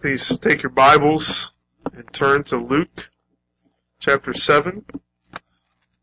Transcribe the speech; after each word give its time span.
Please 0.00 0.38
take 0.38 0.62
your 0.62 0.70
Bibles 0.70 1.52
and 1.92 2.04
turn 2.12 2.44
to 2.44 2.56
Luke 2.56 3.10
chapter 3.98 4.32
7. 4.32 4.84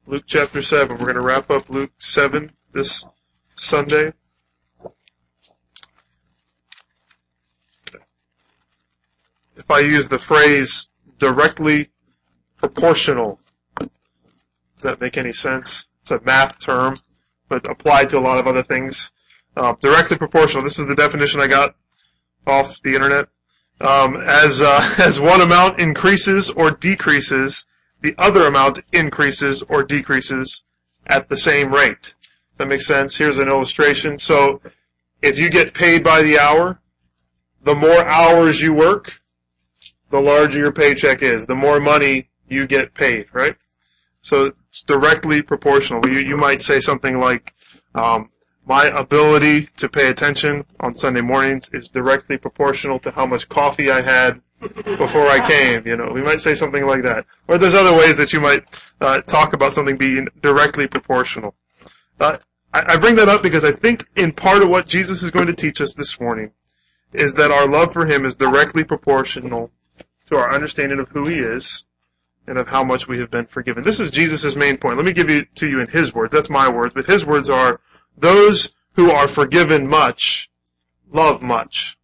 Luke 0.06 0.24
chapter 0.28 0.62
7. 0.62 0.98
We're 0.98 1.04
going 1.06 1.16
to 1.16 1.22
wrap 1.22 1.50
up 1.50 1.70
Luke 1.70 1.94
7 1.98 2.52
this 2.74 3.06
Sunday. 3.56 4.12
If 9.56 9.72
I 9.72 9.80
use 9.80 10.10
the 10.10 10.20
phrase 10.20 10.90
directly 11.18 11.88
proportional, 12.58 13.40
does 13.80 14.84
that 14.84 15.00
make 15.00 15.16
any 15.16 15.32
sense? 15.32 15.88
It's 16.02 16.12
a 16.12 16.20
math 16.20 16.60
term, 16.60 16.98
but 17.48 17.72
applied 17.72 18.10
to 18.10 18.18
a 18.18 18.20
lot 18.20 18.40
of 18.40 18.48
other 18.48 18.64
things. 18.64 19.14
Uh, 19.56 19.74
directly 19.80 20.18
proportional. 20.18 20.66
This 20.66 20.80
is 20.80 20.88
the 20.88 20.96
definition 20.96 21.40
I 21.40 21.48
got 21.48 21.78
off 22.46 22.82
the 22.82 22.94
internet. 22.94 23.30
Um, 23.82 24.18
as 24.18 24.62
uh, 24.62 24.96
as 25.00 25.20
one 25.20 25.42
amount 25.42 25.80
increases 25.80 26.50
or 26.50 26.72
decreases, 26.72 27.66
the 28.02 28.16
other 28.18 28.48
amount 28.48 28.80
increases 28.94 29.64
or 29.64 29.84
decreases 29.84 30.64
at 31.08 31.30
the 31.30 31.38
same 31.38 31.74
rate. 31.74 32.16
That 32.58 32.68
make 32.68 32.82
sense? 32.82 33.18
Here's 33.18 33.38
an 33.38 33.50
illustration. 33.50 34.18
So, 34.18 34.62
if 35.22 35.38
you 35.38 35.50
get 35.50 35.74
paid 35.74 36.04
by 36.04 36.22
the 36.22 36.40
hour, 36.40 36.80
the 37.64 37.76
more 37.76 38.08
hours 38.08 38.62
you 38.62 38.74
work, 38.74 39.20
the 40.12 40.22
larger 40.22 40.60
your 40.60 40.72
paycheck 40.72 41.22
is. 41.22 41.46
The 41.46 41.56
more 41.56 41.80
money 41.80 42.30
you 42.48 42.68
get 42.68 42.94
paid, 42.94 43.28
right? 43.34 43.56
So 44.22 44.54
it's 44.70 44.82
directly 44.84 45.42
proportional. 45.42 46.02
You, 46.08 46.20
you 46.20 46.38
might 46.38 46.62
say 46.62 46.80
something 46.80 47.20
like, 47.20 47.54
um, 47.94 48.30
my 48.66 48.86
ability 48.86 49.68
to 49.78 49.88
pay 49.88 50.10
attention 50.10 50.66
on 50.80 50.94
Sunday 50.94 51.22
mornings 51.22 51.70
is 51.74 51.88
directly 51.88 52.38
proportional 52.38 53.00
to 53.00 53.12
how 53.12 53.26
much 53.26 53.48
coffee 53.48 53.92
I 53.92 54.02
had 54.02 54.42
before 54.98 55.28
I 55.28 55.46
came. 55.48 55.86
You 55.86 55.98
know, 55.98 56.12
we 56.12 56.22
might 56.22 56.40
say 56.40 56.56
something 56.56 56.86
like 56.86 57.04
that. 57.04 57.26
Or 57.48 57.58
there's 57.58 57.76
other 57.76 57.96
ways 57.96 58.18
that 58.18 58.34
you 58.34 58.40
might 58.40 58.64
uh, 59.02 59.22
talk 59.22 59.54
about 59.54 59.74
something 59.74 59.98
being 59.98 60.28
directly 60.42 60.88
proportional. 60.88 61.56
Uh, 62.20 62.38
I, 62.74 62.94
I 62.94 62.98
bring 62.98 63.16
that 63.16 63.30
up 63.30 63.44
because 63.44 63.64
I 63.64 63.72
think 63.72 64.08
in 64.16 64.32
part 64.32 64.64
of 64.64 64.70
what 64.70 64.88
Jesus 64.88 65.22
is 65.22 65.32
going 65.32 65.48
to 65.48 65.54
teach 65.54 65.82
us 65.82 65.94
this 65.94 66.20
morning 66.20 66.52
is 67.14 67.36
that 67.36 67.52
our 67.52 67.68
love 67.68 67.94
for 67.94 68.06
Him 68.06 68.26
is 68.26 68.34
directly 68.36 68.84
proportional 68.84 69.72
to 70.28 70.38
our 70.38 70.52
understanding 70.52 71.00
of 71.00 71.10
who 71.10 71.26
He 71.26 71.36
is 71.40 71.86
and 72.48 72.58
of 72.58 72.68
how 72.68 72.84
much 72.84 73.08
we 73.08 73.20
have 73.20 73.32
been 73.32 73.46
forgiven. 73.46 73.84
This 73.84 74.00
is 74.00 74.12
Jesus' 74.12 74.56
main 74.56 74.78
point. 74.78 74.98
Let 74.98 75.06
me 75.06 75.14
give 75.14 75.30
it 75.30 75.54
to 75.56 75.70
you 75.70 75.80
in 75.80 75.88
His 75.88 76.14
words. 76.14 76.34
That's 76.34 76.50
my 76.50 76.70
words, 76.70 76.94
but 76.94 77.06
His 77.06 77.26
words 77.26 77.50
are, 77.50 77.80
those 78.18 78.74
who 78.94 79.12
are 79.12 79.28
forgiven 79.28 79.88
much 79.88 80.50
love 81.12 81.42
much. 81.42 81.98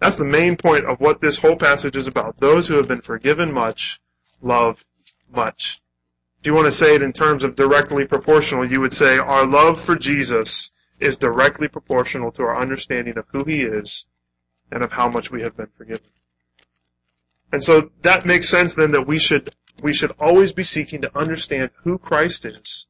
That's 0.00 0.16
the 0.16 0.24
main 0.24 0.56
point 0.56 0.84
of 0.84 1.00
what 1.00 1.20
this 1.20 1.38
whole 1.38 1.56
passage 1.56 1.96
is 1.96 2.06
about. 2.06 2.38
Those 2.38 2.68
who 2.68 2.74
have 2.74 2.88
been 2.88 3.00
forgiven 3.00 3.52
much 3.52 4.00
love 4.42 4.84
much. 5.34 5.80
If 6.40 6.46
you 6.46 6.54
want 6.54 6.66
to 6.66 6.72
say 6.72 6.94
it 6.94 7.02
in 7.02 7.12
terms 7.12 7.42
of 7.42 7.56
directly 7.56 8.04
proportional, 8.04 8.70
you 8.70 8.80
would 8.80 8.92
say 8.92 9.18
our 9.18 9.46
love 9.46 9.80
for 9.80 9.96
Jesus 9.96 10.72
is 11.00 11.16
directly 11.16 11.68
proportional 11.68 12.30
to 12.32 12.42
our 12.42 12.60
understanding 12.60 13.16
of 13.16 13.24
who 13.28 13.44
he 13.44 13.62
is 13.62 14.06
and 14.70 14.82
of 14.82 14.92
how 14.92 15.08
much 15.08 15.30
we 15.30 15.42
have 15.42 15.56
been 15.56 15.70
forgiven. 15.76 16.06
And 17.52 17.62
so 17.62 17.90
that 18.02 18.26
makes 18.26 18.48
sense 18.48 18.74
then 18.74 18.90
that 18.92 19.06
we 19.06 19.18
should 19.18 19.54
we 19.82 19.92
should 19.92 20.12
always 20.20 20.52
be 20.52 20.62
seeking 20.62 21.02
to 21.02 21.18
understand 21.18 21.70
who 21.82 21.98
Christ 21.98 22.44
is 22.44 22.86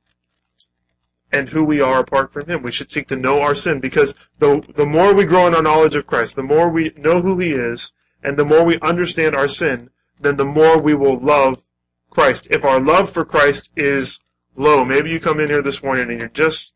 and 1.34 1.48
who 1.48 1.64
we 1.64 1.80
are 1.80 1.98
apart 1.98 2.32
from 2.32 2.46
Him. 2.46 2.62
We 2.62 2.70
should 2.70 2.92
seek 2.92 3.08
to 3.08 3.16
know 3.16 3.40
our 3.40 3.56
sin 3.56 3.80
because 3.80 4.14
the, 4.38 4.64
the 4.76 4.86
more 4.86 5.12
we 5.12 5.24
grow 5.24 5.46
in 5.48 5.54
our 5.54 5.62
knowledge 5.62 5.96
of 5.96 6.06
Christ, 6.06 6.36
the 6.36 6.42
more 6.42 6.70
we 6.70 6.92
know 6.96 7.20
who 7.20 7.38
He 7.38 7.50
is, 7.52 7.92
and 8.22 8.36
the 8.36 8.44
more 8.44 8.64
we 8.64 8.78
understand 8.80 9.34
our 9.34 9.48
sin, 9.48 9.90
then 10.20 10.36
the 10.36 10.44
more 10.44 10.80
we 10.80 10.94
will 10.94 11.18
love 11.18 11.62
Christ. 12.08 12.48
If 12.50 12.64
our 12.64 12.80
love 12.80 13.10
for 13.10 13.24
Christ 13.24 13.70
is 13.76 14.20
low, 14.56 14.84
maybe 14.84 15.10
you 15.10 15.18
come 15.18 15.40
in 15.40 15.50
here 15.50 15.60
this 15.60 15.82
morning 15.82 16.08
and 16.10 16.20
you're 16.20 16.28
just, 16.28 16.72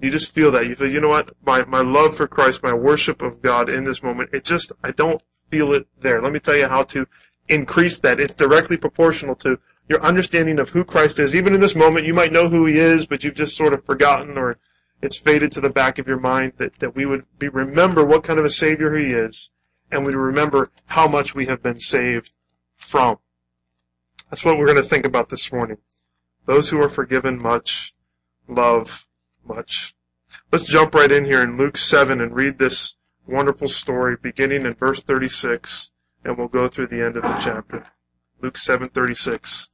you 0.00 0.10
just 0.10 0.32
feel 0.32 0.52
that. 0.52 0.66
You 0.66 0.76
feel, 0.76 0.90
you 0.90 1.00
know 1.00 1.08
what? 1.08 1.32
My, 1.44 1.64
my 1.64 1.80
love 1.80 2.16
for 2.16 2.28
Christ, 2.28 2.62
my 2.62 2.72
worship 2.72 3.20
of 3.20 3.42
God 3.42 3.68
in 3.68 3.82
this 3.82 4.02
moment, 4.02 4.30
it 4.32 4.44
just, 4.44 4.70
I 4.84 4.92
don't 4.92 5.20
feel 5.50 5.74
it 5.74 5.88
there. 6.00 6.22
Let 6.22 6.32
me 6.32 6.38
tell 6.38 6.56
you 6.56 6.68
how 6.68 6.84
to 6.84 7.04
increase 7.48 7.98
that. 8.00 8.20
It's 8.20 8.34
directly 8.34 8.76
proportional 8.76 9.34
to 9.36 9.58
your 9.88 10.02
understanding 10.02 10.60
of 10.60 10.68
who 10.68 10.84
Christ 10.84 11.18
is. 11.18 11.34
Even 11.34 11.54
in 11.54 11.60
this 11.60 11.74
moment, 11.74 12.06
you 12.06 12.14
might 12.14 12.32
know 12.32 12.48
who 12.48 12.66
He 12.66 12.78
is, 12.78 13.06
but 13.06 13.24
you've 13.24 13.34
just 13.34 13.56
sort 13.56 13.72
of 13.72 13.84
forgotten 13.84 14.36
or 14.36 14.58
it's 15.00 15.16
faded 15.16 15.52
to 15.52 15.60
the 15.60 15.70
back 15.70 15.98
of 15.98 16.06
your 16.06 16.18
mind 16.18 16.52
that, 16.58 16.74
that 16.80 16.94
we 16.94 17.06
would 17.06 17.24
be 17.38 17.48
remember 17.48 18.04
what 18.04 18.24
kind 18.24 18.38
of 18.38 18.44
a 18.44 18.50
Savior 18.50 18.96
He 18.96 19.12
is 19.12 19.50
and 19.90 20.06
we 20.06 20.14
remember 20.14 20.70
how 20.86 21.08
much 21.08 21.34
we 21.34 21.46
have 21.46 21.62
been 21.62 21.80
saved 21.80 22.32
from. 22.76 23.18
That's 24.30 24.44
what 24.44 24.58
we're 24.58 24.66
going 24.66 24.76
to 24.76 24.82
think 24.82 25.06
about 25.06 25.30
this 25.30 25.50
morning. 25.50 25.78
Those 26.44 26.68
who 26.68 26.82
are 26.82 26.88
forgiven 26.88 27.40
much 27.42 27.94
love 28.46 29.06
much. 29.46 29.94
Let's 30.52 30.64
jump 30.64 30.94
right 30.94 31.10
in 31.10 31.24
here 31.24 31.42
in 31.42 31.56
Luke 31.56 31.76
7 31.76 32.20
and 32.20 32.34
read 32.34 32.58
this 32.58 32.94
wonderful 33.26 33.68
story 33.68 34.16
beginning 34.20 34.66
in 34.66 34.74
verse 34.74 35.02
36 35.02 35.90
and 36.24 36.36
we'll 36.36 36.48
go 36.48 36.66
through 36.68 36.88
the 36.88 37.04
end 37.04 37.16
of 37.16 37.22
the 37.22 37.36
chapter. 37.36 37.84
Luke 38.40 38.56
7:36. 38.56 39.68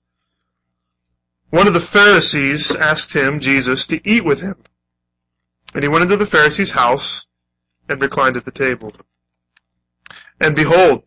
One 1.50 1.66
of 1.66 1.74
the 1.74 1.80
Pharisees 1.80 2.74
asked 2.74 3.12
him, 3.12 3.40
Jesus, 3.40 3.86
to 3.86 4.00
eat 4.08 4.24
with 4.24 4.40
him. 4.40 4.56
And 5.74 5.82
he 5.82 5.88
went 5.88 6.02
into 6.02 6.16
the 6.16 6.26
Pharisee's 6.26 6.72
house 6.72 7.26
and 7.88 8.00
reclined 8.00 8.36
at 8.36 8.44
the 8.44 8.50
table. 8.50 8.92
And 10.40 10.56
behold, 10.56 11.04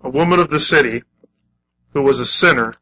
a 0.00 0.10
woman 0.10 0.38
of 0.38 0.50
the 0.50 0.60
city, 0.60 1.02
who 1.92 2.02
was 2.02 2.20
a 2.20 2.26
sinner, 2.26 2.74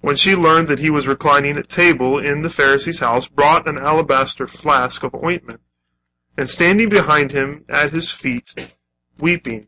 when 0.00 0.16
she 0.16 0.34
learned 0.34 0.68
that 0.68 0.78
he 0.78 0.90
was 0.90 1.06
reclining 1.06 1.56
at 1.56 1.68
table 1.68 2.18
in 2.18 2.42
the 2.42 2.50
Pharisee's 2.50 3.00
house, 3.00 3.26
brought 3.26 3.68
an 3.68 3.78
alabaster 3.78 4.46
flask 4.46 5.02
of 5.02 5.14
ointment, 5.14 5.60
and 6.36 6.48
standing 6.48 6.88
behind 6.88 7.32
him 7.32 7.64
at 7.68 7.90
his 7.90 8.10
feet, 8.10 8.74
weeping, 9.18 9.66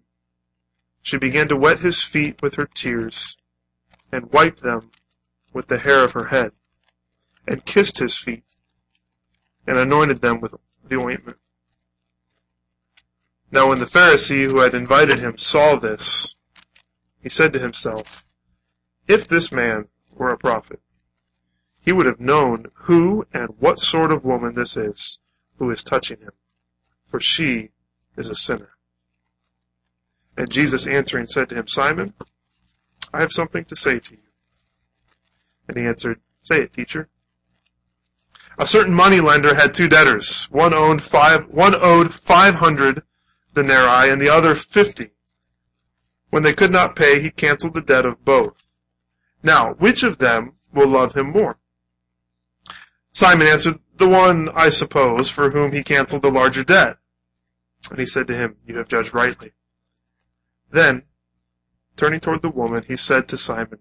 she 1.03 1.19
began 1.19 1.49
to 1.49 1.57
wet 1.57 1.81
his 1.81 2.03
feet 2.03 2.41
with 2.41 2.55
her 2.55 2.67
tears, 2.67 3.37
and 4.11 4.33
wiped 4.33 4.63
them 4.63 4.91
with 5.53 5.69
the 5.69 5.79
hair 5.79 6.05
of 6.05 6.13
her 6.13 6.27
head, 6.27 6.53
and 7.47 7.65
kissed 7.65 7.99
his 7.99 8.17
feet, 8.17 8.45
and 9.67 9.79
anointed 9.79 10.21
them 10.21 10.41
with 10.41 10.55
the 10.85 10.97
ointment. 10.97 11.39
Now 13.51 13.69
when 13.69 13.79
the 13.79 13.85
Pharisee 13.85 14.51
who 14.51 14.61
had 14.61 14.75
invited 14.75 15.19
him 15.19 15.37
saw 15.37 15.77
this, 15.77 16.37
he 17.23 17.29
said 17.29 17.53
to 17.53 17.59
himself, 17.59 18.25
If 19.07 19.29
this 19.29 19.53
man 19.53 19.89
were 20.11 20.31
a 20.31 20.39
prophet, 20.39 20.81
he 21.85 21.93
would 21.93 22.07
have 22.07 22.21
known 22.21 22.67
who 22.75 23.27
and 23.33 23.51
what 23.59 23.79
sort 23.79 24.13
of 24.13 24.25
woman 24.25 24.55
this 24.55 24.77
is 24.77 25.19
who 25.59 25.71
is 25.71 25.85
touching 25.85 26.19
him, 26.21 26.33
for 27.09 27.21
she 27.21 27.71
is 28.17 28.29
a 28.29 28.35
sinner. 28.35 28.71
And 30.37 30.51
Jesus 30.51 30.87
answering 30.87 31.27
said 31.27 31.49
to 31.51 31.57
him, 31.57 31.69
Simon, 31.69 32.15
I 33.13 33.21
have 33.21 33.33
something 33.33 33.65
to 33.67 33.77
say 33.77 33.99
to 33.99 34.15
you. 34.15 34.22
And 35.69 35.77
he 35.77 35.85
answered, 35.85 36.21
Say 36.41 36.63
it, 36.63 36.73
teacher. 36.73 37.09
A 38.59 38.67
certain 38.67 38.95
money 38.95 39.21
lender 39.21 39.55
had 39.55 39.73
two 39.73 39.89
debtors. 39.89 40.45
One 40.51 40.75
owed 40.75 41.03
five, 41.03 41.49
one 41.49 41.75
owed 41.75 42.13
five 42.13 42.57
hundred 42.57 43.03
denarii 43.55 44.11
and 44.11 44.21
the 44.21 44.29
other 44.29 44.55
fifty. 44.55 45.13
When 46.31 46.43
they 46.43 46.53
could 46.53 46.73
not 46.73 46.97
pay, 46.97 47.21
he 47.21 47.31
canceled 47.31 47.75
the 47.75 47.81
debt 47.81 48.07
of 48.07 48.25
both. 48.25 48.67
Now, 49.43 49.75
which 49.75 50.03
of 50.03 50.19
them 50.19 50.55
will 50.73 50.89
love 50.89 51.15
him 51.15 51.31
more? 51.31 51.59
Simon 53.13 53.47
answered, 53.47 53.79
The 53.97 54.09
one, 54.09 54.49
I 54.55 54.71
suppose, 54.71 55.29
for 55.29 55.51
whom 55.51 55.73
he 55.73 55.83
canceled 55.83 56.23
the 56.23 56.31
larger 56.31 56.65
debt. 56.65 56.97
And 57.91 57.99
he 57.99 58.07
said 58.07 58.27
to 58.29 58.37
him, 58.37 58.57
You 58.65 58.79
have 58.79 58.89
judged 58.89 59.13
rightly. 59.13 59.53
Then, 60.71 61.03
turning 61.97 62.21
toward 62.21 62.43
the 62.43 62.49
woman, 62.49 62.85
he 62.87 62.97
said 62.97 63.29
to 63.29 63.37
Simon, 63.37 63.81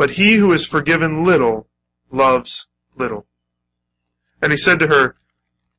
But 0.00 0.12
he 0.12 0.36
who 0.36 0.50
is 0.52 0.64
forgiven 0.64 1.24
little 1.24 1.68
loves 2.10 2.68
little. 2.96 3.26
And 4.40 4.50
he 4.50 4.56
said 4.56 4.78
to 4.78 4.86
her, 4.86 5.16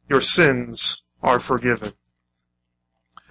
Your 0.07 0.21
sins 0.21 1.01
are 1.23 1.39
forgiven. 1.39 1.93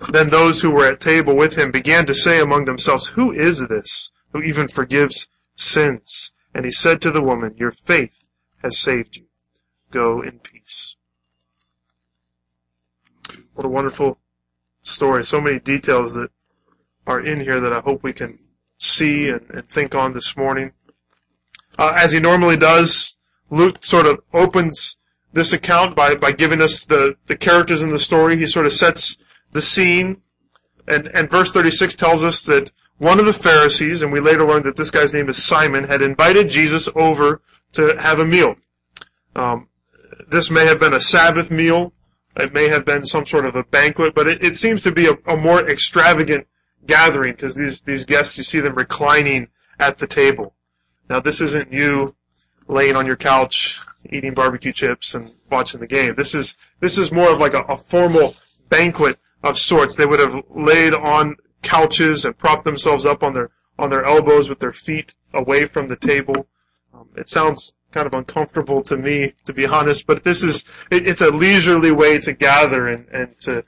Then 0.09 0.31
those 0.31 0.61
who 0.61 0.73
were 0.73 0.87
at 0.87 1.01
table 1.01 1.37
with 1.37 1.57
him 1.57 1.71
began 1.71 2.07
to 2.07 2.13
say 2.13 2.41
among 2.41 2.65
themselves, 2.65 3.07
Who 3.07 3.31
is 3.31 3.69
this 3.69 4.11
who 4.33 4.43
even 4.43 4.67
forgives 4.67 5.29
sins? 5.55 6.33
And 6.53 6.65
he 6.65 6.73
said 6.73 7.01
to 7.03 7.13
the 7.13 7.23
woman, 7.23 7.55
Your 7.57 7.71
faith 7.71 8.25
has 8.61 8.81
saved 8.81 9.17
you. 9.17 9.27
Go 9.93 10.23
in 10.23 10.41
peace. 10.41 10.97
What 13.55 13.65
a 13.65 13.69
wonderful 13.69 14.19
story. 14.83 15.23
So 15.23 15.41
many 15.41 15.61
details 15.61 16.15
that 16.15 16.31
are 17.07 17.21
in 17.21 17.39
here 17.39 17.61
that 17.61 17.73
I 17.73 17.79
hope 17.79 18.03
we 18.03 18.13
can 18.13 18.41
see 18.81 19.29
and, 19.29 19.49
and 19.51 19.69
think 19.69 19.95
on 19.95 20.13
this 20.13 20.37
morning. 20.37 20.73
Uh, 21.79 21.93
as 21.97 22.13
he 22.13 22.21
normally 22.21 22.57
does, 22.57 23.15
Luke 23.51 23.85
sort 23.85 24.07
of 24.07 24.21
opens 24.33 24.97
this 25.33 25.53
account 25.53 25.97
by, 25.97 26.15
by 26.15 26.33
giving 26.33 26.61
us 26.61 26.85
the, 26.85 27.17
the 27.27 27.37
characters 27.37 27.83
in 27.83 27.91
the 27.91 27.99
story. 27.99 28.37
He 28.37 28.47
sort 28.47 28.67
of 28.67 28.73
sets 28.73 29.17
the 29.53 29.63
scene. 29.63 30.21
And, 30.89 31.09
and 31.15 31.31
verse 31.31 31.53
36 31.53 31.95
tells 31.95 32.25
us 32.25 32.45
that 32.45 32.73
one 32.99 33.19
of 33.19 33.27
the 33.27 33.33
Pharisees, 33.33 34.03
and 34.03 34.13
we 34.13 34.21
later 34.21 34.45
learned 34.45 34.65
that 34.65 34.77
this 34.77 34.91
guy's 34.91 35.13
name 35.13 35.29
is 35.29 35.43
Simon, 35.43 35.85
had 35.85 36.03
invited 36.03 36.49
Jesus 36.49 36.89
over 36.95 37.41
to 37.73 37.97
have 37.99 38.19
a 38.19 38.27
meal. 38.27 38.57
Um, 39.37 39.69
this 40.29 40.51
may 40.51 40.67
have 40.67 40.81
been 40.81 40.95
a 40.95 41.01
Sabbath 41.01 41.51
meal. 41.51 41.93
It 42.37 42.53
may 42.53 42.69
have 42.69 42.85
been 42.85 43.05
some 43.05 43.27
sort 43.27 43.47
of 43.47 43.57
a 43.57 43.65
banquet, 43.65 44.15
but 44.15 44.29
it, 44.29 44.43
it 44.45 44.57
seems 44.57 44.81
to 44.83 44.93
be 44.93 45.07
a, 45.07 45.15
a 45.27 45.37
more 45.37 45.69
extravagant 45.69 46.47
gathering 46.87 47.33
because 47.33 47.55
these, 47.55 47.83
these 47.83 48.05
guests, 48.05 48.37
you 48.37 48.45
see 48.45 48.61
them 48.61 48.75
reclining 48.75 49.49
at 49.79 49.99
the 49.99 50.07
table. 50.07 50.55
Now 51.11 51.19
this 51.19 51.41
isn't 51.41 51.73
you 51.73 52.15
laying 52.69 52.95
on 52.95 53.05
your 53.05 53.17
couch 53.17 53.81
eating 54.09 54.33
barbecue 54.33 54.73
chips 54.73 55.15
and 55.15 55.35
watching 55.51 55.81
the 55.81 55.87
game. 55.87 56.15
This 56.17 56.35
is, 56.35 56.57
this 56.79 56.97
is 56.99 57.11
more 57.11 57.31
of 57.31 57.39
like 57.39 57.53
a, 57.53 57.63
a 57.63 57.77
formal 57.77 58.37
banquet 58.69 59.19
of 59.43 59.59
sorts. 59.59 59.97
They 59.97 60.07
would 60.07 60.21
have 60.21 60.43
laid 60.49 60.95
on 60.95 61.37
couches 61.63 62.25
and 62.25 62.39
propped 62.39 62.65
themselves 62.65 63.05
up 63.05 63.25
on 63.25 63.35
their, 63.35 63.51
on 63.79 63.91
their 63.91 64.05
elbows 64.05 64.49
with 64.49 64.61
their 64.61 64.73
feet 64.73 65.15
away 65.35 65.67
from 65.67 65.89
the 65.89 65.97
table. 65.97 66.47
Um, 66.95 67.09
it 67.17 67.29
sounds 67.29 67.75
kind 67.91 68.07
of 68.07 68.15
uncomfortable 68.15 68.81
to 68.83 68.97
me, 68.97 69.35
to 69.45 69.53
be 69.53 69.67
honest, 69.67 70.07
but 70.07 70.23
this 70.23 70.45
is, 70.45 70.65
it, 70.93 71.09
it's 71.09 71.23
a 71.23 71.31
leisurely 71.31 71.91
way 71.91 72.19
to 72.21 72.33
gather 72.33 72.87
and, 72.87 73.09
and 73.09 73.39
to, 73.41 73.65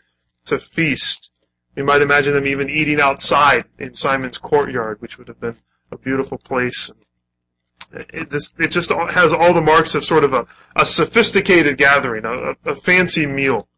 to 0.47 0.59
feast. 0.59 1.33
You 1.75 1.85
might 1.85 2.03
imagine 2.03 2.35
them 2.35 2.47
even 2.47 2.71
eating 2.71 3.01
outside 3.01 3.65
in 3.81 3.95
Simon's 3.95 4.39
courtyard, 4.39 5.01
which 5.01 5.19
would 5.19 5.27
have 5.27 5.41
been 5.41 5.57
a 5.91 5.99
beautiful 5.99 6.39
place. 6.39 6.91
It, 7.93 8.31
this, 8.31 8.55
it 8.59 8.69
just 8.69 8.91
has 8.91 9.33
all 9.33 9.53
the 9.53 9.61
marks 9.61 9.95
of 9.95 10.05
sort 10.05 10.25
of 10.25 10.33
a, 10.33 10.47
a 10.77 10.85
sophisticated 10.85 11.77
gathering, 11.77 12.25
a, 12.25 12.57
a 12.71 12.75
fancy 12.75 13.27
meal. 13.27 13.69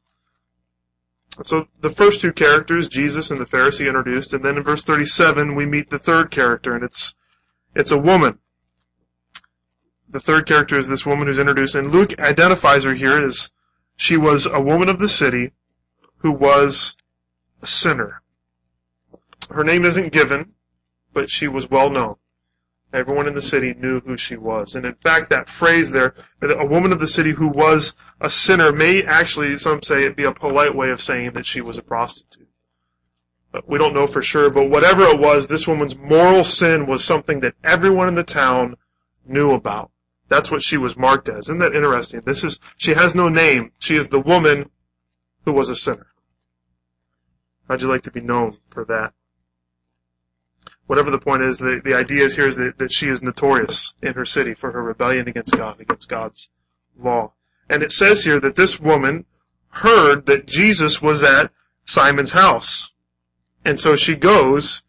So 1.42 1.66
the 1.80 1.90
first 1.90 2.20
two 2.20 2.32
characters, 2.32 2.88
Jesus 2.88 3.30
and 3.30 3.40
the 3.40 3.44
Pharisee, 3.44 3.88
introduced, 3.88 4.32
and 4.32 4.44
then 4.44 4.56
in 4.56 4.62
verse 4.62 4.84
37 4.84 5.56
we 5.56 5.66
meet 5.66 5.90
the 5.90 5.98
third 5.98 6.30
character, 6.30 6.74
and 6.74 6.84
it's 6.84 7.14
it's 7.74 7.90
a 7.90 7.98
woman. 7.98 8.38
The 10.08 10.20
third 10.20 10.46
character 10.46 10.78
is 10.78 10.86
this 10.86 11.04
woman 11.04 11.26
who's 11.26 11.40
introduced, 11.40 11.74
and 11.74 11.90
Luke 11.90 12.16
identifies 12.20 12.84
her 12.84 12.94
here 12.94 13.20
as 13.20 13.50
she 13.96 14.16
was 14.16 14.46
a 14.46 14.60
woman 14.60 14.88
of 14.88 15.00
the 15.00 15.08
city 15.08 15.52
who 16.18 16.30
was 16.30 16.96
a 17.62 17.66
sinner. 17.66 18.22
Her 19.50 19.64
name 19.64 19.84
isn't 19.84 20.12
given, 20.12 20.52
but 21.12 21.30
she 21.30 21.48
was 21.48 21.68
well 21.68 21.90
known. 21.90 22.14
Everyone 22.94 23.26
in 23.26 23.34
the 23.34 23.42
city 23.42 23.74
knew 23.74 24.00
who 24.00 24.16
she 24.16 24.36
was. 24.36 24.76
And 24.76 24.86
in 24.86 24.94
fact, 24.94 25.28
that 25.30 25.48
phrase 25.48 25.90
there, 25.90 26.14
a 26.40 26.64
woman 26.64 26.92
of 26.92 27.00
the 27.00 27.08
city 27.08 27.32
who 27.32 27.48
was 27.48 27.96
a 28.20 28.30
sinner, 28.30 28.70
may 28.72 29.02
actually, 29.02 29.58
some 29.58 29.82
say, 29.82 30.04
it 30.04 30.14
be 30.14 30.22
a 30.22 30.32
polite 30.32 30.76
way 30.76 30.90
of 30.90 31.02
saying 31.02 31.32
that 31.32 31.44
she 31.44 31.60
was 31.60 31.76
a 31.76 31.82
prostitute. 31.82 32.48
But 33.50 33.68
we 33.68 33.78
don't 33.78 33.94
know 33.94 34.06
for 34.06 34.22
sure, 34.22 34.48
but 34.48 34.70
whatever 34.70 35.02
it 35.02 35.18
was, 35.18 35.48
this 35.48 35.66
woman's 35.66 35.96
moral 35.96 36.44
sin 36.44 36.86
was 36.86 37.04
something 37.04 37.40
that 37.40 37.54
everyone 37.64 38.06
in 38.06 38.14
the 38.14 38.22
town 38.22 38.76
knew 39.26 39.50
about. 39.50 39.90
That's 40.28 40.50
what 40.50 40.62
she 40.62 40.76
was 40.76 40.96
marked 40.96 41.28
as. 41.28 41.46
Isn't 41.46 41.58
that 41.58 41.74
interesting? 41.74 42.20
This 42.24 42.44
is, 42.44 42.60
she 42.76 42.94
has 42.94 43.14
no 43.14 43.28
name. 43.28 43.72
She 43.80 43.96
is 43.96 44.06
the 44.06 44.20
woman 44.20 44.70
who 45.44 45.52
was 45.52 45.68
a 45.68 45.76
sinner. 45.76 46.06
How'd 47.68 47.82
you 47.82 47.88
like 47.88 48.02
to 48.02 48.12
be 48.12 48.20
known 48.20 48.58
for 48.70 48.84
that? 48.84 49.14
Whatever 50.86 51.10
the 51.10 51.18
point 51.18 51.42
is, 51.42 51.58
the, 51.58 51.80
the 51.84 51.94
idea 51.94 52.24
is 52.24 52.36
here 52.36 52.46
is 52.46 52.56
that, 52.56 52.78
that 52.78 52.92
she 52.92 53.08
is 53.08 53.22
notorious 53.22 53.94
in 54.02 54.14
her 54.14 54.24
city 54.24 54.54
for 54.54 54.72
her 54.72 54.82
rebellion 54.82 55.28
against 55.28 55.56
God, 55.56 55.80
against 55.80 56.08
God's 56.08 56.50
law. 56.98 57.32
And 57.68 57.82
it 57.82 57.92
says 57.92 58.24
here 58.24 58.40
that 58.40 58.56
this 58.56 58.78
woman 58.78 59.24
heard 59.68 60.26
that 60.26 60.46
Jesus 60.46 61.00
was 61.00 61.22
at 61.22 61.50
Simon's 61.84 62.30
house. 62.30 62.90
And 63.64 63.78
so 63.78 63.96
she 63.96 64.14
goes 64.14 64.82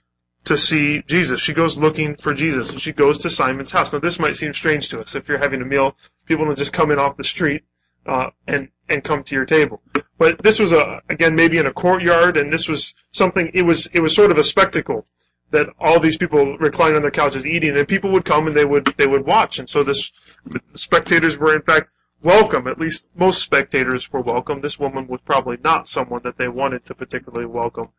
to 0.43 0.57
see 0.57 1.01
Jesus. 1.07 1.39
She 1.39 1.53
goes 1.53 1.77
looking 1.77 2.15
for 2.15 2.33
Jesus 2.33 2.69
and 2.69 2.79
she 2.79 2.91
goes 2.91 3.17
to 3.19 3.29
Simon's 3.29 3.71
house. 3.71 3.91
Now 3.91 3.99
this 3.99 4.19
might 4.19 4.35
seem 4.35 4.53
strange 4.53 4.89
to 4.89 4.99
us. 4.99 5.15
If 5.15 5.27
you're 5.27 5.39
having 5.39 5.61
a 5.61 5.65
meal, 5.65 5.95
people 6.25 6.45
don't 6.45 6.57
just 6.57 6.73
come 6.73 6.91
in 6.91 6.99
off 6.99 7.17
the 7.17 7.23
street, 7.23 7.63
uh, 8.05 8.29
and, 8.47 8.69
and 8.89 9.03
come 9.03 9.23
to 9.23 9.35
your 9.35 9.45
table. 9.45 9.81
But 10.17 10.37
this 10.39 10.59
was 10.59 10.71
a, 10.71 11.01
again, 11.09 11.35
maybe 11.35 11.57
in 11.57 11.65
a 11.65 11.73
courtyard 11.73 12.37
and 12.37 12.53
this 12.53 12.67
was 12.67 12.93
something, 13.11 13.49
it 13.53 13.63
was, 13.63 13.87
it 13.87 14.01
was 14.01 14.13
sort 14.13 14.31
of 14.31 14.37
a 14.37 14.43
spectacle 14.43 15.07
that 15.55 15.69
all 15.79 15.99
these 15.99 16.17
people 16.17 16.57
reclining 16.57 16.97
on 16.97 17.01
their 17.01 17.11
couches 17.11 17.47
eating, 17.47 17.75
and 17.75 17.87
people 17.87 18.11
would 18.11 18.25
come 18.25 18.47
and 18.47 18.55
they 18.55 18.65
would 18.65 18.85
they 18.97 19.07
would 19.07 19.25
watch, 19.25 19.57
and 19.57 19.69
so 19.69 19.83
this 19.83 20.11
spectators 20.73 21.37
were 21.37 21.55
in 21.55 21.61
fact 21.61 21.89
welcome. 22.21 22.67
At 22.67 22.79
least 22.79 23.05
most 23.15 23.41
spectators 23.41 24.11
were 24.11 24.21
welcome. 24.21 24.61
This 24.61 24.79
woman 24.79 25.07
was 25.07 25.21
probably 25.21 25.57
not 25.63 25.87
someone 25.87 26.21
that 26.23 26.37
they 26.37 26.47
wanted 26.47 26.85
to 26.85 26.95
particularly 26.95 27.45
welcome 27.45 27.89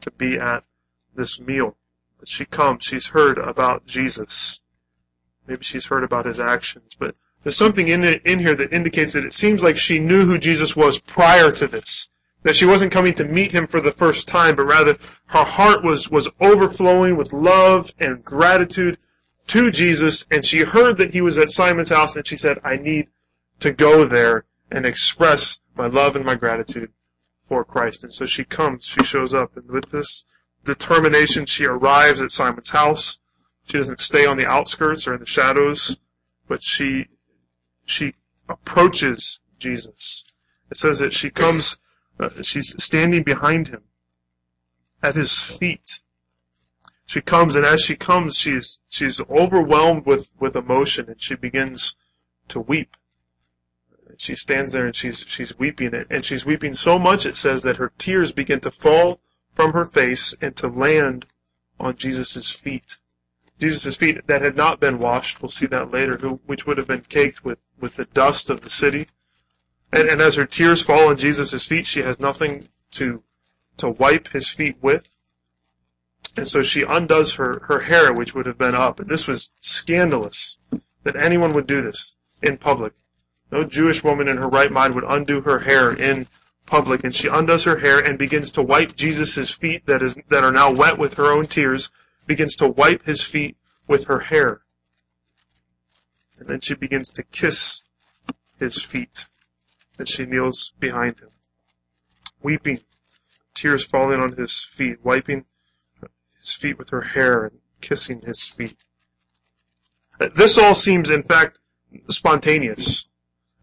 to 0.00 0.10
be 0.10 0.38
at 0.38 0.64
this 1.14 1.38
meal. 1.38 1.76
But 2.18 2.28
she 2.28 2.44
comes. 2.44 2.84
She's 2.84 3.06
heard 3.06 3.38
about 3.38 3.86
Jesus. 3.86 4.60
Maybe 5.46 5.62
she's 5.62 5.86
heard 5.86 6.04
about 6.04 6.26
his 6.26 6.40
actions, 6.40 6.96
but 6.98 7.14
there's 7.42 7.56
something 7.56 7.88
in 7.88 8.02
it, 8.02 8.22
in 8.24 8.38
here 8.38 8.56
that 8.56 8.72
indicates 8.72 9.12
that 9.12 9.26
it 9.26 9.34
seems 9.34 9.62
like 9.62 9.76
she 9.76 9.98
knew 9.98 10.24
who 10.24 10.38
Jesus 10.38 10.74
was 10.74 10.98
prior 10.98 11.52
to 11.52 11.66
this. 11.66 12.08
That 12.44 12.56
she 12.56 12.66
wasn't 12.66 12.92
coming 12.92 13.14
to 13.14 13.24
meet 13.24 13.52
him 13.52 13.66
for 13.66 13.80
the 13.80 13.90
first 13.90 14.28
time, 14.28 14.54
but 14.54 14.66
rather 14.66 14.96
her 15.26 15.44
heart 15.44 15.82
was, 15.82 16.10
was 16.10 16.28
overflowing 16.40 17.16
with 17.16 17.32
love 17.32 17.90
and 17.98 18.24
gratitude 18.24 18.98
to 19.48 19.70
Jesus, 19.70 20.26
and 20.30 20.44
she 20.44 20.60
heard 20.60 20.98
that 20.98 21.12
he 21.12 21.20
was 21.20 21.38
at 21.38 21.50
Simon's 21.50 21.90
house, 21.90 22.16
and 22.16 22.26
she 22.26 22.36
said, 22.36 22.58
I 22.64 22.76
need 22.76 23.08
to 23.60 23.72
go 23.72 24.04
there 24.04 24.44
and 24.70 24.86
express 24.86 25.58
my 25.74 25.86
love 25.86 26.16
and 26.16 26.24
my 26.24 26.34
gratitude 26.34 26.90
for 27.48 27.64
Christ. 27.64 28.04
And 28.04 28.12
so 28.12 28.26
she 28.26 28.44
comes, 28.44 28.86
she 28.86 29.04
shows 29.04 29.34
up, 29.34 29.56
and 29.56 29.68
with 29.70 29.90
this 29.90 30.24
determination, 30.64 31.46
she 31.46 31.66
arrives 31.66 32.22
at 32.22 32.32
Simon's 32.32 32.70
house. 32.70 33.18
She 33.66 33.78
doesn't 33.78 34.00
stay 34.00 34.26
on 34.26 34.36
the 34.36 34.46
outskirts 34.46 35.06
or 35.06 35.14
in 35.14 35.20
the 35.20 35.26
shadows, 35.26 35.96
but 36.48 36.62
she, 36.62 37.06
she 37.84 38.14
approaches 38.48 39.40
Jesus. 39.58 40.24
It 40.70 40.76
says 40.76 40.98
that 40.98 41.14
she 41.14 41.30
comes 41.30 41.78
uh, 42.20 42.30
she's 42.42 42.74
standing 42.82 43.22
behind 43.22 43.68
him 43.68 43.82
at 45.02 45.14
his 45.14 45.38
feet. 45.40 46.00
She 47.06 47.20
comes, 47.20 47.54
and 47.54 47.66
as 47.66 47.82
she 47.82 47.96
comes, 47.96 48.38
she's 48.38 48.80
she's 48.88 49.20
overwhelmed 49.22 50.06
with 50.06 50.30
with 50.38 50.56
emotion, 50.56 51.08
and 51.08 51.20
she 51.20 51.34
begins 51.34 51.96
to 52.48 52.60
weep. 52.60 52.96
She 54.16 54.34
stands 54.34 54.72
there 54.72 54.86
and 54.86 54.94
she's 54.94 55.24
she's 55.26 55.58
weeping, 55.58 55.92
and 56.10 56.24
she's 56.24 56.46
weeping 56.46 56.72
so 56.72 56.98
much 56.98 57.26
it 57.26 57.36
says 57.36 57.62
that 57.62 57.78
her 57.78 57.92
tears 57.98 58.32
begin 58.32 58.60
to 58.60 58.70
fall 58.70 59.20
from 59.54 59.72
her 59.72 59.84
face 59.84 60.34
and 60.40 60.54
to 60.56 60.68
land 60.68 61.26
on 61.78 61.96
Jesus' 61.96 62.50
feet. 62.50 62.96
Jesus' 63.58 63.96
feet 63.96 64.26
that 64.26 64.42
had 64.42 64.56
not 64.56 64.80
been 64.80 64.98
washed, 64.98 65.40
we'll 65.42 65.48
see 65.48 65.66
that 65.66 65.90
later, 65.90 66.16
who, 66.16 66.40
which 66.46 66.66
would 66.66 66.76
have 66.76 66.88
been 66.88 67.00
caked 67.00 67.44
with, 67.44 67.58
with 67.78 67.96
the 67.96 68.04
dust 68.06 68.50
of 68.50 68.62
the 68.62 68.70
city. 68.70 69.06
And, 69.94 70.08
and 70.08 70.20
as 70.20 70.34
her 70.34 70.44
tears 70.44 70.82
fall 70.82 71.08
on 71.08 71.16
Jesus' 71.16 71.66
feet, 71.66 71.86
she 71.86 72.02
has 72.02 72.18
nothing 72.18 72.68
to, 72.92 73.22
to 73.76 73.90
wipe 73.90 74.28
his 74.28 74.48
feet 74.48 74.76
with. 74.82 75.08
And 76.36 76.48
so 76.48 76.62
she 76.62 76.82
undoes 76.82 77.34
her, 77.34 77.62
her 77.68 77.78
hair, 77.78 78.12
which 78.12 78.34
would 78.34 78.46
have 78.46 78.58
been 78.58 78.74
up. 78.74 78.98
And 78.98 79.08
this 79.08 79.28
was 79.28 79.50
scandalous 79.60 80.58
that 81.04 81.14
anyone 81.14 81.52
would 81.52 81.68
do 81.68 81.80
this 81.80 82.16
in 82.42 82.56
public. 82.56 82.92
No 83.52 83.62
Jewish 83.62 84.02
woman 84.02 84.28
in 84.28 84.38
her 84.38 84.48
right 84.48 84.72
mind 84.72 84.94
would 84.96 85.04
undo 85.04 85.40
her 85.42 85.60
hair 85.60 85.92
in 85.94 86.26
public. 86.66 87.04
And 87.04 87.14
she 87.14 87.28
undoes 87.28 87.62
her 87.62 87.78
hair 87.78 88.00
and 88.00 88.18
begins 88.18 88.50
to 88.52 88.62
wipe 88.62 88.96
Jesus' 88.96 89.52
feet 89.52 89.86
that 89.86 90.02
is, 90.02 90.16
that 90.28 90.42
are 90.42 90.50
now 90.50 90.72
wet 90.72 90.98
with 90.98 91.14
her 91.14 91.30
own 91.30 91.46
tears, 91.46 91.90
begins 92.26 92.56
to 92.56 92.66
wipe 92.66 93.04
his 93.04 93.22
feet 93.22 93.56
with 93.86 94.06
her 94.06 94.18
hair. 94.18 94.62
And 96.40 96.48
then 96.48 96.60
she 96.60 96.74
begins 96.74 97.10
to 97.10 97.22
kiss 97.22 97.82
his 98.58 98.82
feet 98.82 99.28
and 99.98 100.08
she 100.08 100.26
kneels 100.26 100.72
behind 100.78 101.18
him, 101.20 101.30
weeping, 102.42 102.80
tears 103.54 103.84
falling 103.84 104.20
on 104.20 104.32
his 104.32 104.62
feet, 104.62 105.04
wiping 105.04 105.44
his 106.38 106.54
feet 106.54 106.78
with 106.78 106.90
her 106.90 107.00
hair 107.00 107.44
and 107.44 107.58
kissing 107.80 108.20
his 108.20 108.42
feet. 108.42 108.76
This 110.34 110.58
all 110.58 110.74
seems, 110.74 111.10
in 111.10 111.22
fact, 111.22 111.58
spontaneous. 112.08 113.06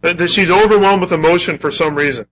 That 0.01 0.29
she's 0.29 0.49
overwhelmed 0.49 1.01
with 1.01 1.11
emotion 1.11 1.57
for 1.59 1.69
some 1.69 1.95
reason. 1.95 2.25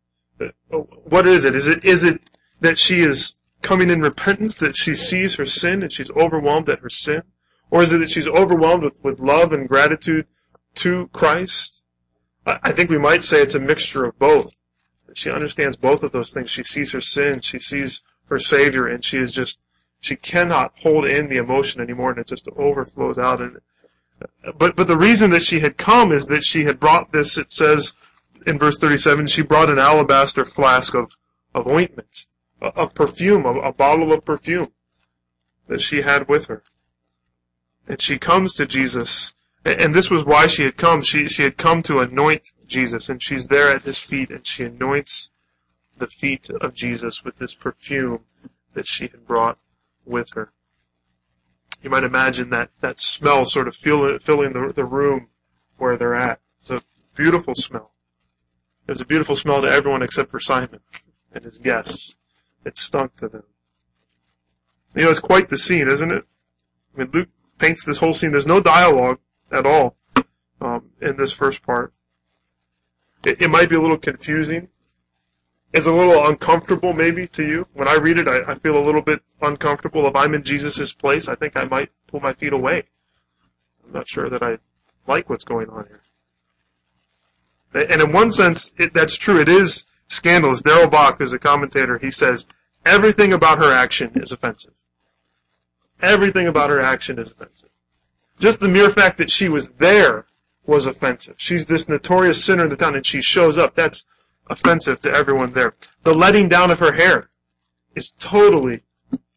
What 0.69 1.27
is 1.27 1.45
it? 1.45 1.55
Is 1.55 1.67
it 1.67 1.85
is 1.85 2.03
it 2.03 2.21
that 2.61 2.79
she 2.79 3.01
is 3.01 3.35
coming 3.61 3.89
in 3.89 4.01
repentance, 4.01 4.57
that 4.57 4.77
she 4.77 4.95
sees 4.95 5.35
her 5.35 5.45
sin 5.45 5.83
and 5.83 5.91
she's 5.91 6.09
overwhelmed 6.11 6.69
at 6.69 6.79
her 6.79 6.89
sin? 6.89 7.21
Or 7.69 7.83
is 7.83 7.91
it 7.91 7.99
that 7.99 8.09
she's 8.09 8.27
overwhelmed 8.27 8.83
with, 8.83 9.03
with 9.03 9.19
love 9.19 9.53
and 9.53 9.69
gratitude 9.69 10.25
to 10.75 11.07
Christ? 11.13 11.78
I 12.63 12.71
think 12.71 12.89
we 12.89 12.97
might 12.97 13.23
say 13.23 13.41
it's 13.41 13.55
a 13.55 13.59
mixture 13.59 14.03
of 14.03 14.17
both. 14.17 14.55
She 15.13 15.31
understands 15.31 15.75
both 15.75 16.03
of 16.03 16.11
those 16.11 16.33
things. 16.33 16.49
She 16.49 16.63
sees 16.63 16.91
her 16.91 17.01
sin, 17.01 17.41
she 17.41 17.59
sees 17.59 18.01
her 18.25 18.39
Savior, 18.39 18.87
and 18.87 19.03
she 19.03 19.17
is 19.17 19.33
just, 19.33 19.59
she 19.99 20.15
cannot 20.15 20.73
hold 20.79 21.05
in 21.05 21.27
the 21.27 21.37
emotion 21.37 21.81
anymore, 21.81 22.11
and 22.11 22.19
it 22.19 22.27
just 22.27 22.47
overflows 22.55 23.17
out. 23.17 23.41
And 23.41 23.59
but 24.57 24.75
but 24.75 24.87
the 24.87 24.97
reason 24.97 25.31
that 25.31 25.43
she 25.43 25.59
had 25.59 25.77
come 25.77 26.11
is 26.11 26.27
that 26.27 26.43
she 26.43 26.65
had 26.65 26.79
brought 26.79 27.11
this. 27.11 27.37
It 27.37 27.51
says 27.51 27.93
in 28.45 28.59
verse 28.59 28.77
37, 28.77 29.27
she 29.27 29.41
brought 29.41 29.69
an 29.69 29.79
alabaster 29.79 30.45
flask 30.45 30.93
of 30.93 31.15
of 31.55 31.67
ointment, 31.67 32.25
of 32.61 32.93
perfume, 32.93 33.45
a, 33.45 33.53
a 33.59 33.73
bottle 33.73 34.13
of 34.13 34.25
perfume 34.25 34.71
that 35.67 35.81
she 35.81 36.01
had 36.01 36.27
with 36.27 36.45
her. 36.45 36.63
And 37.87 38.01
she 38.01 38.17
comes 38.17 38.53
to 38.53 38.65
Jesus, 38.65 39.33
and 39.65 39.93
this 39.93 40.09
was 40.09 40.25
why 40.25 40.47
she 40.47 40.63
had 40.63 40.77
come. 40.77 41.01
She, 41.01 41.27
she 41.27 41.43
had 41.43 41.57
come 41.57 41.81
to 41.83 41.99
anoint 41.99 42.53
Jesus, 42.67 43.09
and 43.09 43.21
she's 43.21 43.47
there 43.47 43.69
at 43.69 43.83
his 43.83 43.97
feet, 43.97 44.31
and 44.31 44.45
she 44.45 44.63
anoints 44.63 45.31
the 45.97 46.07
feet 46.07 46.49
of 46.49 46.73
Jesus 46.73 47.23
with 47.23 47.37
this 47.37 47.53
perfume 47.53 48.21
that 48.73 48.87
she 48.87 49.07
had 49.07 49.27
brought 49.27 49.57
with 50.05 50.31
her. 50.33 50.51
You 51.81 51.89
might 51.89 52.03
imagine 52.03 52.49
that, 52.49 52.71
that 52.81 52.99
smell 52.99 53.45
sort 53.45 53.67
of 53.67 53.75
fill, 53.75 54.17
filling 54.19 54.53
the, 54.53 54.73
the 54.73 54.85
room 54.85 55.27
where 55.77 55.97
they're 55.97 56.15
at. 56.15 56.39
It's 56.61 56.71
a 56.71 56.81
beautiful 57.15 57.55
smell. 57.55 57.91
It 58.87 58.91
was 58.91 59.01
a 59.01 59.05
beautiful 59.05 59.35
smell 59.35 59.61
to 59.61 59.69
everyone 59.69 60.01
except 60.01 60.31
for 60.31 60.39
Simon 60.39 60.79
and 61.31 61.43
his 61.43 61.57
guests. 61.57 62.15
It 62.65 62.77
stunk 62.77 63.15
to 63.17 63.29
them. 63.29 63.43
You 64.95 65.03
know, 65.03 65.09
it's 65.09 65.19
quite 65.19 65.49
the 65.49 65.57
scene, 65.57 65.87
isn't 65.87 66.11
it? 66.11 66.25
I 66.95 66.99
mean, 66.99 67.09
Luke 67.13 67.29
paints 67.59 67.85
this 67.85 67.99
whole 67.99 68.13
scene. 68.13 68.31
There's 68.31 68.47
no 68.47 68.59
dialogue 68.59 69.19
at 69.51 69.65
all 69.65 69.95
um, 70.61 70.89
in 71.01 71.17
this 71.17 71.31
first 71.31 71.63
part. 71.63 71.93
It, 73.25 73.41
it, 73.41 73.49
might 73.49 73.69
be 73.69 73.75
a 73.75 73.81
little 73.81 73.97
confusing. 73.97 74.69
It's 75.73 75.85
a 75.85 75.91
little 75.91 76.27
uncomfortable, 76.27 76.93
maybe, 76.93 77.27
to 77.27 77.43
you. 77.43 77.67
When 77.73 77.87
I 77.87 77.95
read 77.95 78.17
it, 78.17 78.27
I, 78.27 78.51
I 78.51 78.55
feel 78.55 78.77
a 78.77 78.83
little 78.83 79.01
bit 79.01 79.21
uncomfortable. 79.41 80.07
If 80.07 80.15
I'm 80.15 80.33
in 80.33 80.43
Jesus' 80.43 80.93
place, 80.93 81.27
I 81.27 81.35
think 81.35 81.55
I 81.55 81.65
might 81.65 81.91
pull 82.07 82.21
my 82.21 82.33
feet 82.33 82.53
away. 82.53 82.83
I'm 83.85 83.93
not 83.93 84.07
sure 84.07 84.29
that 84.29 84.41
I 84.41 84.57
like 85.07 85.29
what's 85.29 85.43
going 85.43 85.69
on 85.69 85.85
here. 85.87 86.01
And 87.73 88.01
in 88.01 88.11
one 88.11 88.31
sense, 88.31 88.71
it, 88.77 88.93
that's 88.93 89.15
true. 89.15 89.39
It 89.39 89.49
is 89.49 89.85
scandalous. 90.07 90.61
Darrell 90.61 90.89
Bock, 90.89 91.19
who's 91.19 91.33
a 91.33 91.39
commentator, 91.39 91.99
he 91.99 92.09
says, 92.09 92.47
everything 92.85 93.33
about 93.33 93.59
her 93.59 93.71
action 93.71 94.11
is 94.15 94.31
offensive. 94.31 94.73
Everything 96.01 96.47
about 96.47 96.69
her 96.69 96.79
action 96.79 97.19
is 97.19 97.29
offensive. 97.29 97.69
Just 98.39 98.60
the 98.60 98.69
mere 98.69 98.89
fact 98.89 99.17
that 99.17 99.29
she 99.29 99.50
was 99.50 99.69
there 99.72 100.25
was 100.65 100.88
offensive. 100.88 101.36
She's 101.38 101.65
this 101.65 101.89
notorious 101.89 102.43
sinner 102.43 102.63
in 102.63 102.69
the 102.69 102.75
town 102.75 102.96
and 102.96 103.05
she 103.05 103.22
shows 103.22 103.58
up. 103.58 103.75
That's 103.75 104.05
offensive 104.48 105.00
to 105.01 105.12
everyone 105.12 105.51
there. 105.53 105.75
The 106.03 106.13
letting 106.13 106.48
down 106.48 106.72
of 106.72 106.79
her 106.79 106.93
hair 106.93 107.29
is 107.96 108.12
totally 108.19 108.84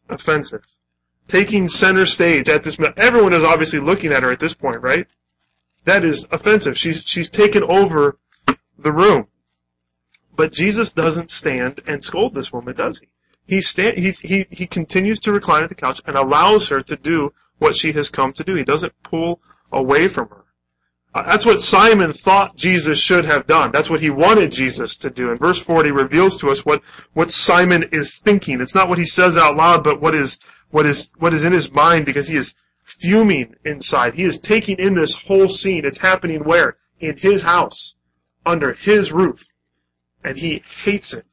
offensive. 0.09 0.63
Taking 1.27 1.67
center 1.67 2.05
stage 2.05 2.49
at 2.49 2.63
this, 2.63 2.77
everyone 2.97 3.33
is 3.33 3.43
obviously 3.43 3.79
looking 3.79 4.11
at 4.11 4.23
her 4.23 4.31
at 4.31 4.39
this 4.39 4.53
point, 4.53 4.81
right? 4.81 5.07
That 5.85 6.05
is 6.05 6.27
offensive. 6.31 6.77
She's, 6.77 7.03
she's 7.03 7.29
taken 7.29 7.63
over 7.63 8.17
the 8.77 8.91
room. 8.91 9.27
But 10.35 10.51
Jesus 10.51 10.91
doesn't 10.91 11.29
stand 11.29 11.81
and 11.85 12.03
scold 12.03 12.33
this 12.33 12.51
woman, 12.51 12.75
does 12.75 12.99
he? 12.99 13.07
He, 13.45 13.61
sta- 13.61 13.99
he, 13.99 14.45
he 14.49 14.65
continues 14.65 15.19
to 15.21 15.33
recline 15.33 15.63
at 15.63 15.69
the 15.69 15.75
couch 15.75 16.01
and 16.05 16.15
allows 16.15 16.69
her 16.69 16.81
to 16.81 16.95
do 16.95 17.33
what 17.57 17.75
she 17.75 17.91
has 17.91 18.09
come 18.09 18.33
to 18.33 18.43
do. 18.43 18.55
He 18.55 18.63
doesn't 18.63 18.93
pull 19.03 19.41
away 19.71 20.07
from 20.07 20.29
her. 20.29 20.43
Uh, 21.15 21.21
that's 21.23 21.45
what 21.45 21.61
Simon 21.61 22.11
thought 22.11 22.55
Jesus 22.55 22.99
should 22.99 23.23
have 23.25 23.45
done. 23.45 23.71
That's 23.71 23.89
what 23.89 24.01
he 24.01 24.09
wanted 24.09 24.51
Jesus 24.51 24.97
to 24.97 25.11
do. 25.11 25.29
And 25.29 25.39
verse 25.39 25.61
40 25.61 25.91
reveals 25.91 26.37
to 26.37 26.49
us 26.49 26.65
what, 26.65 26.81
what 27.13 27.29
Simon 27.29 27.85
is 27.91 28.17
thinking. 28.17 28.61
It's 28.61 28.73
not 28.73 28.89
what 28.89 28.97
he 28.97 29.05
says 29.05 29.37
out 29.37 29.55
loud, 29.55 29.83
but 29.83 30.01
what 30.01 30.15
is, 30.15 30.39
what 30.71 30.87
is, 30.87 31.11
what 31.19 31.33
is 31.33 31.45
in 31.45 31.53
his 31.53 31.71
mind 31.71 32.05
because 32.05 32.27
he 32.27 32.35
is 32.35 32.55
fuming 32.83 33.55
inside. 33.63 34.15
He 34.15 34.23
is 34.23 34.39
taking 34.39 34.77
in 34.77 34.95
this 34.95 35.13
whole 35.13 35.47
scene. 35.47 35.85
It's 35.85 35.99
happening 35.99 36.43
where? 36.43 36.77
In 36.99 37.15
his 37.15 37.43
house. 37.43 37.95
Under 38.45 38.73
his 38.73 39.11
roof. 39.11 39.45
And 40.23 40.35
he 40.35 40.63
hates 40.83 41.13
it. 41.13 41.25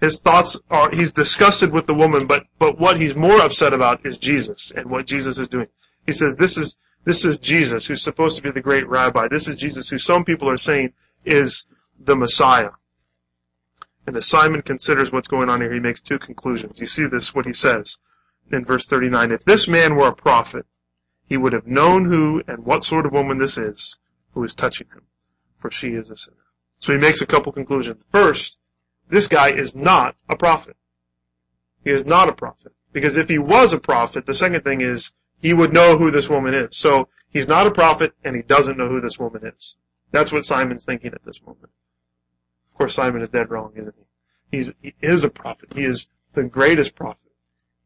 His 0.00 0.20
thoughts 0.20 0.58
are, 0.70 0.90
he's 0.90 1.12
disgusted 1.12 1.72
with 1.72 1.86
the 1.86 1.94
woman, 1.94 2.26
but, 2.26 2.44
but 2.58 2.78
what 2.78 2.98
he's 2.98 3.16
more 3.16 3.40
upset 3.40 3.72
about 3.72 4.04
is 4.04 4.18
Jesus 4.18 4.70
and 4.76 4.90
what 4.90 5.06
Jesus 5.06 5.38
is 5.38 5.48
doing. 5.48 5.68
He 6.04 6.12
says, 6.12 6.36
this 6.36 6.58
is, 6.58 6.78
this 7.04 7.24
is 7.24 7.38
Jesus 7.38 7.86
who's 7.86 8.02
supposed 8.02 8.36
to 8.36 8.42
be 8.42 8.50
the 8.50 8.60
great 8.60 8.86
rabbi. 8.88 9.28
This 9.28 9.48
is 9.48 9.56
Jesus 9.56 9.88
who 9.88 9.98
some 9.98 10.24
people 10.24 10.50
are 10.50 10.58
saying 10.58 10.92
is 11.24 11.66
the 11.98 12.16
Messiah. 12.16 12.70
And 14.06 14.16
as 14.16 14.26
Simon 14.26 14.62
considers 14.62 15.12
what's 15.12 15.28
going 15.28 15.48
on 15.48 15.60
here, 15.60 15.72
he 15.72 15.80
makes 15.80 16.00
two 16.00 16.18
conclusions. 16.18 16.78
You 16.78 16.86
see 16.86 17.06
this, 17.06 17.34
what 17.34 17.46
he 17.46 17.52
says 17.52 17.98
in 18.52 18.64
verse 18.64 18.86
39. 18.86 19.32
If 19.32 19.44
this 19.44 19.66
man 19.66 19.96
were 19.96 20.08
a 20.08 20.14
prophet, 20.14 20.66
he 21.28 21.36
would 21.36 21.52
have 21.52 21.66
known 21.66 22.04
who 22.04 22.42
and 22.46 22.64
what 22.64 22.84
sort 22.84 23.06
of 23.06 23.12
woman 23.12 23.38
this 23.38 23.58
is 23.58 23.98
who 24.32 24.44
is 24.44 24.54
touching 24.54 24.86
him, 24.92 25.02
for 25.58 25.70
she 25.70 25.88
is 25.88 26.10
a 26.10 26.16
sinner. 26.16 26.36
So 26.78 26.92
he 26.92 26.98
makes 26.98 27.20
a 27.20 27.26
couple 27.26 27.50
conclusions. 27.52 28.02
First, 28.12 28.58
this 29.08 29.28
guy 29.28 29.50
is 29.50 29.74
not 29.74 30.16
a 30.28 30.36
prophet. 30.36 30.76
He 31.84 31.90
is 31.90 32.04
not 32.04 32.28
a 32.28 32.32
prophet. 32.32 32.72
Because 32.92 33.16
if 33.16 33.28
he 33.28 33.38
was 33.38 33.72
a 33.72 33.78
prophet, 33.78 34.26
the 34.26 34.34
second 34.34 34.62
thing 34.62 34.80
is 34.80 35.12
he 35.38 35.54
would 35.54 35.72
know 35.72 35.96
who 35.96 36.10
this 36.10 36.28
woman 36.28 36.54
is. 36.54 36.76
So 36.76 37.08
he's 37.28 37.46
not 37.46 37.66
a 37.66 37.70
prophet 37.70 38.14
and 38.24 38.34
he 38.34 38.42
doesn't 38.42 38.78
know 38.78 38.88
who 38.88 39.00
this 39.00 39.18
woman 39.18 39.46
is. 39.46 39.76
That's 40.10 40.32
what 40.32 40.44
Simon's 40.44 40.84
thinking 40.84 41.12
at 41.12 41.22
this 41.22 41.42
moment. 41.42 41.70
Of 42.72 42.78
course, 42.78 42.94
Simon 42.94 43.22
is 43.22 43.28
dead 43.28 43.50
wrong, 43.50 43.72
isn't 43.76 43.94
he? 43.96 44.56
He's, 44.56 44.72
he 44.80 44.94
is 45.02 45.24
a 45.24 45.30
prophet. 45.30 45.72
He 45.74 45.84
is 45.84 46.08
the 46.32 46.44
greatest 46.44 46.94
prophet. 46.94 47.32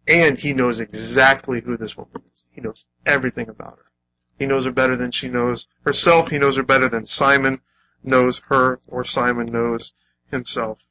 And 0.06 0.38
he 0.38 0.52
knows 0.52 0.80
exactly 0.80 1.60
who 1.60 1.76
this 1.76 1.96
woman 1.96 2.22
is. 2.34 2.46
He 2.50 2.60
knows 2.60 2.86
everything 3.04 3.48
about 3.48 3.78
her. 3.78 3.90
He 4.38 4.46
knows 4.46 4.64
her 4.64 4.72
better 4.72 4.96
than 4.96 5.10
she 5.10 5.28
knows 5.28 5.68
herself. 5.84 6.30
He 6.30 6.38
knows 6.38 6.56
her 6.56 6.62
better 6.62 6.88
than 6.88 7.04
Simon 7.04 7.60
knows 8.02 8.40
her 8.48 8.80
or 8.88 9.04
Simon 9.04 9.46
knows 9.46 9.92
himself. 10.30 10.86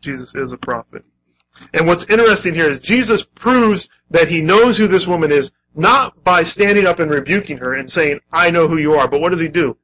Jesus 0.00 0.34
is 0.34 0.52
a 0.52 0.58
prophet. 0.58 1.04
And 1.72 1.86
what's 1.86 2.04
interesting 2.04 2.54
here 2.54 2.68
is 2.68 2.80
Jesus 2.80 3.24
proves 3.24 3.88
that 4.10 4.28
he 4.28 4.42
knows 4.42 4.76
who 4.76 4.86
this 4.86 5.06
woman 5.06 5.32
is, 5.32 5.52
not 5.74 6.22
by 6.22 6.42
standing 6.42 6.86
up 6.86 6.98
and 6.98 7.10
rebuking 7.10 7.58
her 7.58 7.74
and 7.74 7.90
saying, 7.90 8.20
I 8.32 8.50
know 8.50 8.68
who 8.68 8.78
you 8.78 8.94
are, 8.94 9.08
but 9.08 9.20
what 9.20 9.30
does 9.30 9.40
he 9.40 9.48
do? 9.48 9.76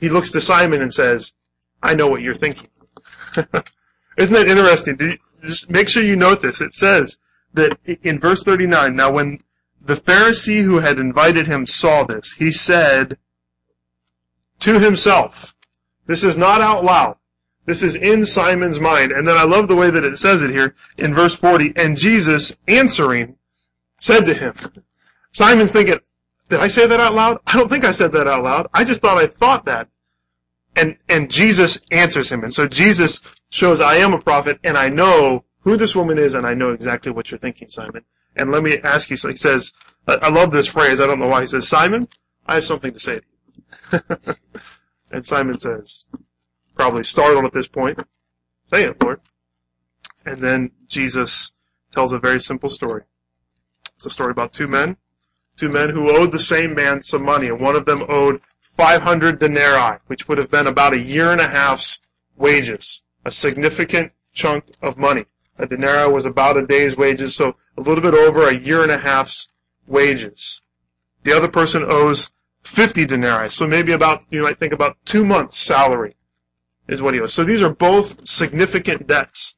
He 0.00 0.08
looks 0.08 0.30
to 0.32 0.40
Simon 0.40 0.80
and 0.80 0.92
says, 0.92 1.32
I 1.82 1.94
know 1.94 2.08
what 2.08 2.22
you're 2.22 2.34
thinking. 2.34 2.68
Isn't 4.16 4.34
that 4.34 4.48
interesting? 4.48 4.96
You, 5.00 5.18
just 5.42 5.70
make 5.70 5.88
sure 5.88 6.02
you 6.02 6.16
note 6.16 6.42
this. 6.42 6.60
It 6.60 6.72
says 6.72 7.18
that 7.54 7.78
in 8.02 8.18
verse 8.18 8.42
39, 8.42 8.96
now 8.96 9.12
when 9.12 9.40
the 9.80 9.94
Pharisee 9.94 10.62
who 10.62 10.78
had 10.78 10.98
invited 10.98 11.46
him 11.46 11.66
saw 11.66 12.04
this, 12.04 12.32
he 12.32 12.50
said 12.50 13.18
to 14.60 14.78
himself, 14.78 15.54
this 16.06 16.24
is 16.24 16.36
not 16.36 16.60
out 16.60 16.84
loud. 16.84 17.16
This 17.68 17.82
is 17.82 17.96
in 17.96 18.24
Simon's 18.24 18.80
mind. 18.80 19.12
And 19.12 19.28
then 19.28 19.36
I 19.36 19.42
love 19.42 19.68
the 19.68 19.76
way 19.76 19.90
that 19.90 20.02
it 20.02 20.16
says 20.16 20.40
it 20.40 20.48
here 20.48 20.74
in 20.96 21.12
verse 21.12 21.34
40. 21.34 21.74
And 21.76 21.98
Jesus, 21.98 22.56
answering, 22.66 23.36
said 24.00 24.24
to 24.24 24.32
him, 24.32 24.54
Simon's 25.32 25.70
thinking, 25.70 25.98
did 26.48 26.60
I 26.60 26.68
say 26.68 26.86
that 26.86 26.98
out 26.98 27.14
loud? 27.14 27.40
I 27.46 27.58
don't 27.58 27.68
think 27.68 27.84
I 27.84 27.90
said 27.90 28.12
that 28.12 28.26
out 28.26 28.42
loud. 28.42 28.68
I 28.72 28.84
just 28.84 29.02
thought 29.02 29.18
I 29.18 29.26
thought 29.26 29.66
that. 29.66 29.88
And, 30.76 30.96
and 31.10 31.30
Jesus 31.30 31.78
answers 31.90 32.32
him. 32.32 32.42
And 32.42 32.54
so 32.54 32.66
Jesus 32.66 33.20
shows 33.50 33.82
I 33.82 33.96
am 33.96 34.14
a 34.14 34.22
prophet 34.22 34.58
and 34.64 34.78
I 34.78 34.88
know 34.88 35.44
who 35.60 35.76
this 35.76 35.94
woman 35.94 36.16
is 36.16 36.32
and 36.32 36.46
I 36.46 36.54
know 36.54 36.70
exactly 36.70 37.12
what 37.12 37.30
you're 37.30 37.36
thinking, 37.36 37.68
Simon. 37.68 38.02
And 38.34 38.50
let 38.50 38.62
me 38.62 38.78
ask 38.78 39.10
you, 39.10 39.16
so 39.16 39.28
he 39.28 39.36
says, 39.36 39.74
I 40.06 40.30
love 40.30 40.52
this 40.52 40.68
phrase. 40.68 41.02
I 41.02 41.06
don't 41.06 41.20
know 41.20 41.28
why. 41.28 41.40
He 41.40 41.46
says, 41.46 41.68
Simon, 41.68 42.08
I 42.46 42.54
have 42.54 42.64
something 42.64 42.94
to 42.94 42.98
say 42.98 43.18
to 43.18 44.02
you. 44.06 44.34
and 45.10 45.26
Simon 45.26 45.58
says, 45.58 46.06
probably 46.78 47.02
startled 47.02 47.44
at 47.44 47.52
this 47.52 47.66
point. 47.66 47.98
Say 48.72 48.84
it, 48.84 49.02
Lord. 49.02 49.20
And 50.24 50.40
then 50.40 50.70
Jesus 50.86 51.52
tells 51.90 52.12
a 52.12 52.18
very 52.20 52.38
simple 52.38 52.68
story. 52.68 53.02
It's 53.96 54.06
a 54.06 54.10
story 54.10 54.30
about 54.30 54.52
two 54.52 54.68
men, 54.68 54.96
two 55.56 55.70
men 55.70 55.90
who 55.90 56.16
owed 56.16 56.30
the 56.30 56.38
same 56.38 56.74
man 56.74 57.02
some 57.02 57.24
money, 57.24 57.48
and 57.48 57.60
one 57.60 57.74
of 57.74 57.84
them 57.84 58.04
owed 58.08 58.42
500 58.76 59.40
denarii, 59.40 59.98
which 60.06 60.28
would 60.28 60.38
have 60.38 60.50
been 60.50 60.68
about 60.68 60.92
a 60.92 61.02
year 61.02 61.32
and 61.32 61.40
a 61.40 61.48
half's 61.48 61.98
wages, 62.36 63.02
a 63.24 63.30
significant 63.32 64.12
chunk 64.32 64.64
of 64.80 64.96
money. 64.96 65.24
A 65.58 65.66
denarii 65.66 66.12
was 66.12 66.26
about 66.26 66.56
a 66.56 66.64
day's 66.64 66.96
wages, 66.96 67.34
so 67.34 67.56
a 67.76 67.80
little 67.80 68.02
bit 68.02 68.14
over 68.14 68.46
a 68.46 68.56
year 68.56 68.82
and 68.84 68.92
a 68.92 68.98
half's 68.98 69.48
wages. 69.88 70.62
The 71.24 71.36
other 71.36 71.48
person 71.48 71.84
owes 71.88 72.30
50 72.62 73.04
denarii, 73.06 73.48
so 73.48 73.66
maybe 73.66 73.90
about, 73.90 74.22
you 74.30 74.42
might 74.42 74.60
think 74.60 74.72
about 74.72 74.96
two 75.04 75.24
months' 75.24 75.58
salary 75.58 76.14
is 76.88 77.02
what 77.02 77.14
he 77.14 77.20
owes. 77.20 77.34
So 77.34 77.44
these 77.44 77.62
are 77.62 77.70
both 77.70 78.26
significant 78.26 79.06
debts. 79.06 79.54